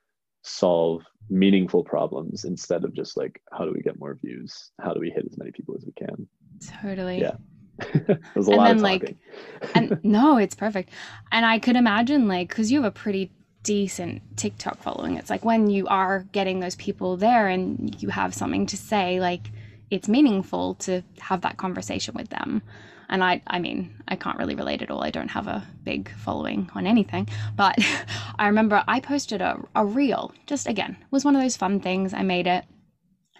solve 0.42 1.02
meaningful 1.30 1.82
problems 1.82 2.44
instead 2.44 2.84
of 2.84 2.94
just 2.94 3.16
like 3.16 3.40
how 3.52 3.64
do 3.64 3.72
we 3.72 3.80
get 3.82 3.98
more 3.98 4.14
views 4.14 4.70
how 4.80 4.92
do 4.92 5.00
we 5.00 5.10
hit 5.10 5.24
as 5.28 5.36
many 5.38 5.50
people 5.50 5.74
as 5.76 5.84
we 5.84 5.92
can 5.92 6.28
totally. 6.82 7.20
Yeah. 7.20 7.32
there's 8.34 8.46
a 8.48 8.52
And 8.52 8.56
lot 8.56 8.66
then, 8.68 8.76
of 8.76 8.82
like, 8.82 9.00
talking 9.00 9.18
and 9.74 9.98
no, 10.04 10.38
it's 10.38 10.54
perfect. 10.54 10.90
And 11.32 11.44
I 11.44 11.58
could 11.58 11.76
imagine, 11.76 12.26
like, 12.26 12.48
because 12.48 12.72
you 12.72 12.80
have 12.82 12.88
a 12.88 12.94
pretty 12.94 13.30
decent 13.64 14.22
TikTok 14.36 14.78
following, 14.82 15.16
it's 15.16 15.28
like 15.28 15.44
when 15.44 15.68
you 15.68 15.86
are 15.88 16.24
getting 16.32 16.60
those 16.60 16.76
people 16.76 17.16
there 17.18 17.48
and 17.48 18.00
you 18.02 18.08
have 18.08 18.32
something 18.34 18.64
to 18.66 18.76
say, 18.76 19.20
like, 19.20 19.50
it's 19.90 20.08
meaningful 20.08 20.74
to 20.76 21.02
have 21.20 21.42
that 21.42 21.58
conversation 21.58 22.14
with 22.14 22.30
them. 22.30 22.62
And 23.08 23.22
I, 23.22 23.40
I 23.46 23.58
mean, 23.58 23.94
I 24.08 24.16
can't 24.16 24.38
really 24.38 24.54
relate 24.54 24.82
at 24.82 24.90
all. 24.90 25.02
I 25.04 25.10
don't 25.10 25.28
have 25.30 25.46
a 25.46 25.66
big 25.84 26.10
following 26.18 26.70
on 26.74 26.86
anything. 26.86 27.28
But 27.56 27.76
I 28.38 28.46
remember 28.46 28.82
I 28.88 29.00
posted 29.00 29.40
a, 29.40 29.60
a 29.74 29.84
reel, 29.84 30.32
just 30.46 30.66
again, 30.66 30.96
was 31.10 31.24
one 31.24 31.36
of 31.36 31.42
those 31.42 31.56
fun 31.56 31.80
things. 31.80 32.12
I 32.14 32.22
made 32.22 32.46
it. 32.46 32.64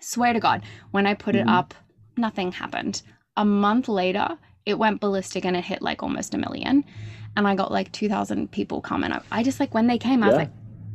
Swear 0.00 0.32
to 0.32 0.40
God, 0.40 0.62
when 0.92 1.06
I 1.06 1.14
put 1.14 1.34
it 1.34 1.46
Mhm. 1.46 1.50
up, 1.58 1.74
nothing 2.16 2.52
happened. 2.52 3.02
A 3.36 3.44
month 3.44 3.88
later, 3.88 4.38
it 4.64 4.78
went 4.78 5.00
ballistic 5.00 5.44
and 5.44 5.56
it 5.56 5.64
hit 5.64 5.82
like 5.82 6.02
almost 6.02 6.34
a 6.34 6.38
million. 6.38 6.84
And 7.36 7.46
I 7.46 7.54
got 7.54 7.70
like 7.72 7.92
2,000 7.92 8.50
people 8.50 8.80
comment. 8.80 9.12
I- 9.14 9.40
I 9.40 9.42
just 9.42 9.60
like, 9.60 9.74
when 9.74 9.86
they 9.88 9.98
came, 9.98 10.22
I 10.22 10.28
was 10.28 10.36
like, 10.36 10.50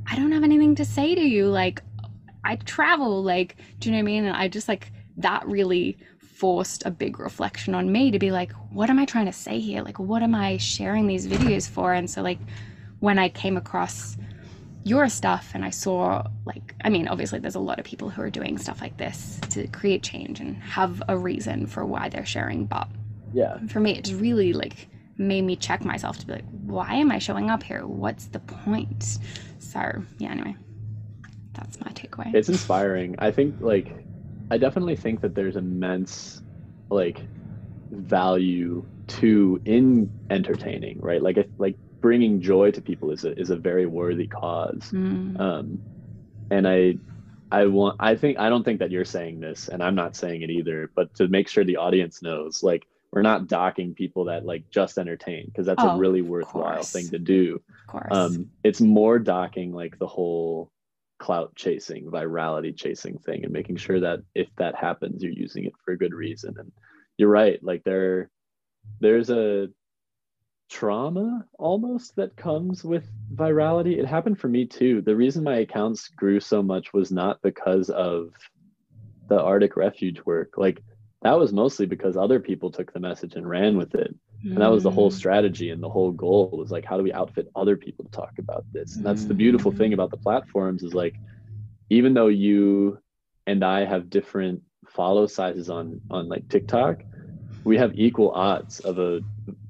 I 0.09 0.15
don't 0.15 0.31
have 0.31 0.43
anything 0.43 0.75
to 0.75 0.85
say 0.85 1.13
to 1.13 1.21
you. 1.21 1.47
Like, 1.47 1.81
I 2.43 2.55
travel, 2.55 3.21
like, 3.21 3.57
do 3.79 3.89
you 3.89 3.91
know 3.91 3.97
what 3.99 4.03
I 4.09 4.11
mean? 4.13 4.25
And 4.25 4.35
I 4.35 4.47
just 4.47 4.67
like, 4.67 4.91
that 5.17 5.45
really 5.47 5.97
forced 6.41 6.83
a 6.87 6.89
big 6.89 7.19
reflection 7.19 7.75
on 7.75 7.91
me 7.91 8.09
to 8.09 8.17
be 8.17 8.31
like, 8.31 8.51
what 8.71 8.89
am 8.89 8.97
I 8.97 9.05
trying 9.05 9.27
to 9.27 9.31
say 9.31 9.59
here? 9.59 9.83
Like, 9.83 9.99
what 9.99 10.23
am 10.23 10.33
I 10.33 10.57
sharing 10.57 11.05
these 11.05 11.27
videos 11.27 11.69
for? 11.69 11.93
And 11.93 12.09
so, 12.09 12.23
like, 12.23 12.39
when 12.99 13.19
I 13.19 13.29
came 13.29 13.57
across 13.57 14.17
your 14.83 15.07
stuff 15.07 15.51
and 15.53 15.63
I 15.63 15.69
saw, 15.69 16.25
like, 16.45 16.73
I 16.83 16.89
mean, 16.89 17.07
obviously, 17.07 17.37
there's 17.37 17.53
a 17.53 17.59
lot 17.59 17.77
of 17.77 17.85
people 17.85 18.09
who 18.09 18.23
are 18.23 18.31
doing 18.31 18.57
stuff 18.57 18.81
like 18.81 18.97
this 18.97 19.39
to 19.51 19.67
create 19.67 20.01
change 20.01 20.39
and 20.39 20.55
have 20.63 21.03
a 21.07 21.15
reason 21.15 21.67
for 21.67 21.85
why 21.85 22.09
they're 22.09 22.25
sharing. 22.25 22.65
But 22.65 22.87
yeah 23.33 23.59
for 23.67 23.79
me, 23.79 23.99
it 23.99 24.11
really, 24.15 24.53
like, 24.53 24.87
made 25.19 25.43
me 25.43 25.55
check 25.55 25.85
myself 25.85 26.17
to 26.17 26.25
be 26.25 26.33
like, 26.33 26.45
why 26.63 26.95
am 26.95 27.11
I 27.11 27.19
showing 27.19 27.51
up 27.51 27.61
here? 27.61 27.85
What's 27.85 28.25
the 28.25 28.39
point? 28.39 29.19
So, 29.59 30.03
yeah, 30.17 30.31
anyway, 30.31 30.55
that's 31.53 31.79
my 31.81 31.91
takeaway. 31.91 32.33
it's 32.33 32.49
inspiring 32.49 33.15
i 33.19 33.29
think 33.29 33.53
like 33.59 33.87
i 34.51 34.59
definitely 34.59 34.97
think 34.97 35.21
that 35.21 35.35
there's 35.35 35.57
immense 35.57 36.41
like 36.91 37.29
value 37.91 38.87
to 39.09 39.61
in 39.65 40.11
entertaining 40.29 40.99
right 41.01 41.21
like 41.23 41.37
if 41.37 41.47
like 41.59 41.77
bringing 42.01 42.41
joy 42.41 42.71
to 42.71 42.81
people 42.81 43.11
is 43.11 43.25
a 43.25 43.39
is 43.39 43.51
a 43.51 43.57
very 43.57 43.87
worthy 43.87 44.27
cause 44.27 44.93
Mm. 44.93 45.39
um 45.39 45.83
and 46.51 46.67
i 46.67 46.99
i 47.51 47.65
want 47.65 47.97
i 47.99 48.15
think 48.15 48.39
i 48.39 48.49
don't 48.49 48.63
think 48.63 48.79
that 48.79 48.91
you're 48.91 49.05
saying 49.05 49.39
this 49.39 49.69
and 49.69 49.83
i'm 49.83 49.95
not 49.95 50.15
saying 50.15 50.41
it 50.43 50.51
either 50.51 50.91
but 50.95 51.13
to 51.15 51.27
make 51.29 51.49
sure 51.49 51.63
the 51.65 51.77
audience 51.77 52.21
knows 52.23 52.63
like 52.63 52.87
we're 53.11 53.21
not 53.21 53.47
docking 53.47 53.95
people 53.95 54.25
that 54.25 54.45
like 54.45 54.65
just 54.71 54.97
entertain 54.97 55.45
because 55.47 55.65
that's 55.65 55.83
Oh, 55.83 55.89
a 55.95 55.97
really 55.97 56.21
worthwhile 56.21 56.87
thing 56.87 57.11
to 57.11 57.19
do 57.19 57.61
of 57.69 57.87
course. 57.87 58.09
um 58.11 58.47
it's 58.63 58.81
more 58.81 59.19
docking 59.19 59.73
like 59.73 59.97
the 59.99 60.07
whole 60.07 60.71
clout 61.21 61.55
chasing 61.55 62.05
virality 62.05 62.75
chasing 62.75 63.17
thing 63.19 63.43
and 63.43 63.53
making 63.53 63.75
sure 63.75 63.99
that 63.99 64.19
if 64.33 64.47
that 64.57 64.75
happens 64.75 65.21
you're 65.21 65.31
using 65.31 65.65
it 65.65 65.73
for 65.85 65.93
a 65.93 65.97
good 65.97 66.13
reason. 66.13 66.55
And 66.57 66.71
you're 67.17 67.29
right 67.29 67.63
like 67.63 67.83
there 67.83 68.31
there's 68.99 69.29
a 69.29 69.69
trauma 70.67 71.45
almost 71.59 72.15
that 72.15 72.35
comes 72.35 72.83
with 72.83 73.05
virality. 73.35 73.99
It 73.99 74.07
happened 74.07 74.39
for 74.39 74.47
me 74.47 74.65
too. 74.65 75.01
The 75.01 75.15
reason 75.15 75.43
my 75.43 75.57
accounts 75.57 76.07
grew 76.07 76.39
so 76.39 76.63
much 76.63 76.91
was 76.91 77.11
not 77.11 77.41
because 77.43 77.89
of 77.91 78.29
the 79.29 79.39
arctic 79.39 79.77
refuge 79.77 80.21
work. 80.25 80.53
Like 80.57 80.81
that 81.21 81.37
was 81.37 81.53
mostly 81.53 81.85
because 81.85 82.17
other 82.17 82.39
people 82.39 82.71
took 82.71 82.91
the 82.91 82.99
message 82.99 83.35
and 83.35 83.47
ran 83.47 83.77
with 83.77 83.93
it 83.93 84.15
and 84.43 84.57
that 84.57 84.67
was 84.67 84.83
the 84.83 84.91
whole 84.91 85.09
Mm. 85.11 85.13
strategy 85.13 85.69
and 85.69 85.81
the 85.83 85.89
whole 85.89 86.11
goal 86.11 86.49
was 86.53 86.71
like 86.71 86.85
how 86.85 86.97
do 86.97 87.03
we 87.03 87.13
outfit 87.13 87.47
other 87.55 87.77
people 87.77 88.03
to 88.05 88.11
talk 88.11 88.31
about 88.39 88.65
this 88.73 88.97
and 88.97 89.05
that's 89.05 89.25
the 89.25 89.33
beautiful 89.33 89.71
thing 89.71 89.93
about 89.93 90.11
the 90.11 90.17
platforms 90.17 90.83
is 90.83 90.93
like 90.93 91.15
even 91.89 92.13
though 92.13 92.27
you 92.27 92.97
and 93.47 93.63
i 93.63 93.85
have 93.85 94.09
different 94.09 94.61
follow 94.89 95.27
sizes 95.27 95.69
on 95.69 96.01
on 96.09 96.27
like 96.27 96.47
tiktok 96.49 97.03
we 97.63 97.77
have 97.77 97.91
equal 97.95 98.31
odds 98.31 98.79
of 98.79 98.97
a 98.99 99.21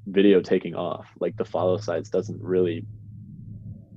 video 0.06 0.40
taking 0.40 0.74
off 0.74 1.06
like 1.20 1.36
the 1.36 1.44
follow 1.44 1.76
size 1.76 2.08
doesn't 2.08 2.40
really 2.42 2.86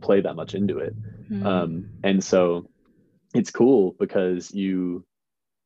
play 0.01 0.21
that 0.21 0.35
much 0.35 0.53
into 0.55 0.79
it 0.79 0.95
Mm. 1.31 1.45
um, 1.45 1.89
and 2.03 2.23
so 2.23 2.69
it's 3.33 3.49
cool 3.49 3.95
because 3.99 4.53
you 4.53 5.03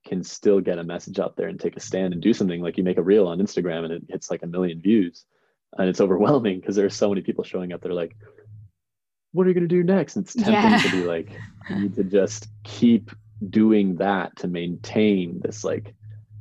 can 0.10 0.24
still 0.24 0.60
get 0.60 0.80
a 0.80 0.84
message 0.84 1.20
out 1.20 1.36
there 1.38 1.47
and 1.49 1.60
take 1.60 1.78
a 1.78 1.80
stand 1.80 2.14
and 2.14 2.22
do 2.22 2.34
something 2.34 2.62
like 2.62 2.78
you 2.78 2.84
make 2.84 2.97
a 2.97 3.01
reel 3.12 3.28
on 3.28 3.39
instagram 3.39 3.84
and 3.86 3.93
it 3.93 4.03
hits 4.10 4.30
like 4.32 4.43
a 4.43 4.47
million 4.47 4.82
views 4.82 5.26
and 5.78 5.88
it's 5.89 6.01
overwhelming 6.01 6.60
because 6.60 6.76
there's 6.76 6.95
so 6.95 7.10
many 7.10 7.22
people 7.22 7.43
showing 7.43 7.72
up 7.74 7.82
they're 7.82 7.93
like 7.93 8.16
what 9.32 9.45
are 9.45 9.49
you 9.49 9.53
going 9.53 9.70
to 9.70 9.76
do 9.80 9.84
next 9.84 10.16
and 10.16 10.26
it's 10.26 10.34
tempting 10.34 10.72
Yeah. 10.72 10.82
to 10.82 10.89
be 10.89 11.03
like 11.03 11.30
you 11.70 11.76
need 11.84 11.95
to 11.95 12.03
just 12.03 12.47
keep 12.64 13.12
doing 13.49 13.95
that 13.97 14.36
to 14.38 14.47
maintain 14.47 15.39
this 15.43 15.64
like 15.64 15.93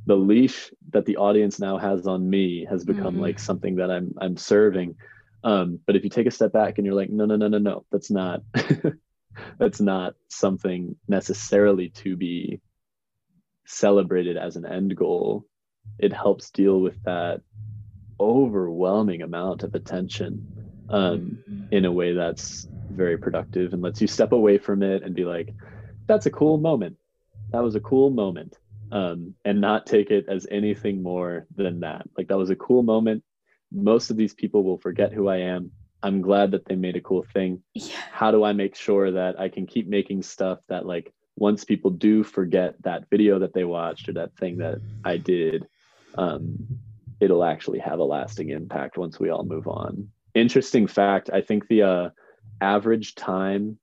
the 0.05 0.15
leash 0.15 0.71
that 0.91 1.05
the 1.05 1.17
audience 1.17 1.59
now 1.59 1.77
has 1.77 2.07
on 2.07 2.27
me 2.29 2.65
has 2.65 2.83
become 2.83 3.15
Mhm. 3.15 3.19
like 3.21 3.39
something 3.39 3.75
that 3.75 3.91
i'm 3.91 4.13
i'm 4.17 4.35
serving 4.37 4.95
um 5.43 5.79
but 5.85 5.95
if 5.95 6.03
you 6.03 6.09
take 6.09 6.27
a 6.27 6.31
step 6.31 6.51
back 6.51 6.77
and 6.77 6.85
you're 6.85 6.95
like 7.01 7.11
no 7.11 7.25
no 7.25 7.35
no 7.35 7.47
no 7.47 7.59
no 7.59 7.85
that's 7.91 8.09
not 8.09 8.41
that's 9.59 9.79
not 9.79 10.15
something 10.27 10.95
necessarily 11.07 11.89
to 11.89 12.17
be 12.17 12.59
celebrated 13.69 14.37
as 14.37 14.55
an 14.55 14.65
end 14.65 14.95
goal 14.95 15.45
it 15.97 16.13
helps 16.13 16.49
deal 16.51 16.79
with 16.79 17.01
that 17.03 17.41
overwhelming 18.19 19.21
amount 19.21 19.63
of 19.63 19.75
attention 19.75 20.45
um, 20.89 21.43
in 21.71 21.85
a 21.85 21.91
way 21.91 22.13
that's 22.13 22.67
very 22.89 23.17
productive 23.17 23.73
and 23.73 23.81
lets 23.81 24.01
you 24.01 24.07
step 24.07 24.31
away 24.31 24.57
from 24.57 24.83
it 24.83 25.03
and 25.03 25.15
be 25.15 25.25
like 25.25 25.53
that's 26.07 26.25
a 26.25 26.31
cool 26.31 26.57
moment. 26.57 26.97
That 27.51 27.63
was 27.63 27.75
a 27.75 27.79
cool 27.79 28.09
moment 28.09 28.57
um, 28.91 29.35
and 29.45 29.61
not 29.61 29.85
take 29.85 30.09
it 30.09 30.25
as 30.27 30.47
anything 30.49 31.03
more 31.03 31.45
than 31.55 31.81
that. 31.81 32.07
Like 32.17 32.27
that 32.29 32.37
was 32.37 32.49
a 32.49 32.55
cool 32.55 32.83
moment. 32.83 33.23
Most 33.71 34.09
of 34.09 34.17
these 34.17 34.33
people 34.33 34.63
will 34.63 34.79
forget 34.79 35.13
who 35.13 35.27
i 35.27 35.37
am. 35.37 35.71
I'm 36.01 36.21
glad 36.21 36.51
that 36.51 36.65
they 36.65 36.75
made 36.75 36.95
a 36.95 37.01
cool 37.01 37.25
thing. 37.33 37.61
Yeah. 37.73 37.93
how 38.11 38.31
do 38.31 38.43
I 38.43 38.53
make 38.53 38.75
sure 38.75 39.11
that 39.11 39.39
I 39.39 39.49
can 39.49 39.67
keep 39.67 39.87
making 39.87 40.23
stuff 40.23 40.59
that 40.69 40.85
like 40.85 41.13
once 41.39 41.63
people 41.63 41.89
do 41.89 42.23
forget 42.23 42.75
that 42.83 43.09
video 43.09 43.39
that 43.39 43.53
they 43.53 43.63
watched 43.63 44.09
or 44.09 44.13
that 44.13 44.35
thing 44.35 44.57
that 44.57 44.79
I 45.03 45.17
did, 45.17 45.67
um, 46.17 46.67
it'll 47.19 47.43
actually 47.43 47.79
have 47.79 47.99
a 47.99 48.03
lasting 48.03 48.49
impact 48.49 48.97
once 48.97 49.19
we 49.19 49.29
all 49.29 49.43
move 49.45 49.67
on. 49.67 50.09
Interesting 50.35 50.85
fact, 50.85 51.29
I 51.31 51.41
think 51.41 51.67
the 51.67 51.83
uh, 51.83 52.09
average 52.61 53.15
time 53.15 53.79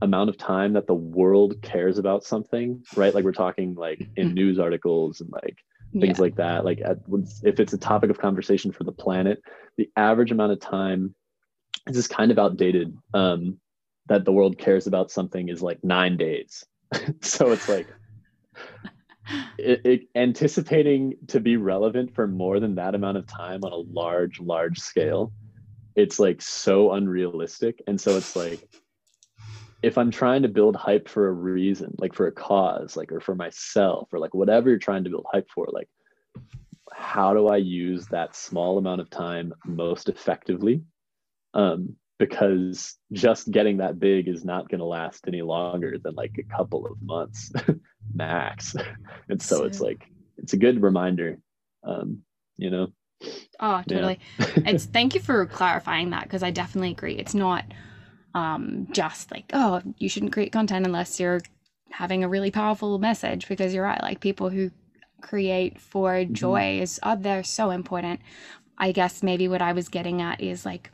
amount 0.00 0.30
of 0.30 0.38
time 0.38 0.72
that 0.74 0.86
the 0.86 0.94
world 0.94 1.60
cares 1.60 1.98
about 1.98 2.24
something, 2.24 2.82
right? 2.96 3.14
Like 3.14 3.24
we're 3.24 3.32
talking 3.32 3.74
like 3.74 4.08
in 4.16 4.32
news 4.32 4.58
articles 4.58 5.20
and 5.20 5.30
like 5.30 5.58
things 5.92 6.18
Yeah. 6.18 6.22
like 6.22 6.36
that. 6.36 6.64
Like 6.64 6.80
at, 6.84 6.98
if 7.42 7.60
it's 7.60 7.72
a 7.72 7.78
topic 7.78 8.10
of 8.10 8.18
conversation 8.18 8.72
for 8.72 8.84
the 8.84 8.92
planet, 8.92 9.42
the 9.76 9.90
average 9.96 10.30
amount 10.30 10.52
of 10.52 10.60
time 10.60 11.14
this 11.86 11.96
is 11.96 12.08
kind 12.08 12.30
of 12.30 12.38
outdated 12.38 12.96
um, 13.14 13.58
that 14.08 14.24
the 14.24 14.32
world 14.32 14.58
cares 14.58 14.86
about 14.86 15.10
something 15.10 15.48
is 15.48 15.62
like 15.62 15.82
nine 15.82 16.16
days. 16.16 16.64
so 17.20 17.50
it's 17.52 17.68
like 17.68 17.86
it, 19.58 19.80
it, 19.84 20.08
anticipating 20.14 21.14
to 21.28 21.40
be 21.40 21.56
relevant 21.56 22.14
for 22.14 22.26
more 22.26 22.60
than 22.60 22.76
that 22.76 22.94
amount 22.94 23.18
of 23.18 23.26
time 23.26 23.64
on 23.64 23.72
a 23.72 23.92
large, 23.92 24.40
large 24.40 24.78
scale. 24.78 25.32
It's 25.94 26.18
like 26.18 26.40
so 26.40 26.92
unrealistic. 26.92 27.82
And 27.86 28.00
so 28.00 28.16
it's 28.16 28.36
like, 28.36 28.68
if 29.82 29.98
I'm 29.98 30.10
trying 30.10 30.42
to 30.42 30.48
build 30.48 30.76
hype 30.76 31.08
for 31.08 31.28
a 31.28 31.32
reason, 31.32 31.94
like 31.98 32.14
for 32.14 32.26
a 32.26 32.32
cause, 32.32 32.96
like 32.96 33.12
or 33.12 33.20
for 33.20 33.34
myself, 33.34 34.08
or 34.12 34.18
like 34.18 34.34
whatever 34.34 34.70
you're 34.70 34.78
trying 34.78 35.04
to 35.04 35.10
build 35.10 35.26
hype 35.30 35.48
for, 35.50 35.68
like 35.72 35.88
how 36.92 37.34
do 37.34 37.48
I 37.48 37.58
use 37.58 38.06
that 38.06 38.34
small 38.34 38.78
amount 38.78 39.00
of 39.00 39.10
time 39.10 39.52
most 39.64 40.08
effectively? 40.08 40.82
Um, 41.54 41.96
because 42.18 42.96
just 43.12 43.50
getting 43.50 43.78
that 43.78 43.98
big 43.98 44.28
is 44.28 44.44
not 44.44 44.68
going 44.68 44.80
to 44.80 44.84
last 44.84 45.24
any 45.26 45.42
longer 45.42 45.98
than 46.02 46.14
like 46.14 46.36
a 46.38 46.42
couple 46.56 46.86
of 46.86 47.00
months 47.02 47.52
max. 48.14 48.74
and 49.28 49.40
so, 49.40 49.64
it's 49.64 49.80
like 49.80 50.02
it's 50.36 50.52
a 50.52 50.56
good 50.56 50.82
reminder, 50.82 51.38
um, 51.84 52.22
you 52.56 52.70
know. 52.70 52.88
Oh, 53.60 53.82
Yeah. 53.86 53.96
totally. 53.96 54.20
it's 54.38 54.84
thank 54.96 55.14
you 55.14 55.20
for 55.20 55.46
clarifying 55.46 56.10
that 56.10 56.24
because 56.24 56.42
I 56.42 56.50
definitely 56.50 56.90
agree. 56.90 57.14
It's 57.14 57.34
not 57.34 57.64
um 58.34 58.88
just 58.92 59.30
like, 59.30 59.50
oh, 59.52 59.82
you 59.96 60.08
shouldn't 60.08 60.32
create 60.32 60.52
content 60.52 60.86
unless 60.86 61.18
you're 61.18 61.40
having 61.90 62.22
a 62.22 62.28
really 62.28 62.50
powerful 62.50 62.98
message 62.98 63.48
because 63.48 63.72
you're 63.72 63.84
right. 63.84 64.02
Like 64.02 64.20
people 64.20 64.50
who 64.50 64.70
create 65.20 65.80
for 65.80 66.24
joy 66.24 66.78
is 66.80 67.00
oh, 67.02 67.16
they're 67.16 67.42
so 67.44 67.70
important. 67.70 68.20
I 68.76 68.92
guess 68.92 69.22
maybe 69.22 69.48
what 69.48 69.62
I 69.62 69.72
was 69.72 69.88
getting 69.88 70.22
at 70.22 70.40
is 70.40 70.64
like 70.64 70.90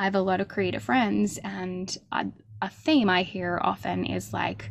I 0.00 0.04
have 0.04 0.14
a 0.14 0.22
lot 0.22 0.40
of 0.40 0.48
creative 0.48 0.82
friends 0.82 1.38
and 1.44 1.94
a, 2.10 2.24
a 2.62 2.70
theme 2.70 3.10
I 3.10 3.22
hear 3.22 3.60
often 3.62 4.06
is 4.06 4.32
like 4.32 4.70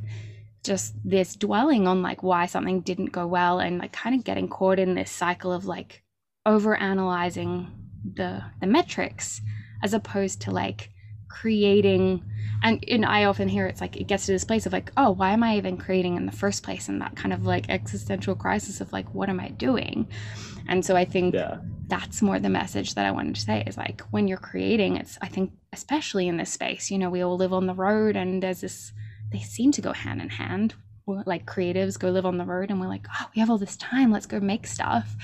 just 0.63 0.95
this 1.05 1.35
dwelling 1.35 1.87
on 1.87 2.01
like 2.01 2.23
why 2.23 2.47
something 2.47 2.81
didn't 2.81 3.11
go 3.11 3.27
well 3.27 3.59
and 3.59 3.77
like 3.77 3.93
kind 3.93 4.15
of 4.15 4.23
getting 4.23 4.49
caught 4.49 4.79
in 4.79 4.95
this 4.95 5.11
cycle 5.11 5.53
of 5.53 5.65
like 5.65 6.01
over 6.47 6.75
analyzing 6.75 7.69
the 8.15 8.41
the 8.59 8.65
metrics 8.65 9.39
as 9.83 9.93
opposed 9.93 10.41
to 10.41 10.51
like 10.51 10.89
creating 11.29 12.23
and 12.61 12.83
and 12.89 13.05
I 13.05 13.23
often 13.25 13.47
hear 13.47 13.65
it's 13.65 13.79
like 13.81 13.95
it 13.95 14.07
gets 14.07 14.25
to 14.25 14.31
this 14.33 14.43
place 14.43 14.65
of 14.65 14.73
like 14.73 14.91
oh 14.97 15.11
why 15.11 15.31
am 15.31 15.43
I 15.43 15.55
even 15.57 15.77
creating 15.77 16.17
in 16.17 16.25
the 16.25 16.31
first 16.31 16.63
place 16.63 16.89
and 16.89 17.01
that 17.01 17.15
kind 17.15 17.31
of 17.33 17.45
like 17.45 17.69
existential 17.69 18.35
crisis 18.35 18.81
of 18.81 18.91
like 18.91 19.13
what 19.13 19.29
am 19.29 19.39
I 19.39 19.49
doing 19.49 20.07
and 20.67 20.83
so 20.85 20.95
I 20.95 21.05
think 21.05 21.33
Yeah. 21.35 21.59
that's 21.87 22.21
more 22.21 22.39
the 22.39 22.49
message 22.49 22.95
that 22.95 23.05
I 23.05 23.11
wanted 23.11 23.35
to 23.35 23.41
say 23.41 23.63
is 23.65 23.77
like 23.77 24.01
when 24.11 24.27
you're 24.27 24.37
creating 24.37 24.97
it's 24.97 25.17
I 25.21 25.27
think 25.27 25.51
especially 25.71 26.27
in 26.27 26.37
this 26.37 26.51
space 26.51 26.91
you 26.91 26.97
know 26.97 27.09
we 27.09 27.21
all 27.21 27.37
live 27.37 27.53
on 27.53 27.67
the 27.67 27.73
road 27.75 28.15
and 28.15 28.43
there's 28.43 28.61
this 28.61 28.91
they 29.31 29.39
seem 29.39 29.71
to 29.73 29.81
go 29.81 29.93
hand 29.93 30.21
in 30.21 30.29
hand 30.29 30.73
We're, 31.05 31.23
like 31.25 31.45
creatives 31.45 31.97
go 31.99 32.09
live 32.09 32.25
on 32.25 32.37
the 32.37 32.45
road 32.45 32.69
and 32.71 32.81
we're 32.81 32.87
like 32.87 33.07
oh 33.17 33.27
we 33.35 33.39
have 33.39 33.49
all 33.49 33.57
this 33.59 33.77
time 33.77 34.11
let's 34.11 34.25
go 34.25 34.39
make 34.39 34.67
stuff 34.67 35.15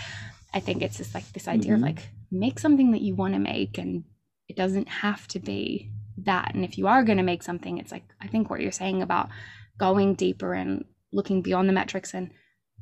I 0.53 0.61
think 0.61 0.81
it's 0.81 0.97
just 0.97 1.13
like 1.13 1.29
this 1.33 1.47
idea 1.49 1.73
of 1.73 1.79
Mhm. 1.79 1.83
like 1.83 2.09
make 2.31 2.59
something 2.59 2.91
that 2.91 3.01
you 3.01 3.13
want 3.15 3.33
to 3.33 3.39
make 3.39 3.77
and 3.77 4.03
it 4.47 4.55
doesn't 4.55 4.87
have 4.87 5.27
to 5.29 5.39
be 5.39 5.91
that 6.17 6.53
and 6.55 6.63
if 6.63 6.77
you 6.77 6.87
are 6.87 7.03
going 7.03 7.17
to 7.17 7.23
make 7.23 7.43
something 7.43 7.77
it's 7.77 7.91
like 7.91 8.03
I 8.21 8.27
think 8.27 8.49
what 8.49 8.61
you're 8.61 8.71
saying 8.71 9.01
about 9.01 9.29
going 9.77 10.13
deeper 10.15 10.53
and 10.53 10.85
looking 11.11 11.41
beyond 11.41 11.67
the 11.67 11.73
metrics 11.73 12.13
and 12.13 12.31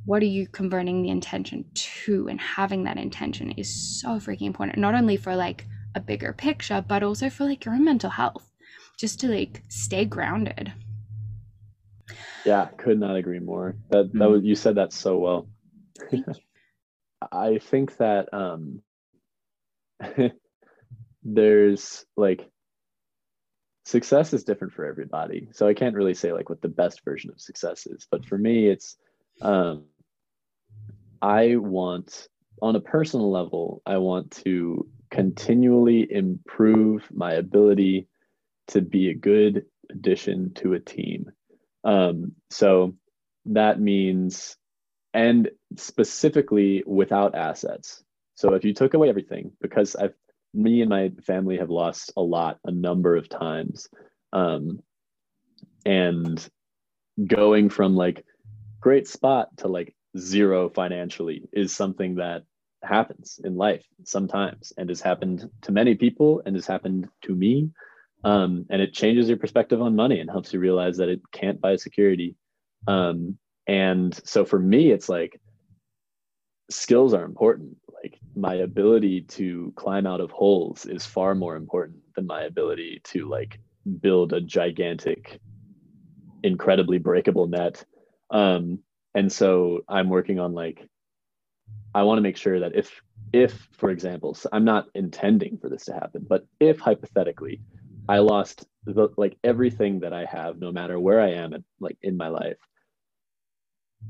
what 0.04 0.22
are 0.22 0.26
you 0.26 0.46
converting 0.46 1.02
the 1.02 1.08
intention 1.08 1.64
to 1.74 2.28
and 2.28 2.40
having 2.40 2.84
that 2.84 2.98
intention 2.98 3.50
is 3.52 4.00
so 4.00 4.10
freaking 4.20 4.46
important 4.46 4.78
not 4.78 4.94
only 4.94 5.16
for 5.16 5.34
like 5.34 5.66
a 5.94 6.00
bigger 6.00 6.32
picture 6.32 6.84
but 6.86 7.02
also 7.02 7.28
for 7.30 7.44
like 7.44 7.64
your 7.64 7.74
own 7.74 7.84
mental 7.84 8.10
health 8.10 8.52
just 8.96 9.18
to 9.20 9.28
like 9.28 9.62
stay 9.68 10.04
grounded 10.04 10.72
Yeah, 12.44 12.66
could 12.76 13.00
not 13.00 13.16
agree 13.16 13.38
more. 13.38 13.74
That 13.90 14.12
that 14.12 14.28
Mhm. 14.28 14.32
was 14.32 14.44
you 14.44 14.54
said 14.54 14.74
that 14.76 14.92
so 14.92 15.18
well. 15.18 15.48
I 17.32 17.58
think 17.58 17.96
that 17.96 18.32
um 18.34 18.82
there's 21.24 22.04
like 22.16 22.48
success 23.84 24.32
is 24.32 24.44
different 24.44 24.72
for 24.72 24.84
everybody. 24.84 25.48
So 25.52 25.66
I 25.66 25.74
can't 25.74 25.94
really 25.94 26.14
say 26.14 26.32
like 26.32 26.48
what 26.48 26.62
the 26.62 26.68
best 26.68 27.04
version 27.04 27.30
of 27.30 27.40
success 27.40 27.86
is, 27.86 28.06
but 28.10 28.24
for 28.24 28.38
me 28.38 28.68
it's 28.68 28.96
um 29.42 29.84
I 31.20 31.56
want 31.56 32.28
on 32.60 32.76
a 32.76 32.80
personal 32.80 33.30
level, 33.30 33.82
I 33.86 33.98
want 33.98 34.30
to 34.44 34.88
continually 35.10 36.10
improve 36.10 37.08
my 37.12 37.32
ability 37.34 38.08
to 38.68 38.80
be 38.80 39.10
a 39.10 39.14
good 39.14 39.66
addition 39.90 40.52
to 40.54 40.74
a 40.74 40.80
team. 40.80 41.30
Um, 41.84 42.32
so 42.50 42.94
that 43.46 43.80
means, 43.80 44.56
and 45.12 45.50
specifically 45.76 46.82
without 46.86 47.34
assets. 47.34 48.02
So 48.34 48.54
if 48.54 48.64
you 48.64 48.74
took 48.74 48.94
away 48.94 49.08
everything, 49.08 49.52
because 49.60 49.94
I've, 49.94 50.14
me 50.54 50.80
and 50.80 50.88
my 50.88 51.10
family 51.26 51.58
have 51.58 51.70
lost 51.70 52.12
a 52.16 52.22
lot 52.22 52.58
a 52.64 52.70
number 52.70 53.16
of 53.16 53.28
times. 53.28 53.88
Um, 54.32 54.80
and 55.84 56.48
going 57.26 57.68
from 57.68 57.94
like 57.96 58.24
great 58.80 59.06
spot 59.08 59.56
to 59.58 59.68
like 59.68 59.94
zero 60.16 60.68
financially 60.68 61.42
is 61.52 61.74
something 61.74 62.16
that 62.16 62.44
happens 62.82 63.40
in 63.42 63.56
life 63.56 63.84
sometimes 64.04 64.72
and 64.76 64.88
has 64.88 65.00
happened 65.00 65.50
to 65.62 65.72
many 65.72 65.94
people 65.94 66.42
and 66.44 66.54
has 66.54 66.66
happened 66.66 67.08
to 67.22 67.34
me. 67.34 67.70
Um, 68.22 68.66
and 68.70 68.80
it 68.80 68.94
changes 68.94 69.28
your 69.28 69.36
perspective 69.36 69.82
on 69.82 69.96
money 69.96 70.20
and 70.20 70.30
helps 70.30 70.52
you 70.52 70.60
realize 70.60 70.96
that 70.96 71.08
it 71.08 71.20
can't 71.32 71.60
buy 71.60 71.76
security. 71.76 72.36
Um, 72.86 73.38
and 73.66 74.14
so 74.24 74.44
for 74.44 74.58
me 74.58 74.90
it's 74.90 75.08
like 75.08 75.40
skills 76.70 77.14
are 77.14 77.24
important. 77.24 77.76
Like 78.02 78.18
my 78.36 78.54
ability 78.54 79.22
to 79.22 79.72
climb 79.76 80.06
out 80.06 80.20
of 80.20 80.30
holes 80.30 80.86
is 80.86 81.06
far 81.06 81.34
more 81.34 81.56
important 81.56 81.98
than 82.14 82.26
my 82.26 82.42
ability 82.42 83.00
to 83.04 83.28
like 83.28 83.58
build 84.00 84.32
a 84.32 84.40
gigantic 84.40 85.40
incredibly 86.42 86.98
breakable 86.98 87.46
net 87.46 87.84
um, 88.30 88.78
and 89.14 89.30
so 89.32 89.80
i'm 89.88 90.08
working 90.08 90.38
on 90.38 90.52
like 90.52 90.86
i 91.94 92.02
want 92.02 92.18
to 92.18 92.22
make 92.22 92.36
sure 92.36 92.60
that 92.60 92.74
if 92.74 93.02
if 93.32 93.68
for 93.72 93.90
example 93.90 94.34
so 94.34 94.48
i'm 94.52 94.64
not 94.64 94.86
intending 94.94 95.58
for 95.58 95.68
this 95.68 95.84
to 95.84 95.92
happen 95.92 96.24
but 96.28 96.46
if 96.60 96.78
hypothetically 96.78 97.60
i 98.08 98.18
lost 98.18 98.66
the, 98.84 99.08
like 99.16 99.36
everything 99.44 100.00
that 100.00 100.12
i 100.12 100.24
have 100.24 100.58
no 100.58 100.72
matter 100.72 100.98
where 100.98 101.20
i 101.20 101.30
am 101.30 101.64
like 101.80 101.96
in 102.02 102.16
my 102.16 102.28
life 102.28 102.58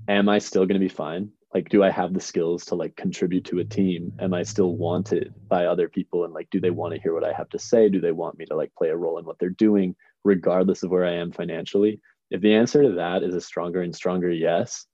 am 0.09 0.29
I 0.29 0.39
still 0.39 0.67
going 0.67 0.81
to 0.81 0.87
be 0.87 0.89
fine? 0.89 1.31
Like, 1.55 1.69
do 1.69 1.85
I 1.85 1.91
have 1.91 2.13
the 2.13 2.21
skills 2.21 2.65
to 2.67 2.75
like 2.75 2.97
contribute 2.97 3.45
to 3.47 3.61
a 3.61 3.65
team? 3.65 4.13
Am 4.19 4.35
I 4.35 4.43
still 4.43 4.77
wanted 4.77 5.33
by 5.49 5.67
other 5.67 5.89
people? 5.89 6.25
And 6.25 6.35
like, 6.35 6.51
do 6.51 6.61
they 6.61 6.71
want 6.71 6.95
to 6.95 7.01
hear 7.01 7.15
what 7.15 7.25
I 7.25 7.33
have 7.33 7.49
to 7.51 7.59
say? 7.61 7.89
Do 7.89 8.01
they 8.01 8.11
want 8.13 8.37
me 8.37 8.45
to 8.47 8.57
like 8.57 8.75
play 8.77 8.89
a 8.89 8.97
role 8.97 9.19
in 9.19 9.25
what 9.25 9.39
they're 9.39 9.51
doing, 9.51 9.95
regardless 10.25 10.83
of 10.83 10.91
where 10.91 11.05
I 11.05 11.15
am 11.15 11.31
financially? 11.31 12.01
If 12.31 12.41
the 12.41 12.55
answer 12.55 12.83
to 12.83 12.93
that 12.95 13.23
is 13.23 13.37
a 13.37 13.41
stronger 13.41 13.83
and 13.83 13.95
stronger 13.95 14.31
yes, 14.31 14.87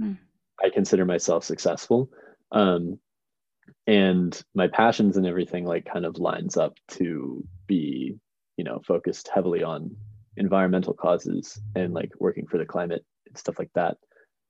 mm. 0.00 0.16
I 0.64 0.70
consider 0.70 1.04
myself 1.04 1.44
successful. 1.44 2.08
Um, 2.50 2.98
and 3.86 4.42
my 4.54 4.68
passions 4.68 5.18
and 5.18 5.26
everything 5.26 5.66
like 5.66 5.84
kind 5.84 6.06
of 6.06 6.18
lines 6.18 6.56
up 6.56 6.74
to 6.92 7.44
be, 7.66 8.16
you 8.56 8.64
know, 8.64 8.80
focused 8.86 9.28
heavily 9.32 9.62
on 9.62 9.94
environmental 10.36 10.94
causes 10.94 11.60
and 11.74 11.92
like 11.92 12.12
working 12.18 12.46
for 12.46 12.58
the 12.58 12.64
climate 12.64 13.04
and 13.26 13.36
stuff 13.36 13.58
like 13.58 13.70
that. 13.74 13.98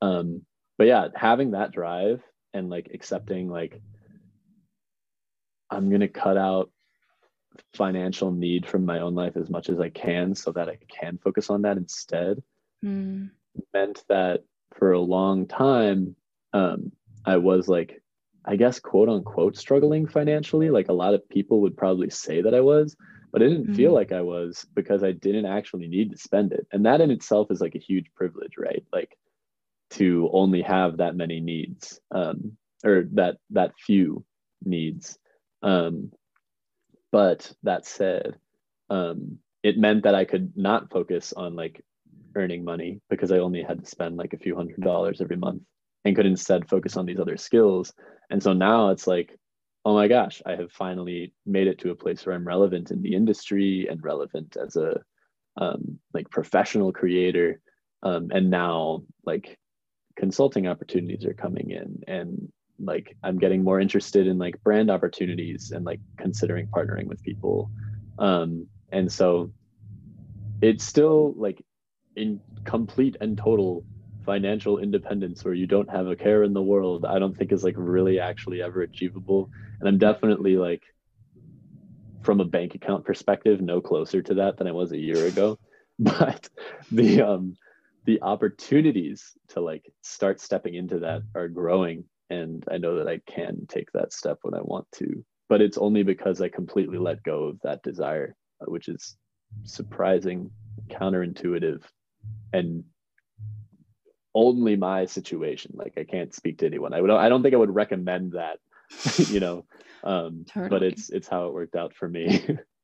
Um, 0.00 0.42
but 0.78 0.86
yeah, 0.86 1.08
having 1.14 1.52
that 1.52 1.72
drive 1.72 2.22
and 2.52 2.70
like 2.70 2.90
accepting 2.92 3.48
like 3.48 3.80
I'm 5.70 5.90
gonna 5.90 6.08
cut 6.08 6.36
out 6.36 6.70
financial 7.74 8.30
need 8.30 8.66
from 8.66 8.84
my 8.84 9.00
own 9.00 9.14
life 9.14 9.36
as 9.36 9.50
much 9.50 9.68
as 9.68 9.80
I 9.80 9.88
can 9.88 10.34
so 10.34 10.52
that 10.52 10.68
I 10.68 10.78
can 10.88 11.18
focus 11.18 11.50
on 11.50 11.62
that 11.62 11.76
instead 11.76 12.42
mm. 12.84 13.30
meant 13.72 14.04
that 14.08 14.44
for 14.74 14.92
a 14.92 15.00
long 15.00 15.46
time 15.46 16.16
um, 16.52 16.92
I 17.24 17.36
was 17.38 17.68
like 17.68 18.02
I 18.44 18.56
guess 18.56 18.78
quote 18.78 19.08
unquote 19.08 19.56
struggling 19.56 20.06
financially 20.06 20.70
like 20.70 20.88
a 20.88 20.94
lot 20.94 21.14
of 21.14 21.28
people 21.28 21.60
would 21.62 21.76
probably 21.76 22.10
say 22.10 22.42
that 22.42 22.54
I 22.54 22.60
was 22.60 22.96
but 23.32 23.42
it 23.42 23.48
didn't 23.48 23.68
mm. 23.68 23.76
feel 23.76 23.92
like 23.92 24.12
I 24.12 24.22
was 24.22 24.66
because 24.74 25.02
I 25.02 25.12
didn't 25.12 25.46
actually 25.46 25.88
need 25.88 26.10
to 26.10 26.18
spend 26.18 26.52
it 26.52 26.66
and 26.72 26.84
that 26.86 27.00
in 27.00 27.10
itself 27.10 27.50
is 27.50 27.60
like 27.60 27.74
a 27.74 27.80
huge 27.80 28.06
privilege 28.14 28.54
right 28.58 28.84
like 28.92 29.16
to 29.90 30.28
only 30.32 30.62
have 30.62 30.98
that 30.98 31.16
many 31.16 31.40
needs 31.40 32.00
um, 32.10 32.56
or 32.84 33.08
that 33.12 33.36
that 33.50 33.72
few 33.78 34.24
needs. 34.64 35.18
Um, 35.62 36.12
but 37.12 37.52
that 37.62 37.86
said 37.86 38.36
um, 38.90 39.38
it 39.62 39.78
meant 39.78 40.04
that 40.04 40.14
i 40.14 40.24
could 40.24 40.52
not 40.56 40.90
focus 40.90 41.32
on 41.32 41.56
like 41.56 41.82
earning 42.36 42.62
money 42.62 43.00
because 43.08 43.32
i 43.32 43.38
only 43.38 43.62
had 43.62 43.80
to 43.80 43.90
spend 43.90 44.16
like 44.16 44.32
a 44.32 44.38
few 44.38 44.54
hundred 44.54 44.80
dollars 44.82 45.20
every 45.20 45.36
month 45.36 45.62
and 46.04 46.14
could 46.14 46.26
instead 46.26 46.68
focus 46.68 46.96
on 46.96 47.04
these 47.04 47.18
other 47.18 47.36
skills. 47.36 47.92
And 48.30 48.40
so 48.40 48.52
now 48.52 48.90
it's 48.90 49.06
like 49.06 49.36
oh 49.84 49.94
my 49.94 50.08
gosh 50.08 50.42
i 50.44 50.56
have 50.56 50.72
finally 50.72 51.32
made 51.46 51.68
it 51.68 51.78
to 51.78 51.90
a 51.90 51.94
place 51.94 52.26
where 52.26 52.34
i'm 52.34 52.46
relevant 52.46 52.90
in 52.90 53.00
the 53.02 53.14
industry 53.14 53.86
and 53.88 54.02
relevant 54.02 54.56
as 54.56 54.74
a 54.76 55.00
um, 55.58 55.98
like 56.12 56.28
professional 56.30 56.92
creator. 56.92 57.60
Um, 58.02 58.28
and 58.30 58.50
now 58.50 59.02
like 59.24 59.58
consulting 60.16 60.66
opportunities 60.66 61.24
are 61.24 61.34
coming 61.34 61.70
in 61.70 62.02
and 62.08 62.50
like 62.78 63.16
i'm 63.22 63.38
getting 63.38 63.62
more 63.62 63.80
interested 63.80 64.26
in 64.26 64.38
like 64.38 64.62
brand 64.62 64.90
opportunities 64.90 65.70
and 65.70 65.84
like 65.84 66.00
considering 66.18 66.66
partnering 66.66 67.06
with 67.06 67.22
people. 67.22 67.70
Um 68.18 68.66
and 68.92 69.10
so 69.10 69.52
it's 70.62 70.84
still 70.84 71.34
like 71.36 71.62
in 72.16 72.40
complete 72.64 73.16
and 73.20 73.36
total 73.36 73.84
financial 74.24 74.78
independence 74.78 75.44
where 75.44 75.54
you 75.54 75.66
don't 75.66 75.90
have 75.90 76.06
a 76.06 76.16
care 76.16 76.42
in 76.42 76.52
the 76.52 76.62
world 76.62 77.04
i 77.04 77.18
don't 77.18 77.36
think 77.36 77.52
is 77.52 77.62
like 77.62 77.74
really 77.76 78.18
actually 78.18 78.62
ever 78.62 78.82
achievable. 78.82 79.50
And 79.80 79.88
i'm 79.88 79.98
definitely 79.98 80.56
like 80.56 80.82
from 82.22 82.40
a 82.40 82.44
bank 82.44 82.74
account 82.74 83.04
perspective 83.04 83.60
no 83.60 83.80
closer 83.80 84.20
to 84.22 84.34
that 84.34 84.56
than 84.56 84.66
i 84.66 84.72
was 84.72 84.92
a 84.92 84.98
year 84.98 85.26
ago. 85.26 85.58
But 85.98 86.50
the 86.92 87.22
um 87.22 87.56
the 88.06 88.22
opportunities 88.22 89.32
to 89.48 89.60
like 89.60 89.84
start 90.02 90.40
stepping 90.40 90.74
into 90.74 91.00
that 91.00 91.22
are 91.34 91.48
growing 91.48 92.04
and 92.30 92.64
i 92.70 92.78
know 92.78 92.96
that 92.96 93.08
i 93.08 93.20
can 93.26 93.66
take 93.68 93.90
that 93.92 94.12
step 94.12 94.38
when 94.42 94.54
i 94.54 94.60
want 94.62 94.86
to 94.92 95.24
but 95.48 95.60
it's 95.60 95.78
only 95.78 96.02
because 96.02 96.40
i 96.40 96.48
completely 96.48 96.98
let 96.98 97.22
go 97.22 97.44
of 97.44 97.60
that 97.62 97.82
desire 97.82 98.34
uh, 98.60 98.66
which 98.66 98.88
is 98.88 99.16
surprising 99.64 100.50
counterintuitive 100.88 101.82
and 102.52 102.84
only 104.34 104.76
my 104.76 105.06
situation. 105.06 105.72
Like 105.74 105.94
i 105.96 106.04
can't 106.04 106.34
speak 106.34 106.58
to 106.58 106.66
anyone. 106.66 106.92
I 106.92 107.00
would 107.00 107.10
i 107.10 107.28
don't 107.28 107.42
think 107.42 107.54
i 107.54 107.58
would 107.58 107.74
recommend 107.74 108.32
that 108.32 108.58
you 109.28 109.40
know 109.40 109.64
um 110.04 110.44
totally. 110.46 110.68
but 110.68 110.82
it's 110.82 111.10
it's 111.10 111.26
how 111.26 111.46
it 111.46 111.54
worked 111.54 111.74
out 111.74 111.94
for 111.94 112.08
me 112.08 112.46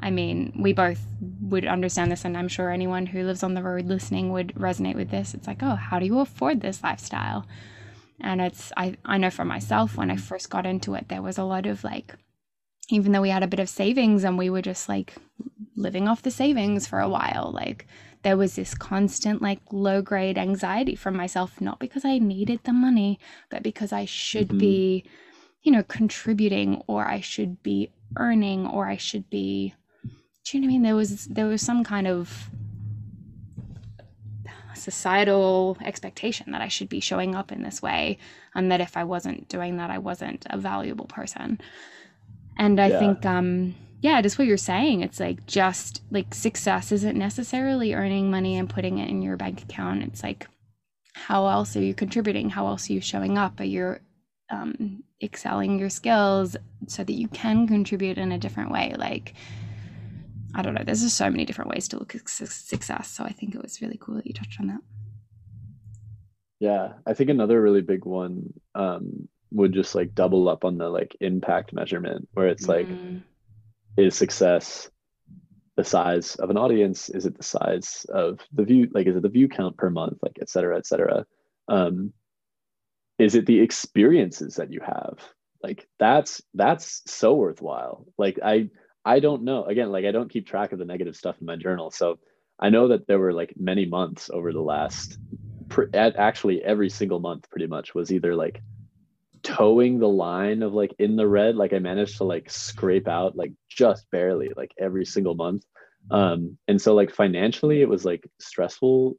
I 0.00 0.10
mean, 0.10 0.52
we 0.58 0.72
both 0.72 1.04
would 1.40 1.66
understand 1.66 2.12
this, 2.12 2.24
and 2.24 2.36
I'm 2.36 2.48
sure 2.48 2.70
anyone 2.70 3.06
who 3.06 3.24
lives 3.24 3.42
on 3.42 3.54
the 3.54 3.62
road 3.62 3.86
listening 3.86 4.32
would 4.32 4.54
resonate 4.54 4.94
with 4.94 5.10
this. 5.10 5.34
It's 5.34 5.46
like, 5.46 5.62
oh, 5.62 5.74
how 5.74 5.98
do 5.98 6.06
you 6.06 6.20
afford 6.20 6.60
this 6.60 6.82
lifestyle? 6.82 7.46
And 8.20 8.40
it's, 8.40 8.72
I, 8.76 8.96
I 9.04 9.18
know 9.18 9.30
for 9.30 9.44
myself, 9.44 9.96
when 9.96 10.10
I 10.10 10.16
first 10.16 10.50
got 10.50 10.66
into 10.66 10.94
it, 10.94 11.08
there 11.08 11.22
was 11.22 11.38
a 11.38 11.44
lot 11.44 11.66
of 11.66 11.84
like, 11.84 12.14
even 12.90 13.12
though 13.12 13.22
we 13.22 13.30
had 13.30 13.42
a 13.42 13.48
bit 13.48 13.60
of 13.60 13.68
savings 13.68 14.24
and 14.24 14.38
we 14.38 14.50
were 14.50 14.62
just 14.62 14.88
like 14.88 15.14
living 15.76 16.08
off 16.08 16.22
the 16.22 16.30
savings 16.30 16.86
for 16.86 17.00
a 17.00 17.08
while, 17.08 17.52
like 17.52 17.86
there 18.22 18.36
was 18.36 18.56
this 18.56 18.74
constant 18.74 19.40
like 19.40 19.60
low 19.70 20.02
grade 20.02 20.38
anxiety 20.38 20.96
from 20.96 21.16
myself, 21.16 21.60
not 21.60 21.78
because 21.78 22.04
I 22.04 22.18
needed 22.18 22.60
the 22.64 22.72
money, 22.72 23.18
but 23.50 23.62
because 23.62 23.92
I 23.92 24.04
should 24.04 24.48
mm-hmm. 24.48 24.58
be, 24.58 25.04
you 25.62 25.70
know, 25.70 25.82
contributing 25.84 26.82
or 26.86 27.06
I 27.06 27.20
should 27.20 27.62
be 27.62 27.92
earning 28.16 28.66
or 28.66 28.88
I 28.88 28.96
should 28.96 29.30
be 29.30 29.74
you 30.54 30.60
know 30.60 30.66
what 30.66 30.70
I 30.70 30.74
mean? 30.74 30.82
There 30.82 30.96
was 30.96 31.26
there 31.26 31.46
was 31.46 31.62
some 31.62 31.84
kind 31.84 32.06
of 32.06 32.50
societal 34.74 35.76
expectation 35.84 36.52
that 36.52 36.62
I 36.62 36.68
should 36.68 36.88
be 36.88 37.00
showing 37.00 37.34
up 37.34 37.52
in 37.52 37.62
this 37.62 37.82
way, 37.82 38.18
and 38.54 38.70
that 38.72 38.80
if 38.80 38.96
I 38.96 39.04
wasn't 39.04 39.48
doing 39.48 39.76
that, 39.76 39.90
I 39.90 39.98
wasn't 39.98 40.46
a 40.48 40.56
valuable 40.56 41.06
person. 41.06 41.60
And 42.56 42.80
I 42.80 42.88
yeah. 42.88 42.98
think, 42.98 43.26
um, 43.26 43.74
yeah, 44.00 44.20
just 44.22 44.38
what 44.38 44.46
you're 44.46 44.56
saying. 44.56 45.02
It's 45.02 45.20
like 45.20 45.46
just 45.46 46.02
like 46.10 46.34
success 46.34 46.92
isn't 46.92 47.18
necessarily 47.18 47.94
earning 47.94 48.30
money 48.30 48.56
and 48.56 48.70
putting 48.70 48.98
it 48.98 49.08
in 49.08 49.22
your 49.22 49.36
bank 49.36 49.62
account. 49.62 50.02
It's 50.04 50.22
like, 50.22 50.48
how 51.14 51.48
else 51.48 51.76
are 51.76 51.82
you 51.82 51.94
contributing? 51.94 52.50
How 52.50 52.66
else 52.66 52.88
are 52.88 52.92
you 52.92 53.00
showing 53.00 53.38
up? 53.38 53.60
Are 53.60 53.64
you 53.64 53.96
um, 54.50 55.02
excelling 55.22 55.78
your 55.78 55.90
skills 55.90 56.56
so 56.86 57.04
that 57.04 57.12
you 57.12 57.28
can 57.28 57.66
contribute 57.66 58.18
in 58.18 58.32
a 58.32 58.38
different 58.38 58.70
way? 58.70 58.94
Like, 58.96 59.34
I 60.58 60.62
don't 60.62 60.74
know. 60.74 60.82
There's 60.84 61.02
just 61.02 61.16
so 61.16 61.30
many 61.30 61.44
different 61.44 61.70
ways 61.70 61.86
to 61.88 61.98
look 62.00 62.16
at 62.16 62.28
success. 62.28 63.08
So 63.08 63.22
I 63.22 63.30
think 63.30 63.54
it 63.54 63.62
was 63.62 63.80
really 63.80 63.96
cool 64.00 64.16
that 64.16 64.26
you 64.26 64.32
touched 64.32 64.58
on 64.58 64.66
that. 64.66 64.80
Yeah, 66.58 66.94
I 67.06 67.14
think 67.14 67.30
another 67.30 67.62
really 67.62 67.80
big 67.80 68.04
one 68.04 68.52
um, 68.74 69.28
would 69.52 69.72
just 69.72 69.94
like 69.94 70.16
double 70.16 70.48
up 70.48 70.64
on 70.64 70.76
the 70.76 70.88
like 70.88 71.16
impact 71.20 71.72
measurement, 71.72 72.28
where 72.32 72.48
it's 72.48 72.66
like, 72.66 72.88
mm. 72.88 73.22
is 73.96 74.16
success 74.16 74.90
the 75.76 75.84
size 75.84 76.34
of 76.34 76.50
an 76.50 76.56
audience? 76.56 77.08
Is 77.08 77.24
it 77.24 77.36
the 77.36 77.44
size 77.44 78.04
of 78.08 78.40
the 78.52 78.64
view? 78.64 78.88
Like, 78.92 79.06
is 79.06 79.14
it 79.14 79.22
the 79.22 79.28
view 79.28 79.48
count 79.48 79.76
per 79.76 79.90
month? 79.90 80.18
Like, 80.22 80.38
et 80.40 80.50
cetera, 80.50 80.76
et 80.76 80.86
cetera. 80.86 81.24
Um, 81.68 82.12
is 83.20 83.36
it 83.36 83.46
the 83.46 83.60
experiences 83.60 84.56
that 84.56 84.72
you 84.72 84.80
have? 84.80 85.18
Like, 85.62 85.86
that's 86.00 86.42
that's 86.54 87.02
so 87.06 87.34
worthwhile. 87.34 88.06
Like, 88.18 88.40
I 88.44 88.70
I 89.08 89.20
don't 89.20 89.42
know. 89.42 89.64
Again, 89.64 89.90
like 89.90 90.04
I 90.04 90.10
don't 90.10 90.30
keep 90.30 90.46
track 90.46 90.72
of 90.72 90.78
the 90.78 90.84
negative 90.84 91.16
stuff 91.16 91.36
in 91.40 91.46
my 91.46 91.56
journal. 91.56 91.90
So 91.90 92.18
I 92.60 92.68
know 92.68 92.88
that 92.88 93.06
there 93.06 93.18
were 93.18 93.32
like 93.32 93.54
many 93.56 93.86
months 93.86 94.28
over 94.30 94.52
the 94.52 94.60
last, 94.60 95.16
actually 95.94 96.62
every 96.62 96.90
single 96.90 97.18
month 97.18 97.48
pretty 97.48 97.66
much 97.66 97.94
was 97.94 98.12
either 98.12 98.34
like 98.34 98.60
toeing 99.42 99.98
the 99.98 100.08
line 100.08 100.62
of 100.62 100.74
like 100.74 100.94
in 100.98 101.16
the 101.16 101.26
red. 101.26 101.56
Like 101.56 101.72
I 101.72 101.78
managed 101.78 102.18
to 102.18 102.24
like 102.24 102.50
scrape 102.50 103.08
out 103.08 103.34
like 103.34 103.52
just 103.70 104.10
barely 104.10 104.50
like 104.54 104.72
every 104.78 105.06
single 105.06 105.34
month. 105.34 105.64
Um, 106.10 106.58
and 106.68 106.78
so 106.78 106.94
like 106.94 107.10
financially 107.10 107.80
it 107.80 107.88
was 107.88 108.04
like 108.04 108.28
stressful, 108.38 109.16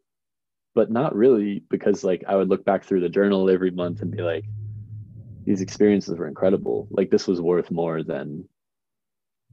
but 0.75 0.91
not 0.91 1.15
really 1.15 1.63
because 1.67 2.03
like 2.03 2.23
I 2.27 2.35
would 2.35 2.49
look 2.49 2.63
back 2.63 2.83
through 2.83 3.01
the 3.01 3.09
journal 3.09 3.49
every 3.49 3.71
month 3.71 4.03
and 4.03 4.15
be 4.15 4.21
like, 4.21 4.45
these 5.45 5.61
experiences 5.61 6.15
were 6.15 6.27
incredible. 6.27 6.87
Like 6.91 7.09
this 7.09 7.25
was 7.25 7.41
worth 7.41 7.71
more 7.71 8.03
than 8.03 8.47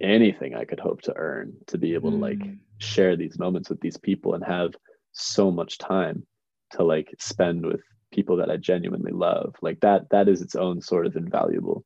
anything 0.00 0.54
I 0.54 0.64
could 0.64 0.80
hope 0.80 1.02
to 1.02 1.16
earn 1.16 1.54
to 1.68 1.78
be 1.78 1.94
able 1.94 2.10
mm. 2.10 2.14
to 2.14 2.20
like 2.20 2.38
mm. 2.38 2.58
share 2.78 3.16
these 3.16 3.38
moments 3.38 3.70
with 3.70 3.80
these 3.80 3.96
people 3.96 4.34
and 4.34 4.44
have 4.44 4.74
so 5.12 5.50
much 5.50 5.78
time 5.78 6.26
to 6.72 6.82
like 6.82 7.14
spend 7.18 7.64
with 7.64 7.80
people 8.12 8.36
that 8.36 8.50
I 8.50 8.56
genuinely 8.56 9.12
love. 9.12 9.54
Like 9.62 9.80
that 9.80 10.10
that 10.10 10.28
is 10.28 10.42
its 10.42 10.54
own 10.54 10.80
sort 10.80 11.06
of 11.06 11.16
invaluable. 11.16 11.84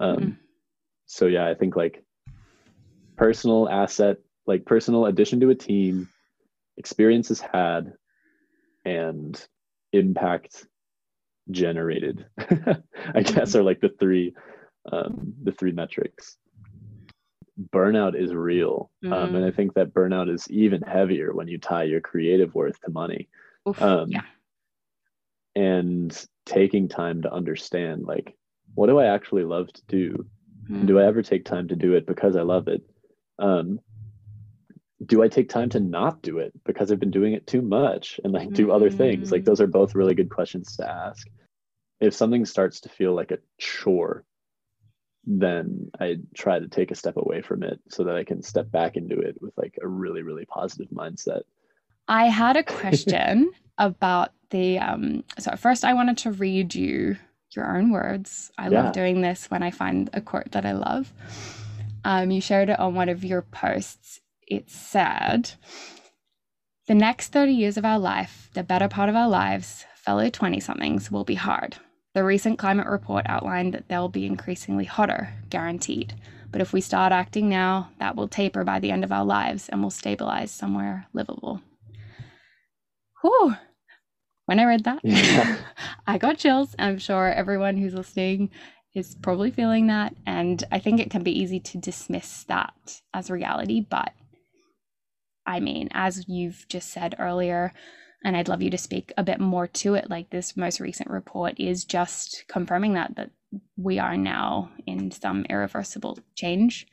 Um 0.00 0.16
mm. 0.16 0.36
so 1.06 1.26
yeah, 1.26 1.46
I 1.48 1.54
think 1.54 1.76
like 1.76 2.04
personal 3.16 3.68
asset, 3.68 4.18
like 4.46 4.64
personal 4.66 5.06
addition 5.06 5.40
to 5.40 5.50
a 5.50 5.54
team, 5.54 6.08
experiences 6.76 7.40
had 7.40 7.92
and 8.84 9.44
impact 9.92 10.66
generated 11.50 12.26
i 12.38 13.22
guess 13.22 13.52
mm. 13.52 13.54
are 13.54 13.62
like 13.62 13.80
the 13.80 13.90
three 14.00 14.34
um 14.92 15.32
the 15.42 15.52
three 15.52 15.72
metrics 15.72 16.36
burnout 17.72 18.20
is 18.20 18.34
real. 18.34 18.90
Mm-hmm. 19.04 19.12
Um, 19.12 19.34
and 19.34 19.44
I 19.44 19.48
mm-hmm. 19.48 19.56
think 19.56 19.74
that 19.74 19.94
burnout 19.94 20.32
is 20.32 20.50
even 20.50 20.82
heavier 20.82 21.32
when 21.32 21.48
you 21.48 21.58
tie 21.58 21.84
your 21.84 22.00
creative 22.00 22.54
worth 22.54 22.80
to 22.82 22.90
money. 22.90 23.28
Oof, 23.68 23.80
um, 23.82 24.10
yeah. 24.10 24.22
and 25.56 26.26
taking 26.44 26.88
time 26.88 27.22
to 27.22 27.32
understand 27.32 28.04
like 28.04 28.36
what 28.74 28.86
do 28.86 28.98
i 28.98 29.06
actually 29.06 29.44
love 29.44 29.72
to 29.72 29.82
do 29.88 30.24
Hmm. 30.68 30.86
do 30.86 30.98
i 30.98 31.04
ever 31.04 31.22
take 31.22 31.44
time 31.44 31.68
to 31.68 31.76
do 31.76 31.94
it 31.94 32.06
because 32.06 32.34
i 32.36 32.42
love 32.42 32.66
it 32.68 32.82
um, 33.38 33.78
do 35.04 35.22
i 35.22 35.28
take 35.28 35.48
time 35.48 35.68
to 35.70 35.80
not 35.80 36.22
do 36.22 36.38
it 36.38 36.52
because 36.64 36.90
i've 36.90 36.98
been 37.00 37.10
doing 37.10 37.34
it 37.34 37.46
too 37.46 37.62
much 37.62 38.18
and 38.24 38.32
like 38.32 38.52
do 38.52 38.72
other 38.72 38.90
things 38.90 39.30
like 39.30 39.42
Mm. 39.42 39.46
those 39.46 39.60
are 39.60 39.66
both 39.66 39.94
really 39.94 40.14
good 40.14 40.30
questions 40.30 40.76
to 40.76 40.88
ask 40.88 41.28
if 42.00 42.14
something 42.14 42.44
starts 42.44 42.80
to 42.80 42.88
feel 42.88 43.14
like 43.14 43.30
a 43.30 43.38
chore 43.58 44.24
then 45.26 45.90
i 46.00 46.16
try 46.34 46.58
to 46.58 46.68
take 46.68 46.90
a 46.90 46.94
step 46.94 47.16
away 47.16 47.42
from 47.42 47.62
it 47.62 47.80
so 47.88 48.04
that 48.04 48.16
i 48.16 48.22
can 48.24 48.42
step 48.42 48.70
back 48.70 48.96
into 48.96 49.18
it 49.18 49.36
with 49.42 49.52
like 49.56 49.76
a 49.82 49.86
really 49.88 50.22
really 50.22 50.44
positive 50.46 50.88
mindset 50.90 51.42
I 52.08 52.26
had 52.26 52.56
a 52.56 52.62
question 52.62 53.50
about 53.78 54.32
the 54.50 54.78
um 54.78 55.24
so 55.40 55.56
first 55.56 55.84
I 55.84 55.92
wanted 55.94 56.18
to 56.18 56.30
read 56.30 56.72
you 56.74 57.16
your 57.56 57.76
own 57.76 57.90
words. 57.90 58.52
I 58.56 58.68
Yeah. 58.68 58.84
love 58.84 58.92
doing 58.92 59.22
this 59.22 59.50
when 59.50 59.62
I 59.64 59.70
find 59.72 60.08
a 60.12 60.20
quote 60.20 60.52
that 60.52 60.64
I 60.64 60.70
love. 60.72 61.12
Um 62.04 62.30
you 62.30 62.40
shared 62.40 62.68
it 62.68 62.78
on 62.78 62.94
one 62.94 63.08
of 63.08 63.24
your 63.24 63.42
posts. 63.42 64.20
It 64.46 64.70
said 64.70 65.50
the 66.86 66.94
next 66.94 67.32
30 67.32 67.52
years 67.52 67.76
of 67.76 67.84
our 67.84 67.98
life, 67.98 68.50
the 68.54 68.62
better 68.62 68.86
part 68.88 69.08
of 69.08 69.16
our 69.16 69.28
lives, 69.28 69.84
fellow 69.96 70.30
20 70.30 70.60
somethings 70.60 71.10
will 71.10 71.24
be 71.24 71.34
hard. 71.34 71.76
The 72.16 72.24
recent 72.24 72.58
climate 72.58 72.86
report 72.86 73.26
outlined 73.28 73.74
that 73.74 73.88
they'll 73.88 74.08
be 74.08 74.24
increasingly 74.24 74.86
hotter, 74.86 75.34
guaranteed. 75.50 76.14
But 76.50 76.62
if 76.62 76.72
we 76.72 76.80
start 76.80 77.12
acting 77.12 77.50
now, 77.50 77.90
that 77.98 78.16
will 78.16 78.26
taper 78.26 78.64
by 78.64 78.78
the 78.80 78.90
end 78.90 79.04
of 79.04 79.12
our 79.12 79.22
lives 79.22 79.68
and 79.68 79.82
will 79.82 79.90
stabilize 79.90 80.50
somewhere 80.50 81.08
livable. 81.12 81.60
Whew. 83.20 83.56
When 84.46 84.58
I 84.58 84.64
read 84.64 84.84
that, 84.84 85.00
Yeah. 85.04 85.58
I 86.06 86.16
got 86.16 86.38
chills. 86.38 86.74
I'm 86.78 86.96
sure 86.96 87.30
everyone 87.30 87.76
who's 87.76 87.92
listening 87.92 88.48
is 88.94 89.14
probably 89.20 89.50
feeling 89.50 89.88
that. 89.88 90.14
And 90.24 90.64
I 90.72 90.78
think 90.78 91.00
it 91.00 91.10
can 91.10 91.22
be 91.22 91.38
easy 91.38 91.60
to 91.60 91.76
dismiss 91.76 92.44
that 92.44 93.02
as 93.12 93.30
reality. 93.30 93.82
But 93.82 94.14
I 95.44 95.60
mean, 95.60 95.90
as 95.92 96.26
you've 96.26 96.66
just 96.70 96.88
said 96.88 97.14
earlier, 97.18 97.74
and 98.24 98.36
I'd 98.36 98.48
love 98.48 98.62
you 98.62 98.70
to 98.70 98.78
speak 98.78 99.12
a 99.16 99.22
bit 99.22 99.40
more 99.40 99.66
to 99.66 99.94
it, 99.94 100.10
like 100.10 100.30
this 100.30 100.56
most 100.56 100.80
recent 100.80 101.10
report 101.10 101.54
is 101.58 101.84
just 101.84 102.44
confirming 102.48 102.94
that, 102.94 103.14
that 103.16 103.30
we 103.76 103.98
are 103.98 104.16
now 104.16 104.70
in 104.86 105.10
some 105.10 105.44
irreversible 105.48 106.18
change. 106.34 106.86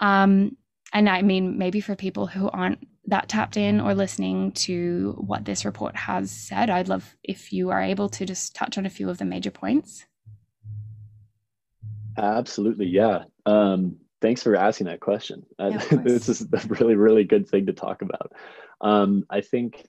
Um, 0.00 0.56
and 0.92 1.08
I 1.08 1.22
mean, 1.22 1.58
maybe 1.58 1.80
for 1.80 1.96
people 1.96 2.26
who 2.26 2.48
aren't 2.48 2.86
that 3.06 3.28
tapped 3.28 3.56
in 3.56 3.80
or 3.80 3.94
listening 3.94 4.52
to 4.52 5.14
what 5.18 5.44
this 5.44 5.64
report 5.64 5.96
has 5.96 6.30
said, 6.30 6.70
I'd 6.70 6.88
love 6.88 7.16
if 7.22 7.52
you 7.52 7.70
are 7.70 7.82
able 7.82 8.08
to 8.10 8.24
just 8.24 8.54
touch 8.54 8.78
on 8.78 8.86
a 8.86 8.90
few 8.90 9.10
of 9.10 9.18
the 9.18 9.24
major 9.24 9.50
points. 9.50 10.06
Absolutely, 12.16 12.86
yeah. 12.86 13.24
Um, 13.46 13.96
thanks 14.20 14.42
for 14.42 14.54
asking 14.54 14.86
that 14.86 15.00
question. 15.00 15.44
Yeah, 15.58 15.78
this 15.90 16.28
is 16.28 16.42
a 16.42 16.66
really, 16.68 16.94
really 16.94 17.24
good 17.24 17.48
thing 17.48 17.66
to 17.66 17.72
talk 17.72 18.02
about. 18.02 18.32
Um, 18.80 19.24
I 19.30 19.40
think 19.40 19.86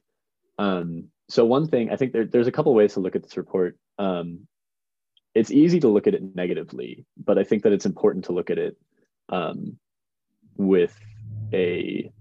um, 0.63 1.09
so. 1.29 1.45
One 1.45 1.67
thing 1.67 1.89
I 1.91 1.95
think 1.95 2.13
there, 2.13 2.25
there's 2.25 2.47
a 2.47 2.51
couple 2.51 2.73
ways 2.73 2.93
to 2.93 2.99
look 2.99 3.15
at 3.15 3.23
this 3.23 3.37
report. 3.37 3.77
Um, 3.97 4.47
it's 5.35 5.51
easy 5.51 5.79
to 5.79 5.87
look 5.87 6.07
at 6.07 6.13
it 6.13 6.35
negatively, 6.35 7.05
but 7.17 7.37
I 7.37 7.43
think 7.43 7.63
that 7.63 7.73
it's 7.73 7.85
important 7.85 8.25
to 8.25 8.33
look 8.33 8.49
at 8.49 8.59
it 8.59 8.77
um, 9.29 9.77
with 10.57 10.95
a 11.53 12.11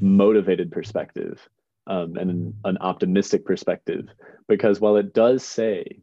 motivated 0.00 0.70
perspective 0.70 1.48
um, 1.86 2.16
and 2.16 2.30
an, 2.30 2.54
an 2.64 2.78
optimistic 2.78 3.44
perspective, 3.44 4.08
because 4.46 4.80
while 4.80 4.96
it 4.96 5.14
does 5.14 5.42
say 5.42 6.00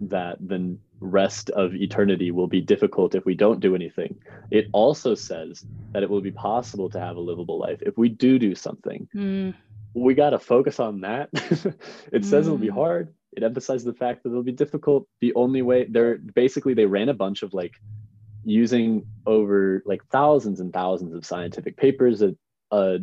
that 0.00 0.36
the 0.40 0.76
rest 1.00 1.50
of 1.50 1.74
eternity 1.74 2.30
will 2.30 2.46
be 2.46 2.60
difficult 2.60 3.14
if 3.14 3.24
we 3.24 3.34
don't 3.34 3.60
do 3.60 3.74
anything. 3.74 4.16
It 4.50 4.66
also 4.72 5.14
says 5.14 5.64
that 5.92 6.02
it 6.02 6.10
will 6.10 6.20
be 6.20 6.30
possible 6.30 6.88
to 6.90 7.00
have 7.00 7.16
a 7.16 7.20
livable 7.20 7.58
life 7.58 7.80
if 7.82 7.96
we 7.98 8.08
do 8.08 8.38
do 8.38 8.54
something. 8.54 9.08
Mm, 9.14 9.54
We 9.94 10.14
got 10.14 10.30
to 10.30 10.38
focus 10.38 10.80
on 10.80 11.00
that. 11.02 11.30
it 12.12 12.24
says 12.24 12.46
it'll 12.46 12.58
be 12.58 12.68
Mm. 12.68 12.74
hard. 12.74 13.14
It 13.36 13.42
emphasizes 13.42 13.84
the 13.84 13.94
fact 13.94 14.22
that 14.22 14.30
it'll 14.30 14.42
be 14.42 14.52
difficult. 14.52 15.06
The 15.20 15.34
only 15.34 15.62
way 15.62 15.86
they're 15.90 16.18
basically 16.18 16.74
they 16.74 16.86
ran 16.86 17.08
a 17.08 17.14
bunch 17.14 17.42
of 17.42 17.52
like 17.54 17.72
using 18.44 19.06
over 19.26 19.82
like 19.86 20.04
thousands 20.10 20.60
and 20.60 20.72
thousands 20.72 21.14
of 21.14 21.24
scientific 21.24 21.76
papers 21.76 22.22
a, 22.22 22.34
a 22.70 22.98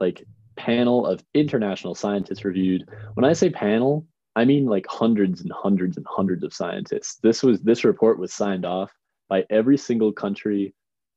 like 0.00 0.26
panel 0.56 1.06
of 1.06 1.22
international 1.34 1.94
scientists 1.94 2.44
reviewed. 2.44 2.88
When 3.14 3.24
I 3.24 3.32
say 3.32 3.50
panel, 3.50 4.06
I 4.36 4.44
mean 4.44 4.66
like 4.66 4.86
hundreds 4.88 5.40
and 5.40 5.52
hundreds 5.52 5.96
and 5.96 6.06
hundreds 6.08 6.44
of 6.44 6.54
scientists. 6.54 7.18
This 7.22 7.42
was 7.42 7.60
this 7.62 7.84
report 7.84 8.18
was 8.18 8.32
signed 8.32 8.64
off 8.64 8.92
by 9.28 9.44
every 9.50 9.76
single 9.76 10.12
country 10.12 10.74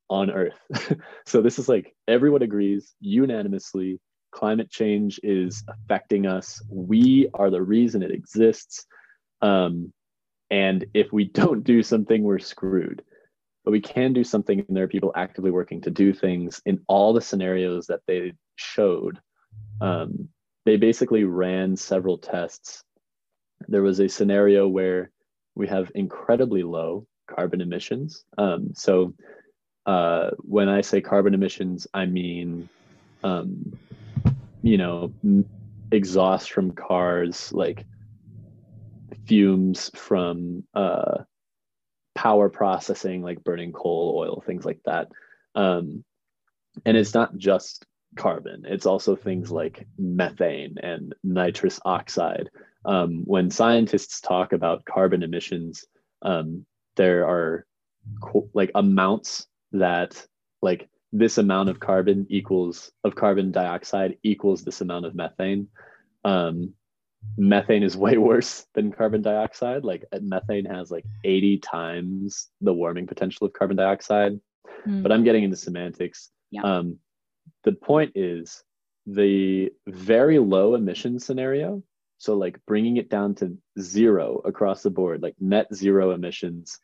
on 0.10 0.30
earth. 0.32 0.60
so 1.26 1.42
this 1.42 1.58
is 1.60 1.70
like 1.70 1.96
everyone 2.08 2.42
agrees 2.42 2.94
unanimously 3.00 4.00
climate 4.32 4.70
change 4.70 5.20
is 5.24 5.64
affecting 5.68 6.26
us. 6.26 6.62
We 6.70 7.30
are 7.34 7.50
the 7.50 7.62
reason 7.62 8.04
it 8.04 8.12
exists. 8.12 8.86
Um, 9.42 9.94
and 10.50 10.86
if 10.94 11.12
we 11.12 11.26
don't 11.42 11.64
do 11.64 11.84
something, 11.84 12.24
we're 12.24 12.40
screwed. 12.40 13.04
But 13.64 13.72
we 13.72 13.82
can 13.82 14.14
do 14.14 14.24
something, 14.24 14.66
and 14.68 14.76
there 14.76 14.86
are 14.86 14.90
people 14.90 15.12
actively 15.16 15.52
working 15.52 15.82
to 15.82 15.92
do 15.92 16.14
things 16.14 16.62
in 16.66 16.80
all 16.88 17.14
the 17.14 17.22
scenarios 17.22 17.88
that 17.88 18.02
they 18.08 18.34
showed. 18.56 19.20
Um, 19.80 20.30
they 20.66 20.78
basically 20.78 21.26
ran 21.26 21.76
several 21.76 22.18
tests 22.18 22.84
there 23.68 23.84
was 23.84 24.00
a 24.00 24.10
scenario 24.10 24.68
where 24.68 25.12
we 25.56 25.68
have 25.68 25.92
incredibly 25.96 26.64
low 26.64 27.08
carbon 27.28 27.62
emissions. 27.62 28.24
Um, 28.38 28.72
so 28.74 29.14
uh, 29.86 30.32
when 30.40 30.70
I 30.70 30.82
say 30.82 31.02
carbon 31.02 31.34
emissions, 31.34 31.88
I 31.94 32.06
mean, 32.06 32.70
um, 33.24 33.74
you 34.62 34.78
know, 34.78 35.14
exhaust 35.92 36.52
from 36.52 36.72
cars, 36.72 37.52
like 37.54 37.86
fumes 39.26 39.92
from 39.96 40.64
uh, 40.74 41.24
power 42.16 42.50
processing, 42.50 43.22
like 43.22 43.44
burning 43.44 43.72
coal, 43.72 44.16
oil, 44.18 44.44
things 44.46 44.66
like 44.66 44.80
that. 44.86 45.10
Um, 45.56 46.04
and 46.86 46.96
it's 46.96 47.14
not 47.14 47.38
just 47.38 47.86
carbon, 48.16 48.64
it's 48.66 48.86
also 48.86 49.16
things 49.16 49.52
like 49.52 49.88
methane 49.98 50.76
and 50.82 51.14
nitrous 51.24 51.80
oxide 51.86 52.50
um, 52.86 53.24
when 53.26 53.50
scientists 53.50 54.22
talk 54.22 54.54
about 54.54 54.86
carbon 54.86 55.24
emissions, 55.24 55.86
um, 56.24 56.66
there 56.96 57.28
are 57.28 57.66
co- 58.22 58.50
like 58.54 58.72
amounts 58.76 59.48
that 59.74 60.26
like 60.62 60.90
this 61.14 61.38
amount 61.38 61.70
of 61.70 61.80
carbon 61.80 62.26
equals 62.30 62.92
of 63.04 63.16
carbon 63.16 63.52
dioxide 63.52 64.18
equals 64.24 64.64
this 64.64 64.82
amount 64.82 65.06
of 65.06 65.16
methane. 65.16 65.68
Um, 66.24 66.74
methane 67.38 67.84
is 67.84 67.98
way 68.06 68.18
worse 68.18 68.66
than 68.74 68.92
carbon 68.92 69.22
dioxide. 69.22 69.84
Like 69.84 70.06
uh, 70.12 70.20
methane 70.22 70.66
has 70.66 70.92
like 70.92 71.06
80 71.24 71.60
times 71.60 72.50
the 72.62 72.74
warming 72.74 73.08
potential 73.08 73.48
of 73.48 73.54
carbon 73.54 73.78
dioxide. 73.78 74.40
mm, 74.88 75.04
But 75.04 75.12
I'm 75.12 75.24
getting 75.24 75.44
into 75.44 75.58
semantics. 75.58 76.30
Yeah. 76.50 76.64
Um, 76.64 77.00
the 77.64 77.74
point 77.74 78.14
is 78.16 78.64
the 79.06 79.72
very 79.88 80.40
low 80.40 80.76
emission 80.76 81.20
scenario 81.20 81.84
so 82.22 82.36
like 82.36 82.64
bringing 82.68 82.98
it 82.98 83.10
down 83.10 83.34
to 83.36 83.58
zero 83.80 84.44
across 84.46 84.84
the 84.84 84.92
board, 84.92 85.24
like 85.24 85.34
net 85.40 85.74
zero 85.74 86.12
emissions 86.12 86.78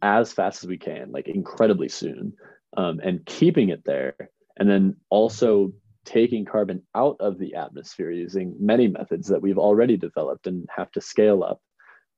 as 0.00 0.32
fast 0.32 0.62
as 0.62 0.68
we 0.68 0.78
can, 0.78 1.10
like 1.10 1.26
incredibly 1.26 1.88
soon, 1.88 2.34
um, 2.76 3.00
and 3.02 3.24
keeping 3.24 3.70
it 3.70 3.84
there. 3.84 4.14
And 4.56 4.68
then 4.68 4.96
also 5.10 5.72
taking 6.04 6.44
carbon 6.44 6.82
out 6.94 7.16
of 7.20 7.38
the 7.38 7.54
atmosphere 7.54 8.10
using 8.10 8.56
many 8.58 8.88
methods 8.88 9.28
that 9.28 9.42
we've 9.42 9.58
already 9.58 9.96
developed 9.96 10.46
and 10.46 10.66
have 10.74 10.90
to 10.92 11.00
scale 11.00 11.44
up 11.44 11.60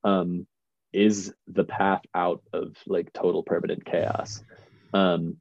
um, 0.05 0.47
is 0.93 1.35
the 1.49 1.65
path 1.65 2.03
out 2.15 2.43
of 2.53 2.77
like 2.87 3.13
total 3.13 3.43
permanent 3.43 3.85
chaos. 3.85 4.43
Um, 4.95 5.37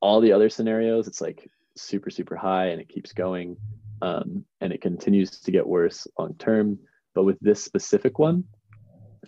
all 0.00 0.20
the 0.20 0.32
other 0.32 0.48
scenarios, 0.48 1.08
it's 1.08 1.20
like 1.20 1.50
super, 1.76 2.10
super 2.10 2.36
high 2.36 2.66
and 2.66 2.80
it 2.80 2.88
keeps 2.88 3.12
going 3.12 3.56
um, 4.00 4.44
and 4.60 4.72
it 4.72 4.80
continues 4.80 5.30
to 5.40 5.50
get 5.50 5.66
worse 5.66 6.06
long 6.18 6.34
term. 6.38 6.78
But 7.14 7.24
with 7.24 7.38
this 7.40 7.64
specific 7.64 8.18
one, 8.18 8.44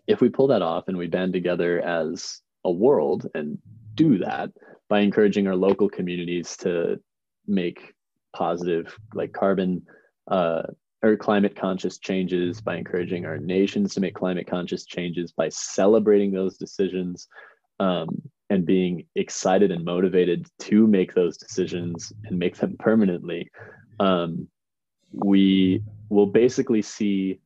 if 0.07 0.21
we 0.21 0.29
pull 0.29 0.49
that 0.49 0.63
off 0.63 0.89
and 0.89 0.97
we 0.97 1.07
band 1.09 1.33
together 1.33 1.81
as 1.81 2.41
a 2.65 2.71
world 2.71 3.29
and 3.35 3.59
do 3.95 4.19
that 4.19 4.51
by 4.91 5.01
encouraging 5.01 5.47
our 5.47 5.57
local 5.57 5.89
communities 5.89 6.57
to 6.59 7.01
make 7.47 7.95
positive, 8.37 8.95
like 9.15 9.33
carbon 9.33 9.83
uh, 10.31 10.63
or 11.03 11.17
climate 11.17 11.57
conscious 11.57 11.99
changes, 11.99 12.61
by 12.61 12.77
encouraging 12.77 13.25
our 13.25 13.39
nations 13.39 13.95
to 13.95 14.01
make 14.01 14.15
climate 14.15 14.47
conscious 14.47 14.85
changes, 14.85 15.33
by 15.33 15.49
celebrating 15.49 16.33
those 16.33 16.59
decisions. 16.59 17.27
Um, 17.79 18.21
and 18.51 18.67
being 18.67 19.07
excited 19.15 19.71
and 19.71 19.85
motivated 19.85 20.45
to 20.59 20.87
make 20.87 21.15
those 21.15 21.37
decisions 21.39 22.13
and 22.25 22.37
make 22.37 22.57
them 22.57 22.77
permanently, 22.81 23.49
um, 24.01 24.49
we 25.13 25.83
will 26.09 26.27
basically 26.27 26.83
see 26.83 27.39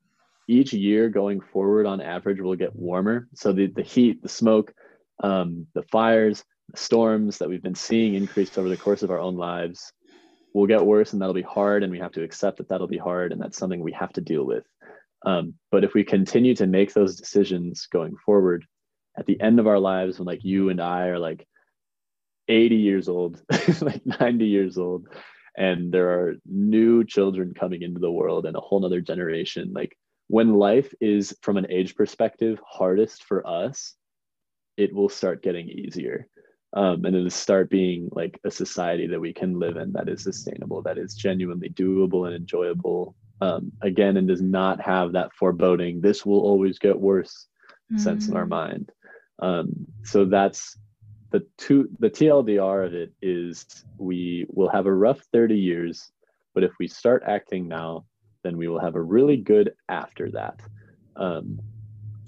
each 0.49 0.73
year 0.73 1.09
going 1.09 1.41
forward 1.41 1.87
on 1.87 2.01
average 2.01 2.41
will 2.41 2.57
get 2.57 2.75
warmer 2.75 3.29
so 3.35 3.53
the, 3.53 3.67
the 3.67 3.83
heat 3.83 4.23
the 4.23 4.29
smoke 4.29 4.75
um, 5.23 5.67
the 5.75 5.83
fires 5.85 6.45
storms 6.75 7.39
that 7.39 7.49
we've 7.49 7.63
been 7.63 7.75
seeing 7.75 8.15
increase 8.15 8.57
over 8.59 8.69
the 8.69 8.77
course 8.77 9.03
of 9.03 9.11
our 9.11 9.19
own 9.19 9.37
lives 9.37 9.93
will 10.55 10.67
get 10.67 10.85
worse 10.85 11.13
and 11.13 11.21
that'll 11.21 11.35
be 11.35 11.43
hard 11.43 11.83
and 11.83 11.91
we 11.91 11.99
have 11.99 12.13
to 12.13 12.23
accept 12.23 12.59
that 12.59 12.69
that'll 12.69 12.87
be 12.87 12.99
hard 12.99 13.33
and 13.33 13.41
that's 13.41 13.59
something 13.59 13.81
we 13.81 13.93
have 13.93 14.13
to 14.13 14.21
deal 14.21 14.45
with. 14.45 14.65
Um, 15.27 15.55
but 15.71 15.85
if 15.85 15.95
we 15.95 16.05
continue 16.05 16.55
to 16.57 16.67
make 16.67 16.93
those 16.93 17.17
decisions 17.17 17.87
going 17.91 18.17
forward 18.25 18.65
at 19.17 19.27
the 19.27 19.41
end 19.41 19.61
of 19.61 19.67
our 19.67 19.79
lives 19.79 20.19
when 20.19 20.27
like 20.27 20.45
you 20.45 20.71
and 20.71 20.81
i 20.81 21.07
are 21.07 21.19
like 21.19 21.47
80 22.49 22.77
years 22.77 23.09
old 23.09 23.41
like 23.81 24.05
90 24.05 24.47
years 24.47 24.79
old 24.79 25.07
and 25.57 25.93
there 25.93 26.11
are 26.11 26.35
new 26.45 27.05
children 27.05 27.55
coming 27.55 27.83
into 27.83 28.01
the 28.01 28.11
world 28.11 28.45
and 28.45 28.57
a 28.57 28.61
whole 28.61 28.81
nother 28.81 29.01
generation 29.01 29.73
like 29.73 29.97
when 30.29 30.55
life 30.55 30.93
is 31.01 31.37
from 31.43 31.57
an 31.57 31.67
age 31.71 31.95
perspective 31.95 32.61
hardest 32.67 33.25
for 33.25 33.47
us 33.47 33.95
it 34.77 34.95
will 34.95 35.09
start 35.09 35.43
getting 35.43 35.69
easier 35.69 36.27
um, 36.75 37.05
and 37.05 37.15
it'll 37.15 37.31
start 37.31 37.71
being 37.71 38.09
like 38.13 38.39
a 38.45 38.51
society 38.51 39.07
that 39.07 39.21
we 39.21 39.33
can 39.33 39.59
live 39.59 39.77
in 39.77 39.93
that 39.93 40.09
is 40.09 40.23
sustainable 40.23 40.83
that 40.83 40.99
is 40.99 41.15
genuinely 41.15 41.71
doable 41.71 42.27
and 42.27 42.35
enjoyable 42.35 43.15
um, 43.41 43.73
again 43.83 44.17
and 44.17 44.29
does 44.29 44.43
not 44.43 44.81
have 44.81 45.13
that 45.13 45.33
foreboding 45.35 46.01
this 46.01 46.27
will 46.27 46.41
always 46.41 46.79
get 46.79 46.99
worse 46.99 47.47
mm-hmm. 47.93 48.03
sense 48.03 48.29
in 48.29 48.37
our 48.37 48.45
mm. 48.45 48.51
mind 48.51 48.93
um, 49.41 49.71
so 50.03 50.25
that's 50.25 50.77
the 51.31 51.45
two 51.59 51.89
the 51.99 52.11
tldr 52.11 52.87
of 52.87 52.95
it 52.95 53.13
is 53.23 53.67
we 53.99 54.47
will 54.49 54.69
have 54.69 54.87
a 54.87 54.93
rough 54.93 55.21
30 55.33 55.57
years 55.57 56.11
but 56.55 56.63
if 56.63 56.73
we 56.79 56.87
start 56.87 57.23
acting 57.27 57.67
now 57.67 58.05
then 58.43 58.57
we 58.57 58.69
will 58.69 58.81
have 58.81 58.95
a 58.95 59.03
really 59.03 59.37
good 59.37 59.73
after 59.89 60.31
that 60.31 60.61
um, 61.17 61.61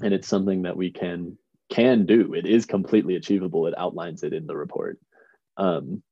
and 0.02 0.12
it's 0.12 0.28
something 0.28 0.62
that 0.62 0.76
we 0.76 0.90
can 0.90 1.36
can 1.68 2.06
do 2.06 2.34
it 2.34 2.46
is 2.46 2.64
completely 2.66 3.16
achievable 3.16 3.66
it 3.66 3.74
outlines 3.76 4.22
it 4.22 4.32
in 4.32 4.46
the 4.46 4.56
report 4.56 4.98
um, 5.56 6.02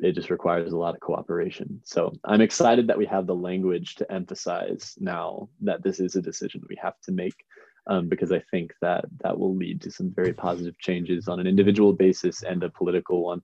it 0.00 0.12
just 0.12 0.30
requires 0.30 0.72
a 0.72 0.76
lot 0.76 0.94
of 0.94 1.00
cooperation 1.00 1.80
so 1.84 2.12
i'm 2.24 2.40
excited 2.40 2.86
that 2.86 2.98
we 2.98 3.06
have 3.06 3.26
the 3.26 3.34
language 3.34 3.94
to 3.94 4.10
emphasize 4.12 4.94
now 4.98 5.48
that 5.60 5.82
this 5.82 6.00
is 6.00 6.16
a 6.16 6.22
decision 6.22 6.62
we 6.68 6.76
have 6.80 6.98
to 7.02 7.12
make 7.12 7.44
um, 7.86 8.08
because 8.08 8.32
I 8.32 8.40
think 8.50 8.72
that 8.80 9.04
that 9.22 9.38
will 9.38 9.54
lead 9.54 9.80
to 9.82 9.90
some 9.90 10.12
very 10.14 10.32
positive 10.32 10.78
changes 10.78 11.28
on 11.28 11.40
an 11.40 11.46
individual 11.46 11.92
basis 11.92 12.42
and 12.42 12.62
a 12.62 12.70
political 12.70 13.22
one. 13.22 13.42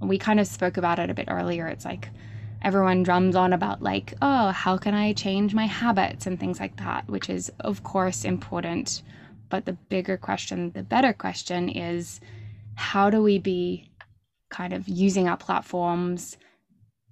We 0.00 0.18
kind 0.18 0.40
of 0.40 0.46
spoke 0.46 0.76
about 0.76 0.98
it 0.98 1.10
a 1.10 1.14
bit 1.14 1.26
earlier. 1.28 1.66
It's 1.66 1.84
like 1.84 2.08
everyone 2.62 3.02
drums 3.02 3.36
on 3.36 3.52
about, 3.52 3.82
like, 3.82 4.14
oh, 4.22 4.48
how 4.48 4.76
can 4.78 4.94
I 4.94 5.12
change 5.12 5.54
my 5.54 5.66
habits 5.66 6.26
and 6.26 6.38
things 6.38 6.60
like 6.60 6.76
that, 6.76 7.08
which 7.08 7.28
is, 7.28 7.50
of 7.60 7.82
course, 7.82 8.24
important. 8.24 9.02
But 9.50 9.66
the 9.66 9.74
bigger 9.74 10.16
question, 10.16 10.70
the 10.70 10.82
better 10.82 11.12
question 11.12 11.68
is 11.68 12.20
how 12.76 13.10
do 13.10 13.22
we 13.22 13.38
be 13.38 13.90
kind 14.48 14.72
of 14.72 14.88
using 14.88 15.28
our 15.28 15.36
platforms, 15.36 16.38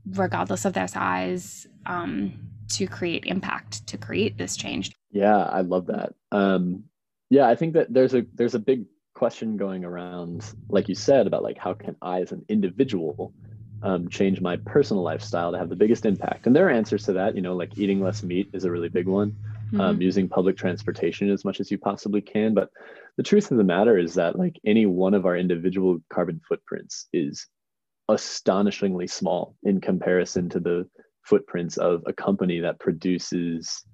regardless 0.07 0.65
of 0.65 0.73
their 0.73 0.89
size, 0.89 1.67
um, 1.85 2.33
to 2.69 2.87
create 2.87 3.25
impact, 3.27 3.87
to 3.89 3.99
create 3.99 4.39
this 4.39 4.57
change? 4.57 4.93
Yeah, 5.11 5.37
I 5.37 5.61
love 5.63 5.87
that. 5.87 6.15
Um, 6.33 6.85
yeah, 7.31 7.49
I 7.49 7.55
think 7.55 7.75
that 7.75 7.93
there's 7.93 8.15
a 8.15 8.25
there's 8.35 8.55
a 8.55 8.59
big 8.59 8.87
question 9.15 9.57
going 9.57 9.85
around, 9.85 10.53
like 10.69 10.89
you 10.89 10.95
said, 10.95 11.27
about 11.27 11.43
like 11.43 11.59
how 11.59 11.75
can 11.75 11.97
I 12.01 12.21
as 12.21 12.33
an 12.33 12.45
individual 12.49 13.35
um, 13.83 14.09
change 14.09 14.41
my 14.41 14.57
personal 14.57 15.03
lifestyle 15.03 15.53
to 15.53 15.59
have 15.59 15.69
the 15.69 15.77
biggest 15.77 16.07
impact? 16.07 16.47
And 16.47 16.55
there 16.55 16.67
are 16.67 16.71
answers 16.71 17.05
to 17.05 17.13
that. 17.15 17.35
You 17.35 17.43
know, 17.43 17.57
like 17.57 17.77
eating 17.77 18.01
less 18.01 18.23
meat 18.23 18.51
is 18.53 18.65
a 18.65 18.71
really 18.71 18.89
big 18.89 19.07
one. 19.07 19.37
Um, 19.69 19.79
mm-hmm. 19.79 19.81
Um, 19.81 20.01
using 20.01 20.29
public 20.29 20.57
transportation 20.57 21.31
as 21.31 21.45
much 21.45 21.61
as 21.61 21.71
you 21.71 21.77
possibly 21.77 22.23
can. 22.23 22.55
But 22.55 22.71
the 23.19 23.23
truth 23.23 23.51
of 23.51 23.59
the 23.59 23.65
matter 23.65 23.99
is 23.99 24.15
that 24.15 24.39
like 24.39 24.59
any 24.65 24.87
one 24.87 25.13
of 25.13 25.27
our 25.27 25.37
individual 25.37 25.99
carbon 26.11 26.41
footprints 26.49 27.07
is 27.13 27.47
astonishingly 28.09 29.07
small 29.07 29.57
in 29.65 29.81
comparison 29.81 30.49
to 30.51 30.61
the 30.61 30.89
footprints 31.23 31.77
of 31.77 32.03
a 32.07 32.13
company 32.13 32.61
that 32.61 32.81
produces 32.81 33.85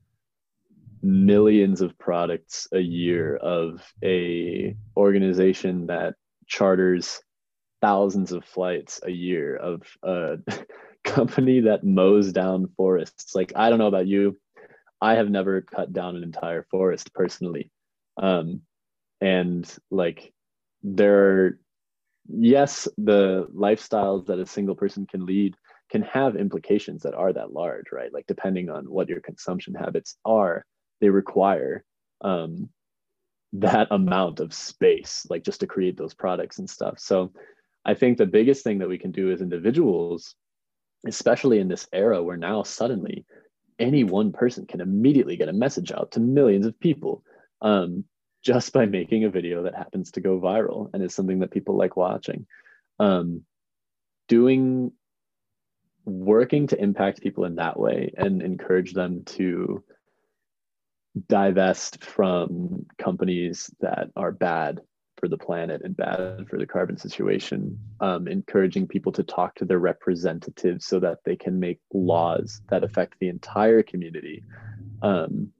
millions 1.02 1.80
of 1.80 1.98
products 1.98 2.66
a 2.72 2.78
year 2.78 3.36
of 3.36 3.82
a 4.02 4.74
organization 4.96 5.86
that 5.86 6.14
charters 6.46 7.20
thousands 7.82 8.32
of 8.32 8.44
flights 8.44 9.00
a 9.04 9.10
year 9.10 9.56
of 9.56 9.82
a 10.02 10.38
company 11.04 11.60
that 11.60 11.84
mows 11.84 12.32
down 12.32 12.66
forests 12.76 13.34
like 13.34 13.52
i 13.56 13.68
don't 13.68 13.78
know 13.78 13.86
about 13.86 14.06
you 14.06 14.34
i 15.10 15.14
have 15.14 15.30
never 15.30 15.60
cut 15.60 15.92
down 15.92 16.16
an 16.16 16.22
entire 16.22 16.64
forest 16.70 17.12
personally 17.14 17.70
um, 18.16 18.60
and 19.20 19.76
like 19.90 20.32
there 20.82 21.18
are 21.30 21.58
yes 22.28 22.88
the 22.96 23.46
lifestyles 23.54 24.26
that 24.26 24.38
a 24.38 24.46
single 24.46 24.74
person 24.74 25.06
can 25.06 25.26
lead 25.26 25.54
can 25.90 26.02
have 26.02 26.36
implications 26.36 27.02
that 27.02 27.14
are 27.14 27.32
that 27.32 27.52
large 27.52 27.92
right 27.92 28.12
like 28.12 28.26
depending 28.26 28.70
on 28.70 28.84
what 28.84 29.08
your 29.08 29.20
consumption 29.20 29.74
habits 29.74 30.16
are 30.24 30.64
they 31.00 31.08
require 31.08 31.84
um, 32.22 32.68
that 33.54 33.86
amount 33.90 34.40
of 34.40 34.52
space, 34.52 35.26
like 35.30 35.44
just 35.44 35.60
to 35.60 35.66
create 35.66 35.96
those 35.96 36.14
products 36.14 36.58
and 36.58 36.68
stuff. 36.68 36.98
So 36.98 37.32
I 37.84 37.94
think 37.94 38.18
the 38.18 38.26
biggest 38.26 38.64
thing 38.64 38.78
that 38.78 38.88
we 38.88 38.98
can 38.98 39.12
do 39.12 39.30
as 39.30 39.40
individuals, 39.40 40.34
especially 41.06 41.60
in 41.60 41.68
this 41.68 41.86
era 41.92 42.22
where 42.22 42.36
now 42.36 42.62
suddenly 42.62 43.24
any 43.78 44.04
one 44.04 44.32
person 44.32 44.66
can 44.66 44.80
immediately 44.80 45.36
get 45.36 45.48
a 45.48 45.52
message 45.52 45.92
out 45.92 46.12
to 46.12 46.20
millions 46.20 46.66
of 46.66 46.78
people 46.78 47.22
um, 47.60 48.04
just 48.42 48.72
by 48.72 48.86
making 48.86 49.24
a 49.24 49.30
video 49.30 49.62
that 49.62 49.74
happens 49.74 50.12
to 50.12 50.20
go 50.20 50.40
viral 50.40 50.90
and 50.92 51.02
is 51.02 51.14
something 51.14 51.40
that 51.40 51.50
people 51.50 51.76
like 51.76 51.96
watching. 51.96 52.46
Um, 52.98 53.42
doing 54.28 54.92
working 56.04 56.66
to 56.68 56.80
impact 56.80 57.22
people 57.22 57.44
in 57.44 57.56
that 57.56 57.78
way 57.78 58.12
and 58.16 58.42
encourage 58.42 58.92
them 58.92 59.24
to 59.24 59.82
divest 61.28 62.04
from 62.04 62.86
companies 62.98 63.70
that 63.80 64.10
are 64.16 64.32
bad 64.32 64.80
for 65.24 65.28
the 65.28 65.38
planet 65.38 65.80
and 65.82 65.96
bad 65.96 66.46
for 66.50 66.58
the 66.58 66.66
carbon 66.66 66.98
situation, 66.98 67.78
um, 68.00 68.28
encouraging 68.28 68.86
people 68.86 69.10
to 69.10 69.22
talk 69.22 69.54
to 69.54 69.64
their 69.64 69.78
representatives 69.78 70.84
so 70.84 71.00
that 71.00 71.20
they 71.24 71.34
can 71.34 71.58
make 71.58 71.80
laws 71.94 72.60
that 72.68 72.84
affect 72.84 73.14
the 73.20 73.28
entire 73.28 73.82
community. 73.82 74.44
Um, 75.00 75.50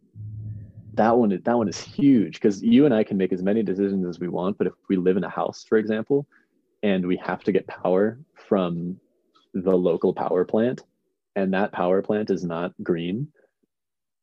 that 0.93 1.17
one, 1.17 1.31
that 1.31 1.57
one 1.57 1.67
is 1.67 1.81
huge 1.81 2.35
because 2.35 2.63
you 2.63 2.85
and 2.85 2.93
I 2.93 3.05
can 3.05 3.17
make 3.17 3.33
as 3.33 3.43
many 3.43 3.63
decisions 3.63 4.07
as 4.07 4.21
we 4.21 4.29
want, 4.29 4.59
but 4.59 4.67
if 4.67 4.75
we 4.91 4.97
live 4.97 5.17
in 5.17 5.25
a 5.25 5.31
house, 5.31 5.65
for 5.67 5.79
example, 5.79 6.27
and 6.83 7.07
we 7.07 7.17
have 7.17 7.43
to 7.45 7.53
get 7.53 7.67
power 7.67 8.19
from 8.35 9.01
the 9.55 9.75
local 9.75 10.13
power 10.13 10.45
plant, 10.45 10.83
and 11.37 11.55
that 11.55 11.73
power 11.73 12.03
plant 12.03 12.29
is 12.29 12.45
not 12.45 12.75
green, 12.83 13.29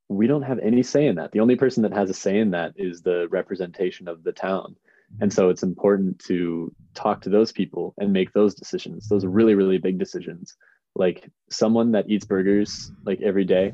we 0.07 0.27
don't 0.27 0.43
have 0.43 0.59
any 0.59 0.83
say 0.83 1.07
in 1.07 1.15
that. 1.15 1.31
The 1.31 1.39
only 1.39 1.55
person 1.55 1.81
that 1.81 1.93
has 1.93 2.11
a 2.11 2.13
say 2.13 2.37
in 2.37 2.51
that 2.51 2.73
is 2.75 3.01
the 3.01 3.27
representation 3.29 4.07
of 4.07 4.23
the 4.23 4.33
town. 4.33 4.75
And 5.19 5.31
so 5.31 5.49
it's 5.49 5.63
important 5.63 6.19
to 6.25 6.73
talk 6.93 7.21
to 7.21 7.29
those 7.29 7.51
people 7.51 7.93
and 7.99 8.11
make 8.11 8.33
those 8.33 8.55
decisions. 8.55 9.07
Those 9.07 9.25
really, 9.25 9.55
really 9.55 9.77
big 9.77 9.99
decisions. 9.99 10.55
Like 10.95 11.29
someone 11.49 11.91
that 11.91 12.09
eats 12.09 12.25
burgers 12.25 12.91
like 13.05 13.21
every 13.21 13.45
day, 13.45 13.73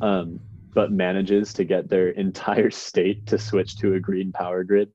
um, 0.00 0.40
but 0.74 0.92
manages 0.92 1.52
to 1.54 1.64
get 1.64 1.88
their 1.88 2.10
entire 2.26 2.70
state 2.70 3.26
to 3.26 3.38
switch 3.38 3.76
to 3.78 3.94
a 3.94 4.00
green 4.00 4.32
power 4.32 4.64
grid 4.64 4.90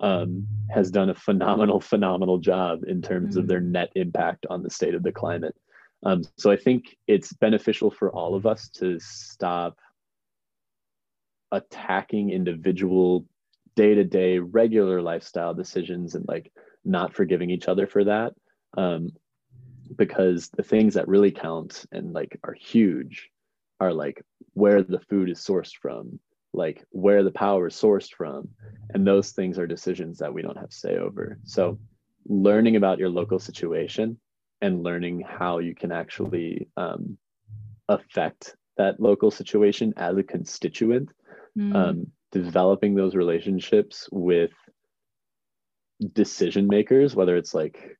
um, 0.00 0.46
has 0.70 0.90
done 0.90 1.10
a 1.10 1.14
phenomenal, 1.14 1.80
phenomenal 1.92 2.38
job 2.38 2.84
in 2.86 3.02
terms 3.02 3.36
of 3.36 3.46
their 3.46 3.60
net 3.60 3.90
impact 3.94 4.46
on 4.50 4.62
the 4.62 4.70
state 4.70 4.94
of 4.94 5.02
the 5.02 5.12
climate. 5.12 5.54
Um, 6.02 6.22
so 6.38 6.50
I 6.50 6.56
think 6.56 6.96
it's 7.06 7.32
beneficial 7.34 7.90
for 7.90 8.10
all 8.10 8.34
of 8.34 8.46
us 8.46 8.70
to 8.76 8.98
stop 9.00 9.78
attacking 11.52 12.30
individual 12.30 13.26
day-to-day 13.76 14.38
regular 14.38 15.00
lifestyle 15.02 15.54
decisions 15.54 16.14
and 16.14 16.26
like 16.28 16.52
not 16.84 17.14
forgiving 17.14 17.50
each 17.50 17.68
other 17.68 17.86
for 17.86 18.04
that 18.04 18.32
um, 18.76 19.10
because 19.96 20.48
the 20.50 20.62
things 20.62 20.94
that 20.94 21.08
really 21.08 21.30
count 21.30 21.84
and 21.92 22.12
like 22.12 22.38
are 22.44 22.54
huge 22.54 23.30
are 23.80 23.92
like 23.92 24.22
where 24.54 24.82
the 24.82 25.00
food 25.00 25.30
is 25.30 25.38
sourced 25.38 25.74
from 25.76 26.18
like 26.52 26.84
where 26.90 27.22
the 27.22 27.30
power 27.30 27.68
is 27.68 27.74
sourced 27.74 28.12
from 28.12 28.48
and 28.92 29.06
those 29.06 29.30
things 29.30 29.58
are 29.58 29.66
decisions 29.66 30.18
that 30.18 30.32
we 30.32 30.42
don't 30.42 30.58
have 30.58 30.72
say 30.72 30.96
over 30.96 31.38
so 31.44 31.78
learning 32.26 32.76
about 32.76 32.98
your 32.98 33.08
local 33.08 33.38
situation 33.38 34.18
and 34.60 34.82
learning 34.82 35.20
how 35.26 35.58
you 35.58 35.74
can 35.74 35.90
actually 35.90 36.68
um, 36.76 37.16
affect 37.88 38.56
that 38.76 39.00
local 39.00 39.30
situation 39.30 39.92
as 39.96 40.16
a 40.16 40.22
constituent 40.22 41.10
mm. 41.56 41.74
um, 41.74 42.06
developing 42.32 42.94
those 42.94 43.14
relationships 43.14 44.08
with 44.12 44.50
decision 46.12 46.66
makers, 46.66 47.14
whether 47.14 47.36
it's 47.36 47.54
like 47.54 47.96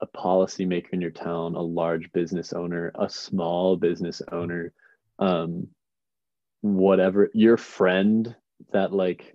a 0.00 0.06
policymaker 0.06 0.92
in 0.92 1.00
your 1.00 1.10
town, 1.10 1.54
a 1.54 1.60
large 1.62 2.10
business 2.12 2.52
owner, 2.52 2.92
a 2.98 3.08
small 3.08 3.76
business 3.76 4.22
owner, 4.30 4.72
um, 5.18 5.68
whatever 6.60 7.30
your 7.34 7.56
friend 7.56 8.34
that 8.72 8.92
like 8.92 9.34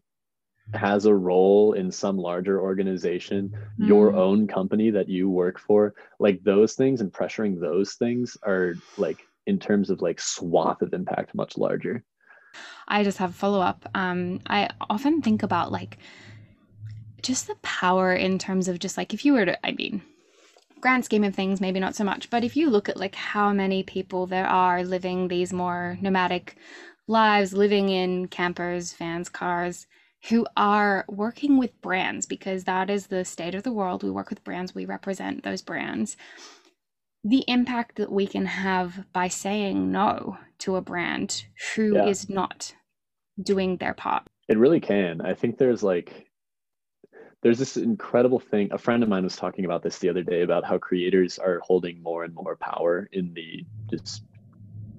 has 0.74 1.06
a 1.06 1.14
role 1.14 1.74
in 1.74 1.92
some 1.92 2.18
larger 2.18 2.62
organization, 2.62 3.52
your 3.78 4.12
Mm. 4.12 4.18
own 4.18 4.48
company 4.48 4.90
that 4.92 5.10
you 5.10 5.30
work 5.30 5.60
for, 5.60 5.94
like 6.20 6.44
those 6.44 6.76
things 6.76 7.02
and 7.02 7.12
pressuring 7.12 7.60
those 7.60 7.96
things 7.96 8.38
are 8.44 8.76
like 8.98 9.20
in 9.48 9.60
terms 9.60 9.90
of 9.90 10.02
like 10.02 10.22
swath 10.22 10.82
of 10.82 10.94
impact 10.94 11.36
much 11.36 11.58
larger. 11.58 12.04
I 12.92 13.04
just 13.04 13.18
have 13.20 13.30
a 13.32 13.34
follow 13.34 13.62
up. 13.62 13.90
Um, 13.96 14.42
I 14.48 14.70
often 14.90 15.22
think 15.22 15.44
about 15.44 15.72
like 15.72 15.98
just 17.22 17.48
the 17.48 17.56
power 17.62 18.14
in 18.14 18.38
terms 18.38 18.68
of 18.68 18.80
just 18.80 18.98
like 18.98 19.14
if 19.14 19.24
you 19.26 19.34
were 19.34 19.46
to, 19.46 19.66
I 19.66 19.72
mean, 19.72 20.02
grand 20.82 21.06
scheme 21.06 21.24
of 21.24 21.34
things, 21.34 21.62
maybe 21.62 21.80
not 21.80 21.96
so 21.96 22.04
much, 22.04 22.30
but 22.30 22.44
if 22.44 22.58
you 22.58 22.70
look 22.70 22.90
at 22.90 22.98
like 22.98 23.16
how 23.16 23.54
many 23.54 23.82
people 23.82 24.26
there 24.26 24.48
are 24.48 24.84
living 24.84 25.30
these 25.30 25.54
more 25.54 25.98
nomadic 26.02 26.58
lives, 27.08 27.54
living 27.54 27.90
in 27.90 28.28
campers, 28.28 28.94
vans, 28.94 29.30
cars, 29.30 29.88
who 30.30 30.46
are 30.58 31.06
working 31.08 31.58
with 31.58 31.82
brands 31.82 32.26
because 32.26 32.66
that 32.66 32.90
is 32.90 33.08
the 33.08 33.24
state 33.24 33.56
of 33.56 33.64
the 33.64 33.72
world. 33.72 34.04
We 34.04 34.12
work 34.12 34.30
with 34.30 34.44
brands, 34.44 34.76
we 34.76 34.86
represent 34.86 35.44
those 35.44 35.62
brands. 35.62 36.18
The 37.24 37.46
impact 37.48 37.96
that 37.98 38.12
we 38.12 38.28
can 38.28 38.48
have 38.48 39.06
by 39.14 39.30
saying 39.30 39.92
no 39.92 40.38
to 40.60 40.76
a 40.76 40.82
brand 40.82 41.46
who 41.76 41.96
is 42.08 42.28
Yeah. 42.28 42.36
not 42.36 42.74
doing 43.44 43.78
their 43.78 43.94
part. 43.94 44.24
It 44.48 44.58
really 44.58 44.80
can. 44.80 45.22
I 45.22 45.34
think 45.34 45.58
there's 45.58 45.84
like 45.84 46.28
there's 47.42 47.60
this 47.60 47.78
incredible 47.78 48.40
thing. 48.40 48.70
A 48.72 48.78
friend 48.78 49.02
of 49.02 49.10
mine 49.10 49.24
was 49.24 49.36
talking 49.36 49.66
about 49.66 49.82
this 49.82 49.98
the 50.00 50.10
other 50.10 50.24
day 50.24 50.42
about 50.42 50.64
how 50.66 50.78
creators 50.78 51.40
are 51.40 51.60
holding 51.60 52.04
more 52.04 52.24
and 52.24 52.34
more 52.36 52.56
power 52.56 53.10
in 53.12 53.34
the 53.34 53.66
just 53.90 54.24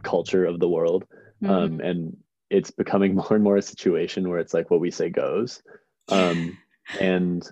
culture 0.03 0.45
of 0.45 0.59
the 0.59 0.69
world. 0.69 1.07
Um, 1.45 1.81
and 1.81 2.17
it's 2.51 2.71
becoming 2.71 3.15
more 3.17 3.33
and 3.33 3.45
more 3.45 3.57
a 3.57 3.63
situation 3.63 4.29
where 4.29 4.41
it's 4.41 4.55
like 4.55 4.71
what 4.71 4.81
we 4.81 4.91
say 4.91 5.09
goes. 5.11 5.63
Um, 6.09 6.59
and 7.01 7.49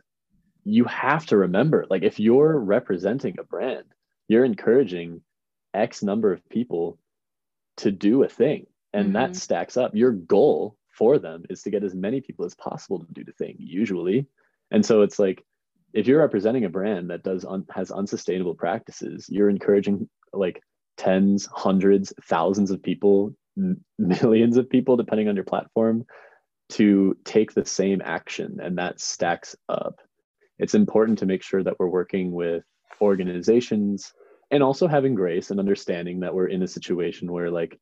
you 0.64 0.84
have 0.84 1.26
to 1.26 1.36
remember, 1.36 1.86
like 1.88 2.03
if 2.03 2.18
you're 2.18 2.59
representing 2.59 3.36
a 3.38 3.45
brand, 3.45 3.84
you're 4.28 4.45
encouraging 4.45 5.22
X 5.72 6.03
number 6.03 6.32
of 6.32 6.49
people 6.49 6.99
to 7.78 7.93
do 7.93 8.24
a 8.24 8.28
thing. 8.28 8.66
And 8.93 9.14
that 9.14 9.32
Mhm. 9.32 9.36
stacks 9.36 9.76
up. 9.76 9.95
Your 9.95 10.11
goal 10.11 10.76
for 11.01 11.18
them 11.18 11.44
is 11.48 11.62
to 11.62 11.70
get 11.70 11.82
as 11.82 11.94
many 11.94 12.20
people 12.20 12.44
as 12.44 12.55
possible 12.55 12.98
to 12.98 13.12
do 13.14 13.24
the 13.24 13.32
thing, 13.32 13.57
usually. 13.59 14.26
And 14.70 14.84
so 14.84 15.01
it's 15.01 15.18
like 15.18 15.42
if 15.94 16.07
you're 16.07 16.20
representing 16.20 16.66
a 16.66 16.68
brand 16.68 17.09
that 17.09 17.22
does 17.22 17.46
un- 17.46 17.64
has 17.70 17.90
unsustainable 17.90 18.55
practices, 18.55 19.26
you're 19.30 19.48
encouraging 19.48 20.11
like 20.34 20.62
tens, 20.98 21.48
hundreds, 21.51 22.12
thousands 22.24 22.70
of 22.70 22.82
people, 22.82 23.34
m- 23.57 23.82
millions 23.98 24.59
of 24.59 24.68
people, 24.68 24.98
depending 24.98 25.26
on 25.26 25.36
your 25.36 25.44
platform, 25.46 26.05
to 26.72 27.16
take 27.24 27.55
the 27.55 27.64
same 27.64 28.03
action, 28.05 28.59
and 28.62 28.76
that 28.76 29.01
stacks 29.01 29.57
up. 29.70 30.01
It's 30.59 30.74
important 30.74 31.20
to 31.20 31.26
make 31.26 31.42
sure 31.42 31.62
that 31.62 31.76
we're 31.78 31.88
working 31.88 32.30
with 32.30 32.62
organizations 33.01 34.12
and 34.51 34.62
also 34.62 34.86
having 34.86 35.14
grace 35.14 35.51
and 35.51 35.59
understanding 35.59 36.20
that 36.20 36.34
we're 36.34 36.48
in 36.48 36.62
a 36.62 36.68
situation 36.68 37.32
where 37.32 37.51
like 37.51 37.80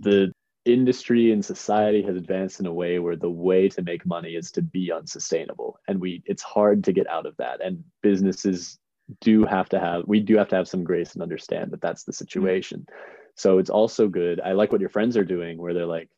the 0.00 0.32
industry 0.64 1.32
and 1.32 1.44
society 1.44 2.02
has 2.02 2.16
advanced 2.16 2.60
in 2.60 2.66
a 2.66 2.72
way 2.72 2.98
where 2.98 3.16
the 3.16 3.30
way 3.30 3.68
to 3.68 3.82
make 3.82 4.04
money 4.04 4.34
is 4.34 4.50
to 4.52 4.62
be 4.62 4.92
unsustainable. 4.92 5.78
And 5.88 6.00
we 6.00 6.22
it's 6.26 6.42
hard 6.42 6.84
to 6.84 6.92
get 6.92 7.08
out 7.08 7.26
of 7.26 7.36
that. 7.38 7.62
And 7.62 7.84
businesses 8.02 8.78
do 9.20 9.44
have 9.44 9.68
to 9.70 9.80
have 9.80 10.04
we 10.06 10.20
do 10.20 10.36
have 10.36 10.48
to 10.48 10.56
have 10.56 10.68
some 10.68 10.84
grace 10.84 11.14
and 11.14 11.22
understand 11.22 11.72
that 11.72 11.80
that's 11.80 12.04
the 12.04 12.12
mm-hmm. 12.12 12.18
situation. 12.18 12.86
So 13.34 13.58
it's 13.58 13.70
also 13.70 14.08
good 14.08 14.40
i 14.40 14.52
like 14.52 14.70
what 14.70 14.80
your 14.80 14.90
friends 14.90 15.16
are 15.16 15.24
doing 15.24 15.56
where 15.56 15.72
they're 15.72 15.86
like 15.86 16.10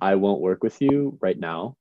i 0.00 0.14
won't 0.14 0.42
work 0.42 0.62
with 0.62 0.80
you 0.82 1.16
right 1.22 1.38
now 1.38 1.76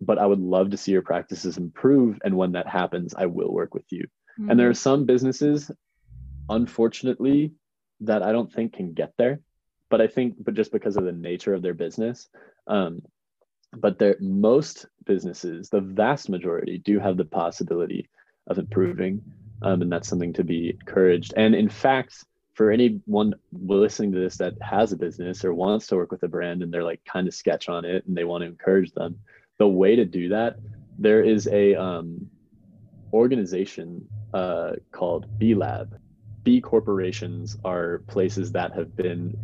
but 0.00 0.18
i 0.18 0.24
would 0.24 0.40
love 0.40 0.70
to 0.70 0.76
see 0.76 0.92
your 0.92 1.02
practices 1.02 1.58
improve. 1.58 2.18
And 2.24 2.36
when 2.36 2.52
that 2.52 2.68
happens 2.68 3.14
i 3.14 3.26
will 3.26 3.52
work 3.52 3.74
with 3.74 3.84
you. 3.90 4.06
And 4.36 4.58
there 4.58 4.66
mm-hmm. 4.66 4.70
are 4.70 4.74
some 4.74 5.04
businesses 5.04 5.70
unfortunately 6.48 7.52
that 8.00 8.22
i 8.22 8.32
don't 8.32 8.52
think 8.52 8.72
can 8.72 8.94
get 8.94 9.12
there 9.18 9.40
but 9.90 10.00
i 10.00 10.06
think 10.06 10.34
but 10.42 10.54
just 10.54 10.72
because 10.72 10.96
of 10.96 11.04
the 11.04 11.12
nature 11.12 11.54
of 11.54 11.62
their 11.62 11.74
business 11.74 12.28
um, 12.66 13.02
but 13.76 13.98
there 13.98 14.16
most 14.20 14.86
businesses 15.04 15.68
the 15.68 15.80
vast 15.80 16.28
majority 16.28 16.78
do 16.78 16.98
have 16.98 17.16
the 17.16 17.24
possibility 17.24 18.08
of 18.46 18.58
improving 18.58 19.22
um, 19.62 19.82
and 19.82 19.90
that's 19.90 20.08
something 20.08 20.32
to 20.34 20.44
be 20.44 20.70
encouraged. 20.70 21.32
And 21.36 21.54
in 21.54 21.68
fact 21.68 22.24
for 22.54 22.70
anyone 22.70 23.34
listening 23.52 24.12
to 24.12 24.20
this 24.20 24.36
that 24.36 24.54
has 24.62 24.92
a 24.92 24.96
business 24.96 25.44
or 25.44 25.54
wants 25.54 25.88
to 25.88 25.96
work 25.96 26.12
with 26.12 26.22
a 26.22 26.28
brand 26.28 26.62
and 26.62 26.72
they're 26.72 26.84
like 26.84 27.00
kind 27.04 27.26
of 27.26 27.34
sketch 27.34 27.68
on 27.68 27.84
it 27.84 28.06
and 28.06 28.16
they 28.16 28.22
want 28.24 28.42
to 28.42 28.46
encourage 28.46 28.92
them 28.92 29.18
the 29.58 29.66
way 29.66 29.96
to 29.96 30.04
do 30.04 30.28
that 30.28 30.56
there 30.96 31.24
is 31.24 31.48
a 31.48 31.74
um, 31.74 32.30
organization 33.12 34.06
uh, 34.32 34.72
called 34.92 35.26
b 35.38 35.54
lab. 35.54 35.98
B 36.44 36.60
corporations 36.60 37.56
are 37.64 38.02
places 38.06 38.52
that 38.52 38.72
have 38.74 38.94
been 38.94 39.36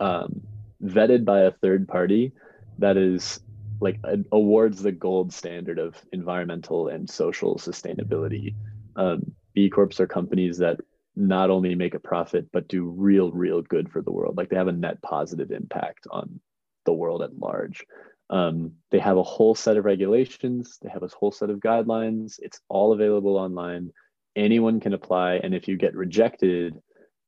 um, 0.00 0.42
vetted 0.82 1.24
by 1.24 1.40
a 1.40 1.50
third 1.50 1.88
party 1.88 2.32
that 2.78 2.96
is 2.96 3.40
like 3.80 3.98
awards 4.32 4.82
the 4.82 4.92
gold 4.92 5.32
standard 5.32 5.78
of 5.78 5.94
environmental 6.12 6.88
and 6.88 7.08
social 7.08 7.56
sustainability. 7.56 8.54
Um, 8.96 9.32
B 9.54 9.68
Corps 9.68 10.00
are 10.00 10.06
companies 10.06 10.58
that 10.58 10.80
not 11.14 11.50
only 11.50 11.74
make 11.74 11.94
a 11.94 11.98
profit 11.98 12.46
but 12.52 12.68
do 12.68 12.84
real, 12.84 13.30
real 13.32 13.62
good 13.62 13.90
for 13.90 14.02
the 14.02 14.12
world. 14.12 14.36
Like 14.36 14.50
they 14.50 14.56
have 14.56 14.68
a 14.68 14.72
net 14.72 15.00
positive 15.02 15.50
impact 15.50 16.06
on 16.10 16.40
the 16.84 16.92
world 16.92 17.22
at 17.22 17.38
large. 17.38 17.84
Um, 18.28 18.72
they 18.90 18.98
have 18.98 19.16
a 19.16 19.22
whole 19.22 19.54
set 19.54 19.76
of 19.76 19.84
regulations. 19.84 20.78
They 20.82 20.90
have 20.90 21.02
a 21.02 21.08
whole 21.08 21.32
set 21.32 21.50
of 21.50 21.60
guidelines. 21.60 22.38
It's 22.40 22.60
all 22.68 22.92
available 22.92 23.36
online. 23.36 23.92
Anyone 24.34 24.80
can 24.80 24.92
apply, 24.92 25.34
and 25.36 25.54
if 25.54 25.68
you 25.68 25.76
get 25.76 25.94
rejected, 25.94 26.74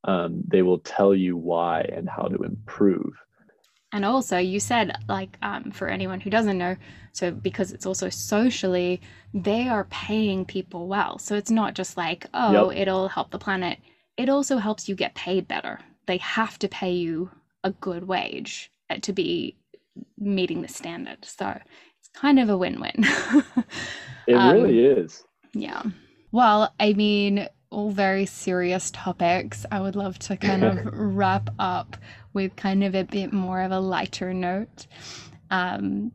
um, 0.05 0.43
they 0.47 0.63
will 0.63 0.79
tell 0.79 1.15
you 1.15 1.37
why 1.37 1.83
and 1.83 2.09
how 2.09 2.25
to 2.25 2.37
improve. 2.43 3.13
And 3.93 4.05
also, 4.05 4.37
you 4.37 4.61
said, 4.61 4.93
like, 5.09 5.39
um, 5.41 5.71
for 5.71 5.89
anyone 5.89 6.21
who 6.21 6.29
doesn't 6.31 6.59
know, 6.59 6.77
so 7.13 7.31
because 7.31 7.73
it's 7.73 7.87
also 7.87 8.11
socially, 8.11 9.01
they 9.33 9.67
are 9.69 9.85
paying 9.85 10.45
people 10.45 10.89
well. 10.89 11.19
So 11.19 11.37
it's 11.37 11.51
not 11.51 11.75
just 11.75 11.97
like, 11.97 12.27
oh, 12.35 12.71
Yep. 12.71 12.79
it'll 12.81 13.09
help 13.09 13.31
the 13.31 13.39
planet. 13.39 13.79
It 14.19 14.29
also 14.29 14.59
helps 14.59 14.89
you 14.89 14.95
get 14.95 15.15
paid 15.15 15.49
better. 15.49 15.79
They 16.07 16.19
have 16.19 16.59
to 16.59 16.69
pay 16.69 16.93
you 16.93 17.31
a 17.65 17.71
good 17.71 18.07
wage 18.07 18.71
uh, 18.91 18.97
to 19.03 19.13
be 19.13 19.57
meeting 20.19 20.61
the 20.63 20.69
standard. 20.69 21.25
So 21.25 21.49
it's 21.99 22.09
kind 22.15 22.39
of 22.39 22.51
a 22.51 22.57
win 22.59 22.81
win. 22.81 23.05
It 24.27 24.35
Um, 24.37 24.53
really 24.55 24.81
is. 24.85 25.25
Yeah. 25.55 25.83
Well, 26.31 26.75
I 26.79 26.93
mean, 26.93 27.49
all 27.71 27.91
very 27.91 28.27
serious 28.27 28.91
topics. 28.91 29.67
I 29.71 29.81
would 29.81 29.97
love 29.97 30.19
to 30.21 30.37
kind 30.37 30.65
of 30.65 30.81
wrap 30.93 31.51
up 31.59 31.97
with 32.33 32.57
kind 32.57 32.85
of 32.85 32.95
a 32.95 33.05
bit 33.05 33.33
more 33.33 33.61
of 33.61 33.73
a 33.73 33.81
lighter 33.81 34.33
note. 34.33 34.87
Um, 35.51 36.13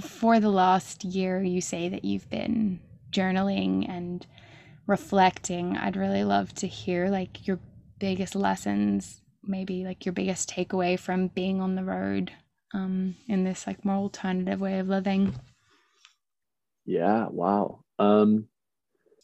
for 0.00 0.40
the 0.40 0.50
last 0.50 1.04
year, 1.04 1.42
you 1.42 1.60
say 1.60 1.88
that 1.88 2.04
you've 2.04 2.28
been 2.30 2.80
journaling 3.12 3.88
and 3.88 4.26
reflecting. 4.86 5.76
I'd 5.76 5.96
really 5.96 6.24
love 6.24 6.54
to 6.56 6.66
hear 6.66 7.08
like 7.08 7.46
your 7.46 7.58
biggest 7.98 8.34
lessons, 8.34 9.22
maybe 9.42 9.84
like 9.84 10.04
your 10.04 10.12
biggest 10.12 10.50
takeaway 10.50 10.98
from 10.98 11.28
being 11.28 11.60
on 11.60 11.74
the 11.74 11.84
road 11.84 12.32
um, 12.74 13.16
in 13.28 13.44
this 13.44 13.66
like 13.66 13.84
more 13.84 13.96
alternative 13.96 14.60
way 14.60 14.78
of 14.78 14.88
living. 14.88 15.34
Yeah, 16.86 17.26
wow. 17.28 17.84
Um, 17.98 18.48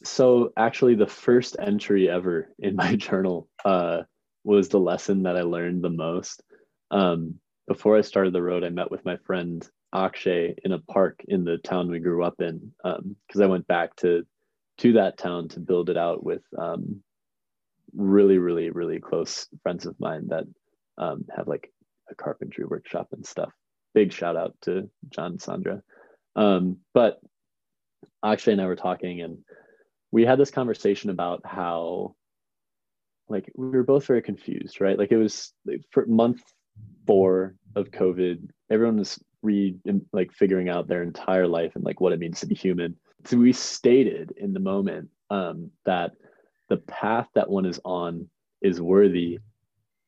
so 0.03 0.51
actually 0.57 0.95
the 0.95 1.07
first 1.07 1.55
entry 1.59 2.09
ever 2.09 2.49
in 2.59 2.75
my 2.75 2.95
journal 3.07 3.47
uh, 3.65 4.03
was 4.43 4.69
the 4.69 4.79
lesson 4.79 5.23
that 5.23 5.37
I 5.37 5.41
learned 5.41 5.83
the 5.83 5.89
most. 5.89 6.41
Um, 6.91 7.35
before 7.67 7.97
I 7.97 8.01
started 8.01 8.33
the 8.33 8.41
road, 8.41 8.63
I 8.63 8.69
met 8.69 8.91
with 8.91 9.03
my 9.03 9.17
friend 9.17 9.67
Akshay 9.93 10.55
in 10.63 10.71
a 10.71 10.79
park 10.79 11.21
in 11.27 11.43
the 11.43 11.57
town 11.57 11.89
we 11.89 11.99
grew 11.99 12.23
up 12.23 12.39
in 12.39 12.71
because 12.83 13.41
I 13.41 13.45
went 13.45 13.67
back 13.67 13.95
to 13.97 14.25
to 14.79 14.93
that 14.93 15.17
town 15.17 15.47
to 15.49 15.59
build 15.59 15.89
it 15.89 15.97
out 15.97 16.23
with 16.23 16.43
um, 16.57 17.01
really, 17.95 18.37
really, 18.37 18.69
really 18.69 18.99
close 18.99 19.47
friends 19.63 19.85
of 19.85 19.99
mine 19.99 20.27
that 20.27 20.43
um, 20.97 21.25
have 21.35 21.47
like 21.47 21.71
a 22.09 22.15
carpentry 22.15 22.63
workshop 22.63 23.07
and 23.11 23.25
stuff. 23.25 23.51
Big 23.93 24.13
shout 24.13 24.35
out 24.35 24.55
to 24.61 24.89
John 25.09 25.31
and 25.31 25.41
Sandra. 25.41 25.81
Um, 26.35 26.77
but 26.93 27.19
Akshay 28.23 28.51
and 28.51 28.61
I 28.61 28.67
were 28.67 28.75
talking, 28.75 29.21
and 29.21 29.39
we 30.11 30.25
had 30.25 30.39
this 30.39 30.51
conversation 30.51 31.09
about 31.09 31.41
how, 31.45 32.15
like, 33.29 33.51
we 33.55 33.67
were 33.69 33.83
both 33.83 34.05
very 34.05 34.21
confused, 34.21 34.79
right? 34.79 34.97
Like, 34.97 35.11
it 35.11 35.17
was 35.17 35.53
for 35.91 36.05
month 36.05 36.41
four 37.05 37.55
of 37.75 37.91
COVID, 37.91 38.49
everyone 38.69 38.97
was 38.97 39.19
re 39.41 39.75
like 40.13 40.31
figuring 40.33 40.67
out 40.69 40.87
their 40.87 41.03
entire 41.03 41.47
life 41.47 41.75
and 41.75 41.83
like 41.83 42.01
what 42.01 42.11
it 42.11 42.19
means 42.19 42.39
to 42.39 42.47
be 42.47 42.55
human. 42.55 42.95
So 43.25 43.37
we 43.37 43.53
stated 43.53 44.33
in 44.37 44.53
the 44.53 44.59
moment 44.59 45.09
um, 45.29 45.71
that 45.85 46.11
the 46.69 46.77
path 46.77 47.27
that 47.35 47.49
one 47.49 47.65
is 47.65 47.79
on 47.85 48.29
is 48.61 48.81
worthy, 48.81 49.39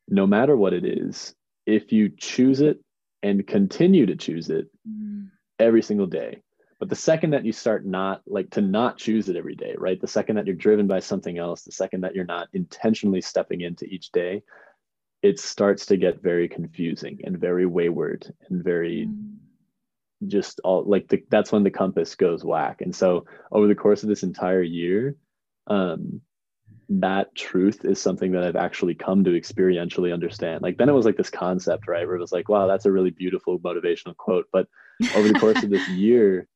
no 0.08 0.26
matter 0.26 0.58
what 0.58 0.74
it 0.74 0.86
is. 0.86 1.36
If 1.66 1.92
you 1.92 2.10
choose 2.10 2.62
it 2.62 2.80
and 3.22 3.46
continue 3.46 4.06
to 4.08 4.16
choose 4.16 4.50
it 4.50 4.68
Mm. 4.88 5.30
every 5.60 5.82
single 5.82 6.08
day. 6.08 6.42
But 6.80 6.90
the 6.90 6.96
second 6.96 7.32
that 7.32 7.46
you 7.46 7.52
start 7.52 7.86
not 7.86 8.22
like 8.26 8.50
to 8.52 8.62
not 8.62 8.98
choose 8.98 9.28
it 9.28 9.36
every 9.36 9.56
day, 9.56 9.76
right? 9.78 10.00
The 10.00 10.08
second 10.08 10.38
that 10.38 10.46
you're 10.46 10.56
driven 10.56 10.88
by 10.88 11.02
something 11.02 11.38
else, 11.38 11.64
the 11.64 11.74
second 11.74 12.02
that 12.02 12.16
you're 12.16 12.26
not 12.26 12.48
intentionally 12.54 13.22
stepping 13.22 13.62
into 13.62 13.86
each 13.86 14.12
day, 14.12 14.44
it 15.22 15.40
starts 15.40 15.86
to 15.88 15.98
get 15.98 16.22
very 16.24 16.48
confusing 16.48 17.20
and 17.26 17.38
very 17.38 17.66
wayward 17.66 18.34
and 18.50 18.64
very 18.64 19.08
Mm. 19.08 19.36
just 20.28 20.60
all 20.64 20.84
like 20.86 21.08
the, 21.10 21.24
that's 21.30 21.52
when 21.52 21.64
the 21.64 21.72
compass 21.72 22.16
goes 22.16 22.44
whack. 22.46 22.82
And 22.82 22.96
so 22.96 23.26
over 23.52 23.68
the 23.68 23.76
course 23.76 24.04
of 24.04 24.10
this 24.10 24.24
entire 24.24 24.62
year, 24.62 25.16
um, 25.68 26.22
that 26.90 27.36
truth 27.36 27.86
is 27.86 28.02
something 28.02 28.32
that 28.32 28.44
I've 28.44 28.56
actually 28.56 28.96
come 28.96 29.24
to 29.24 29.32
experientially 29.32 30.12
understand. 30.12 30.62
Like 30.62 30.78
then 30.78 30.90
it 30.90 30.94
was 30.94 31.06
like 31.06 31.18
this 31.18 31.30
concept, 31.30 31.88
right? 31.88 32.06
Where 32.08 32.16
it 32.16 32.22
was 32.22 32.32
like, 32.32 32.50
wow, 32.50 32.68
that's 32.68 32.86
a 32.86 32.92
really 32.92 33.12
beautiful 33.12 33.60
motivational 33.60 34.16
quote. 34.18 34.48
But 34.52 34.68
over 35.16 35.28
the 35.28 35.40
course 35.40 35.62
of 35.64 35.70
this 35.70 35.88
year, 36.06 36.48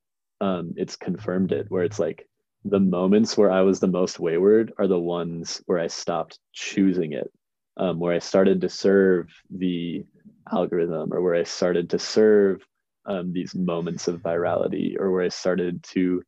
um, 0.44 0.74
it's 0.76 0.98
confirmed 0.98 1.54
it 1.54 1.68
where 1.70 1.86
it's 1.86 2.00
like 2.00 2.28
the 2.66 2.80
moments 2.80 3.38
where 3.38 3.50
I 3.50 3.62
was 3.62 3.80
the 3.80 3.88
most 3.88 4.20
wayward 4.20 4.74
are 4.78 4.88
the 4.88 5.00
ones 5.00 5.62
where 5.68 5.80
I 5.80 5.88
stopped 5.88 6.38
choosing 6.52 7.14
it, 7.14 7.32
um, 7.78 7.98
where 7.98 8.14
I 8.14 8.20
started 8.20 8.60
to 8.62 8.70
serve 8.70 9.30
the 9.50 10.04
algorithm 10.52 11.14
or 11.14 11.22
where 11.22 11.36
I 11.36 11.44
started 11.44 11.90
to 11.92 12.00
serve 12.00 12.62
um, 13.06 13.32
these 13.32 13.56
moments 13.56 14.10
of 14.10 14.22
virality 14.22 15.00
or 15.00 15.12
where 15.12 15.24
I 15.24 15.30
started 15.30 15.82
to 15.96 16.22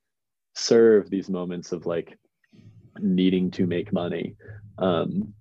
serve 0.54 1.10
these 1.10 1.30
moments 1.30 1.74
of 1.74 1.86
like 1.86 2.18
needing 3.00 3.52
to 3.52 3.68
make 3.68 3.92
money. 3.92 4.36
Um, 4.78 5.34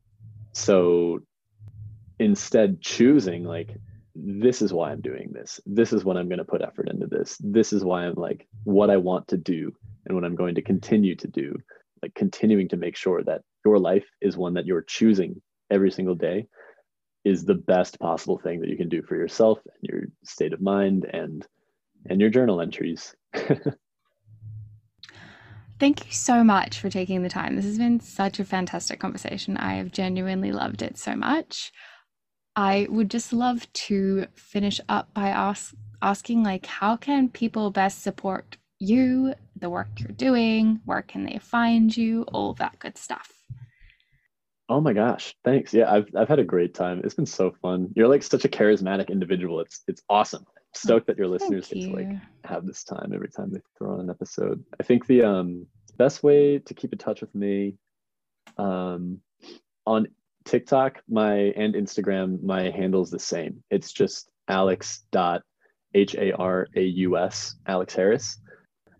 so 0.52 1.20
instead, 2.18 2.80
choosing 2.80 3.44
like, 3.44 3.70
this 4.14 4.62
is 4.62 4.72
why 4.72 4.90
I'm 4.90 5.00
doing 5.00 5.30
this. 5.32 5.60
This 5.66 5.92
is 5.92 6.04
when 6.04 6.16
I'm 6.16 6.28
going 6.28 6.38
to 6.38 6.44
put 6.44 6.62
effort 6.62 6.88
into 6.88 7.06
this. 7.06 7.36
This 7.40 7.72
is 7.72 7.84
why 7.84 8.04
I'm 8.04 8.14
like 8.14 8.46
what 8.64 8.90
I 8.90 8.96
want 8.96 9.28
to 9.28 9.36
do 9.36 9.72
and 10.06 10.14
what 10.14 10.24
I'm 10.24 10.36
going 10.36 10.54
to 10.54 10.62
continue 10.62 11.16
to 11.16 11.28
do. 11.28 11.56
Like 12.02 12.14
continuing 12.14 12.68
to 12.68 12.76
make 12.76 12.96
sure 12.96 13.22
that 13.24 13.42
your 13.64 13.78
life 13.78 14.06
is 14.20 14.36
one 14.36 14.54
that 14.54 14.66
you're 14.66 14.82
choosing 14.82 15.40
every 15.70 15.90
single 15.90 16.14
day 16.14 16.46
is 17.24 17.44
the 17.44 17.54
best 17.54 17.98
possible 17.98 18.38
thing 18.38 18.60
that 18.60 18.68
you 18.68 18.76
can 18.76 18.88
do 18.88 19.02
for 19.02 19.16
yourself 19.16 19.58
and 19.64 19.74
your 19.82 20.02
state 20.24 20.52
of 20.52 20.60
mind 20.60 21.06
and 21.10 21.46
and 22.08 22.20
your 22.20 22.30
journal 22.30 22.60
entries. 22.60 23.14
Thank 25.80 26.06
you 26.06 26.12
so 26.12 26.44
much 26.44 26.78
for 26.78 26.88
taking 26.88 27.22
the 27.22 27.28
time. 27.28 27.56
This 27.56 27.64
has 27.64 27.78
been 27.78 27.98
such 27.98 28.38
a 28.38 28.44
fantastic 28.44 29.00
conversation. 29.00 29.56
I 29.56 29.74
have 29.74 29.90
genuinely 29.90 30.52
loved 30.52 30.82
it 30.82 30.96
so 30.98 31.16
much. 31.16 31.72
I 32.56 32.86
would 32.90 33.10
just 33.10 33.32
love 33.32 33.70
to 33.72 34.26
finish 34.34 34.80
up 34.88 35.12
by 35.12 35.28
ask, 35.28 35.74
asking 36.02 36.42
like 36.42 36.66
how 36.66 36.96
can 36.96 37.28
people 37.28 37.70
best 37.70 38.02
support 38.02 38.56
you, 38.78 39.34
the 39.56 39.70
work 39.70 39.88
you're 39.98 40.12
doing, 40.12 40.80
where 40.84 41.02
can 41.02 41.24
they 41.24 41.38
find 41.38 41.96
you, 41.96 42.22
all 42.32 42.54
that 42.54 42.78
good 42.78 42.98
stuff. 42.98 43.32
Oh 44.68 44.80
my 44.80 44.92
gosh, 44.92 45.34
thanks. 45.44 45.74
Yeah, 45.74 45.92
I've 45.92 46.08
I've 46.16 46.28
had 46.28 46.38
a 46.38 46.44
great 46.44 46.74
time. 46.74 47.00
It's 47.04 47.14
been 47.14 47.26
so 47.26 47.52
fun. 47.60 47.90
You're 47.94 48.08
like 48.08 48.22
such 48.22 48.44
a 48.44 48.48
charismatic 48.48 49.10
individual. 49.10 49.60
It's 49.60 49.82
it's 49.88 50.02
awesome. 50.08 50.44
I'm 50.48 50.62
stoked 50.74 51.06
that 51.08 51.18
your 51.18 51.28
listeners 51.28 51.68
Thank 51.68 51.84
get 51.84 51.90
to 51.90 51.96
like 51.96 52.20
have 52.44 52.66
this 52.66 52.82
time 52.82 53.12
every 53.14 53.28
time 53.28 53.52
they 53.52 53.60
throw 53.76 53.94
on 53.94 54.00
an 54.00 54.10
episode. 54.10 54.64
I 54.80 54.82
think 54.82 55.06
the 55.06 55.22
um 55.22 55.66
best 55.98 56.22
way 56.22 56.58
to 56.60 56.74
keep 56.74 56.92
in 56.92 56.98
touch 56.98 57.20
with 57.20 57.34
me 57.34 57.76
um 58.56 59.20
on 59.86 60.06
TikTok, 60.44 61.02
my 61.08 61.34
and 61.34 61.74
Instagram, 61.74 62.42
my 62.42 62.70
handle's 62.70 63.10
the 63.10 63.18
same. 63.18 63.62
It's 63.70 63.92
just 63.92 64.30
alex 64.48 65.04
dot 65.10 65.42
h 65.94 66.14
a 66.16 66.32
r 66.32 66.68
a 66.76 66.82
u 66.82 67.16
s 67.16 67.56
Alex 67.66 67.94
Harris. 67.94 68.38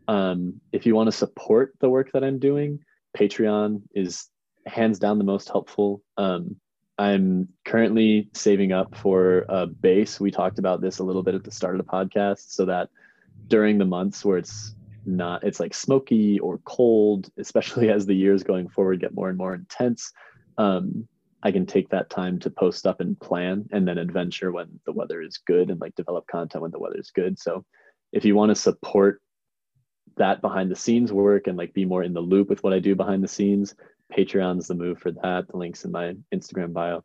Um, 0.09 0.61
if 0.73 0.87
you 0.87 0.95
want 0.95 1.09
to 1.09 1.17
support 1.17 1.75
the 1.81 1.89
work 1.89 2.13
that 2.13 2.25
I'm 2.25 2.39
doing, 2.39 2.81
Patreon 3.17 3.83
is 3.95 4.29
hands 4.67 4.99
down 4.99 5.19
the 5.19 5.25
most 5.25 5.49
helpful. 5.49 6.03
Um, 6.17 6.57
I'm 6.99 7.49
currently 7.65 8.31
saving 8.35 8.73
up 8.73 8.97
for 8.97 9.45
a 9.49 9.67
base. 9.67 10.21
We 10.21 10.31
talked 10.31 10.59
about 10.59 10.81
this 10.81 10.99
a 10.99 11.05
little 11.05 11.23
bit 11.23 11.35
at 11.35 11.43
the 11.43 11.51
start 11.51 11.79
of 11.79 11.85
the 11.85 11.91
podcast, 11.91 12.53
so 12.53 12.65
that 12.67 12.89
during 13.49 13.79
the 13.79 13.85
months 13.85 14.25
where 14.25 14.39
it's 14.39 14.75
not, 15.05 15.43
it's 15.43 15.61
like 15.61 15.75
smoky 15.75 16.39
or 16.39 16.59
cold, 16.65 17.31
especially 17.39 17.91
as 17.97 18.07
the 18.07 18.15
years 18.15 18.43
going 18.43 18.69
forward 18.69 19.01
get 19.01 19.15
more 19.15 19.29
and 19.29 19.39
more 19.39 19.55
intense. 19.55 20.13
Um, 20.57 21.09
I 21.45 21.53
can 21.53 21.67
take 21.67 21.91
that 21.91 22.09
time 22.09 22.39
to 22.41 22.51
post 22.51 22.87
up 22.87 23.01
and 23.01 23.21
plan 23.21 23.69
and 23.71 23.87
then 23.87 23.99
adventure 23.99 24.51
when 24.51 24.81
the 24.87 24.93
weather 24.93 25.21
is 25.21 25.39
good 25.47 25.71
and 25.71 25.79
like 25.79 25.95
develop 25.95 26.27
content 26.27 26.63
when 26.63 26.71
the 26.71 26.79
weather 26.79 26.99
is 26.99 27.11
good. 27.11 27.39
So 27.39 27.65
if 28.13 28.25
you 28.25 28.35
want 28.35 28.49
to 28.49 28.55
support 28.57 29.21
that 30.17 30.41
behind 30.41 30.71
the 30.71 30.77
scenes 30.77 31.13
work 31.13 31.47
and 31.47 31.59
like 31.59 31.75
be 31.75 31.85
more 31.85 32.03
in 32.03 32.15
the 32.15 32.21
loop 32.21 32.49
with 32.49 32.63
what 32.63 32.73
I 32.73 32.79
do 32.79 32.95
behind 32.95 33.23
the 33.23 33.29
scenes, 33.29 33.75
Patreon's 34.11 34.69
the 34.69 34.75
move 34.75 34.99
for 34.99 35.11
that. 35.11 35.49
The 35.49 35.57
link's 35.59 35.85
in 35.85 35.93
my 35.93 36.15
Instagram 36.35 36.73
bio. 36.73 37.05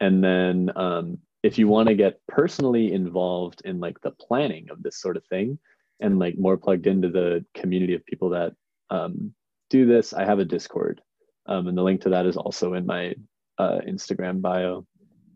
And 0.00 0.22
then 0.22 0.70
um, 0.76 1.18
if 1.42 1.58
you 1.58 1.66
want 1.66 1.88
to 1.88 1.94
get 1.94 2.20
personally 2.28 2.92
involved 2.92 3.62
in 3.64 3.80
like 3.80 4.00
the 4.02 4.12
planning 4.12 4.68
of 4.70 4.82
this 4.82 5.00
sort 5.00 5.16
of 5.16 5.24
thing 5.26 5.58
and 6.00 6.18
like 6.20 6.38
more 6.38 6.56
plugged 6.56 6.86
into 6.86 7.08
the 7.08 7.44
community 7.54 7.94
of 7.94 8.06
people 8.06 8.30
that 8.30 8.52
um, 8.90 9.34
do 9.68 9.84
this, 9.84 10.12
I 10.12 10.24
have 10.24 10.38
a 10.38 10.44
Discord. 10.44 11.00
Um, 11.46 11.66
and 11.66 11.76
the 11.76 11.82
link 11.82 12.02
to 12.02 12.10
that 12.10 12.26
is 12.26 12.36
also 12.36 12.74
in 12.74 12.86
my 12.86 13.14
uh, 13.58 13.78
Instagram 13.86 14.40
bio. 14.40 14.86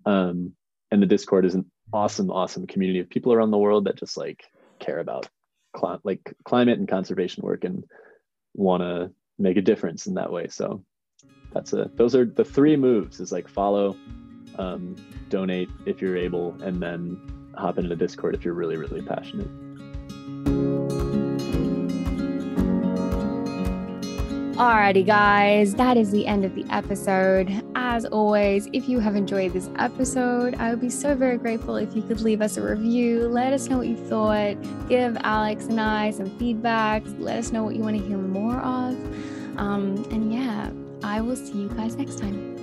Um, 0.07 0.53
and 0.91 1.03
the 1.03 1.07
Discord 1.07 1.45
is 1.45 1.55
an 1.55 1.71
awesome, 1.93 2.31
awesome 2.31 2.67
community 2.67 3.01
of 3.01 3.11
people 3.11 3.33
around 3.33 3.51
the 3.51 3.59
world 3.59 3.85
that 3.85 3.97
just 3.97 4.17
like 4.17 4.45
care 4.79 5.01
about 5.01 5.29
cli- 5.75 5.99
like 6.05 6.35
climate 6.45 6.79
and 6.79 6.89
conservation 6.89 7.43
work 7.43 7.65
and 7.65 7.85
want 8.55 8.83
to 8.83 9.11
make 9.39 9.57
a 9.57 9.63
difference 9.63 10.07
in 10.07 10.15
that 10.15 10.33
way. 10.33 10.49
So 10.49 10.85
that's 11.53 11.73
a 11.73 11.91
those 11.95 12.15
are 12.15 12.25
the 12.25 12.45
three 12.45 12.77
moves 12.77 13.21
is 13.21 13.33
like 13.33 13.49
follow, 13.49 13.97
um, 14.59 14.97
donate 15.29 15.71
if 15.87 16.01
you're 16.03 16.17
able, 16.17 16.61
and 16.63 16.83
then 16.83 17.53
hop 17.57 17.79
into 17.79 17.89
the 17.89 17.97
Discord 17.97 18.35
if 18.35 18.45
you're 18.45 18.55
really, 18.55 18.77
really 18.77 19.03
passionate. 19.03 19.49
Alrighty, 24.59 25.07
guys, 25.07 25.75
that 25.77 25.97
is 25.97 26.11
the 26.11 26.27
end 26.27 26.45
of 26.45 26.55
the 26.57 26.65
episode. 26.69 27.63
As 27.91 28.05
always, 28.05 28.69
if 28.75 28.87
you 28.87 29.01
have 29.01 29.17
enjoyed 29.17 29.55
this 29.55 29.71
episode, 29.79 30.55
I 30.57 30.69
would 30.69 30.81
be 30.81 30.91
so 30.91 31.15
very 31.15 31.39
grateful 31.39 31.77
if 31.77 31.97
you 31.97 32.03
could 32.03 32.21
leave 32.21 32.43
us 32.43 32.59
a 32.59 32.63
review. 32.63 33.27
Let 33.29 33.55
us 33.55 33.67
know 33.71 33.79
what 33.79 33.87
you 33.87 33.97
thought. 33.97 34.59
Give 34.91 35.17
Alex 35.23 35.65
and 35.65 35.81
I 35.81 36.11
some 36.11 36.29
feedback. 36.39 37.03
Let 37.19 37.39
us 37.39 37.51
know 37.51 37.65
what 37.65 37.77
you 37.77 37.83
want 37.83 37.97
to 37.97 38.07
hear 38.07 38.19
more 38.19 38.57
of. 38.57 38.95
Um, 39.59 40.07
and 40.11 40.31
yeah, 40.31 40.71
I 41.03 41.23
will 41.23 41.35
see 41.35 41.63
you 41.63 41.69
guys 41.71 41.97
next 41.97 42.19
time. 42.19 42.58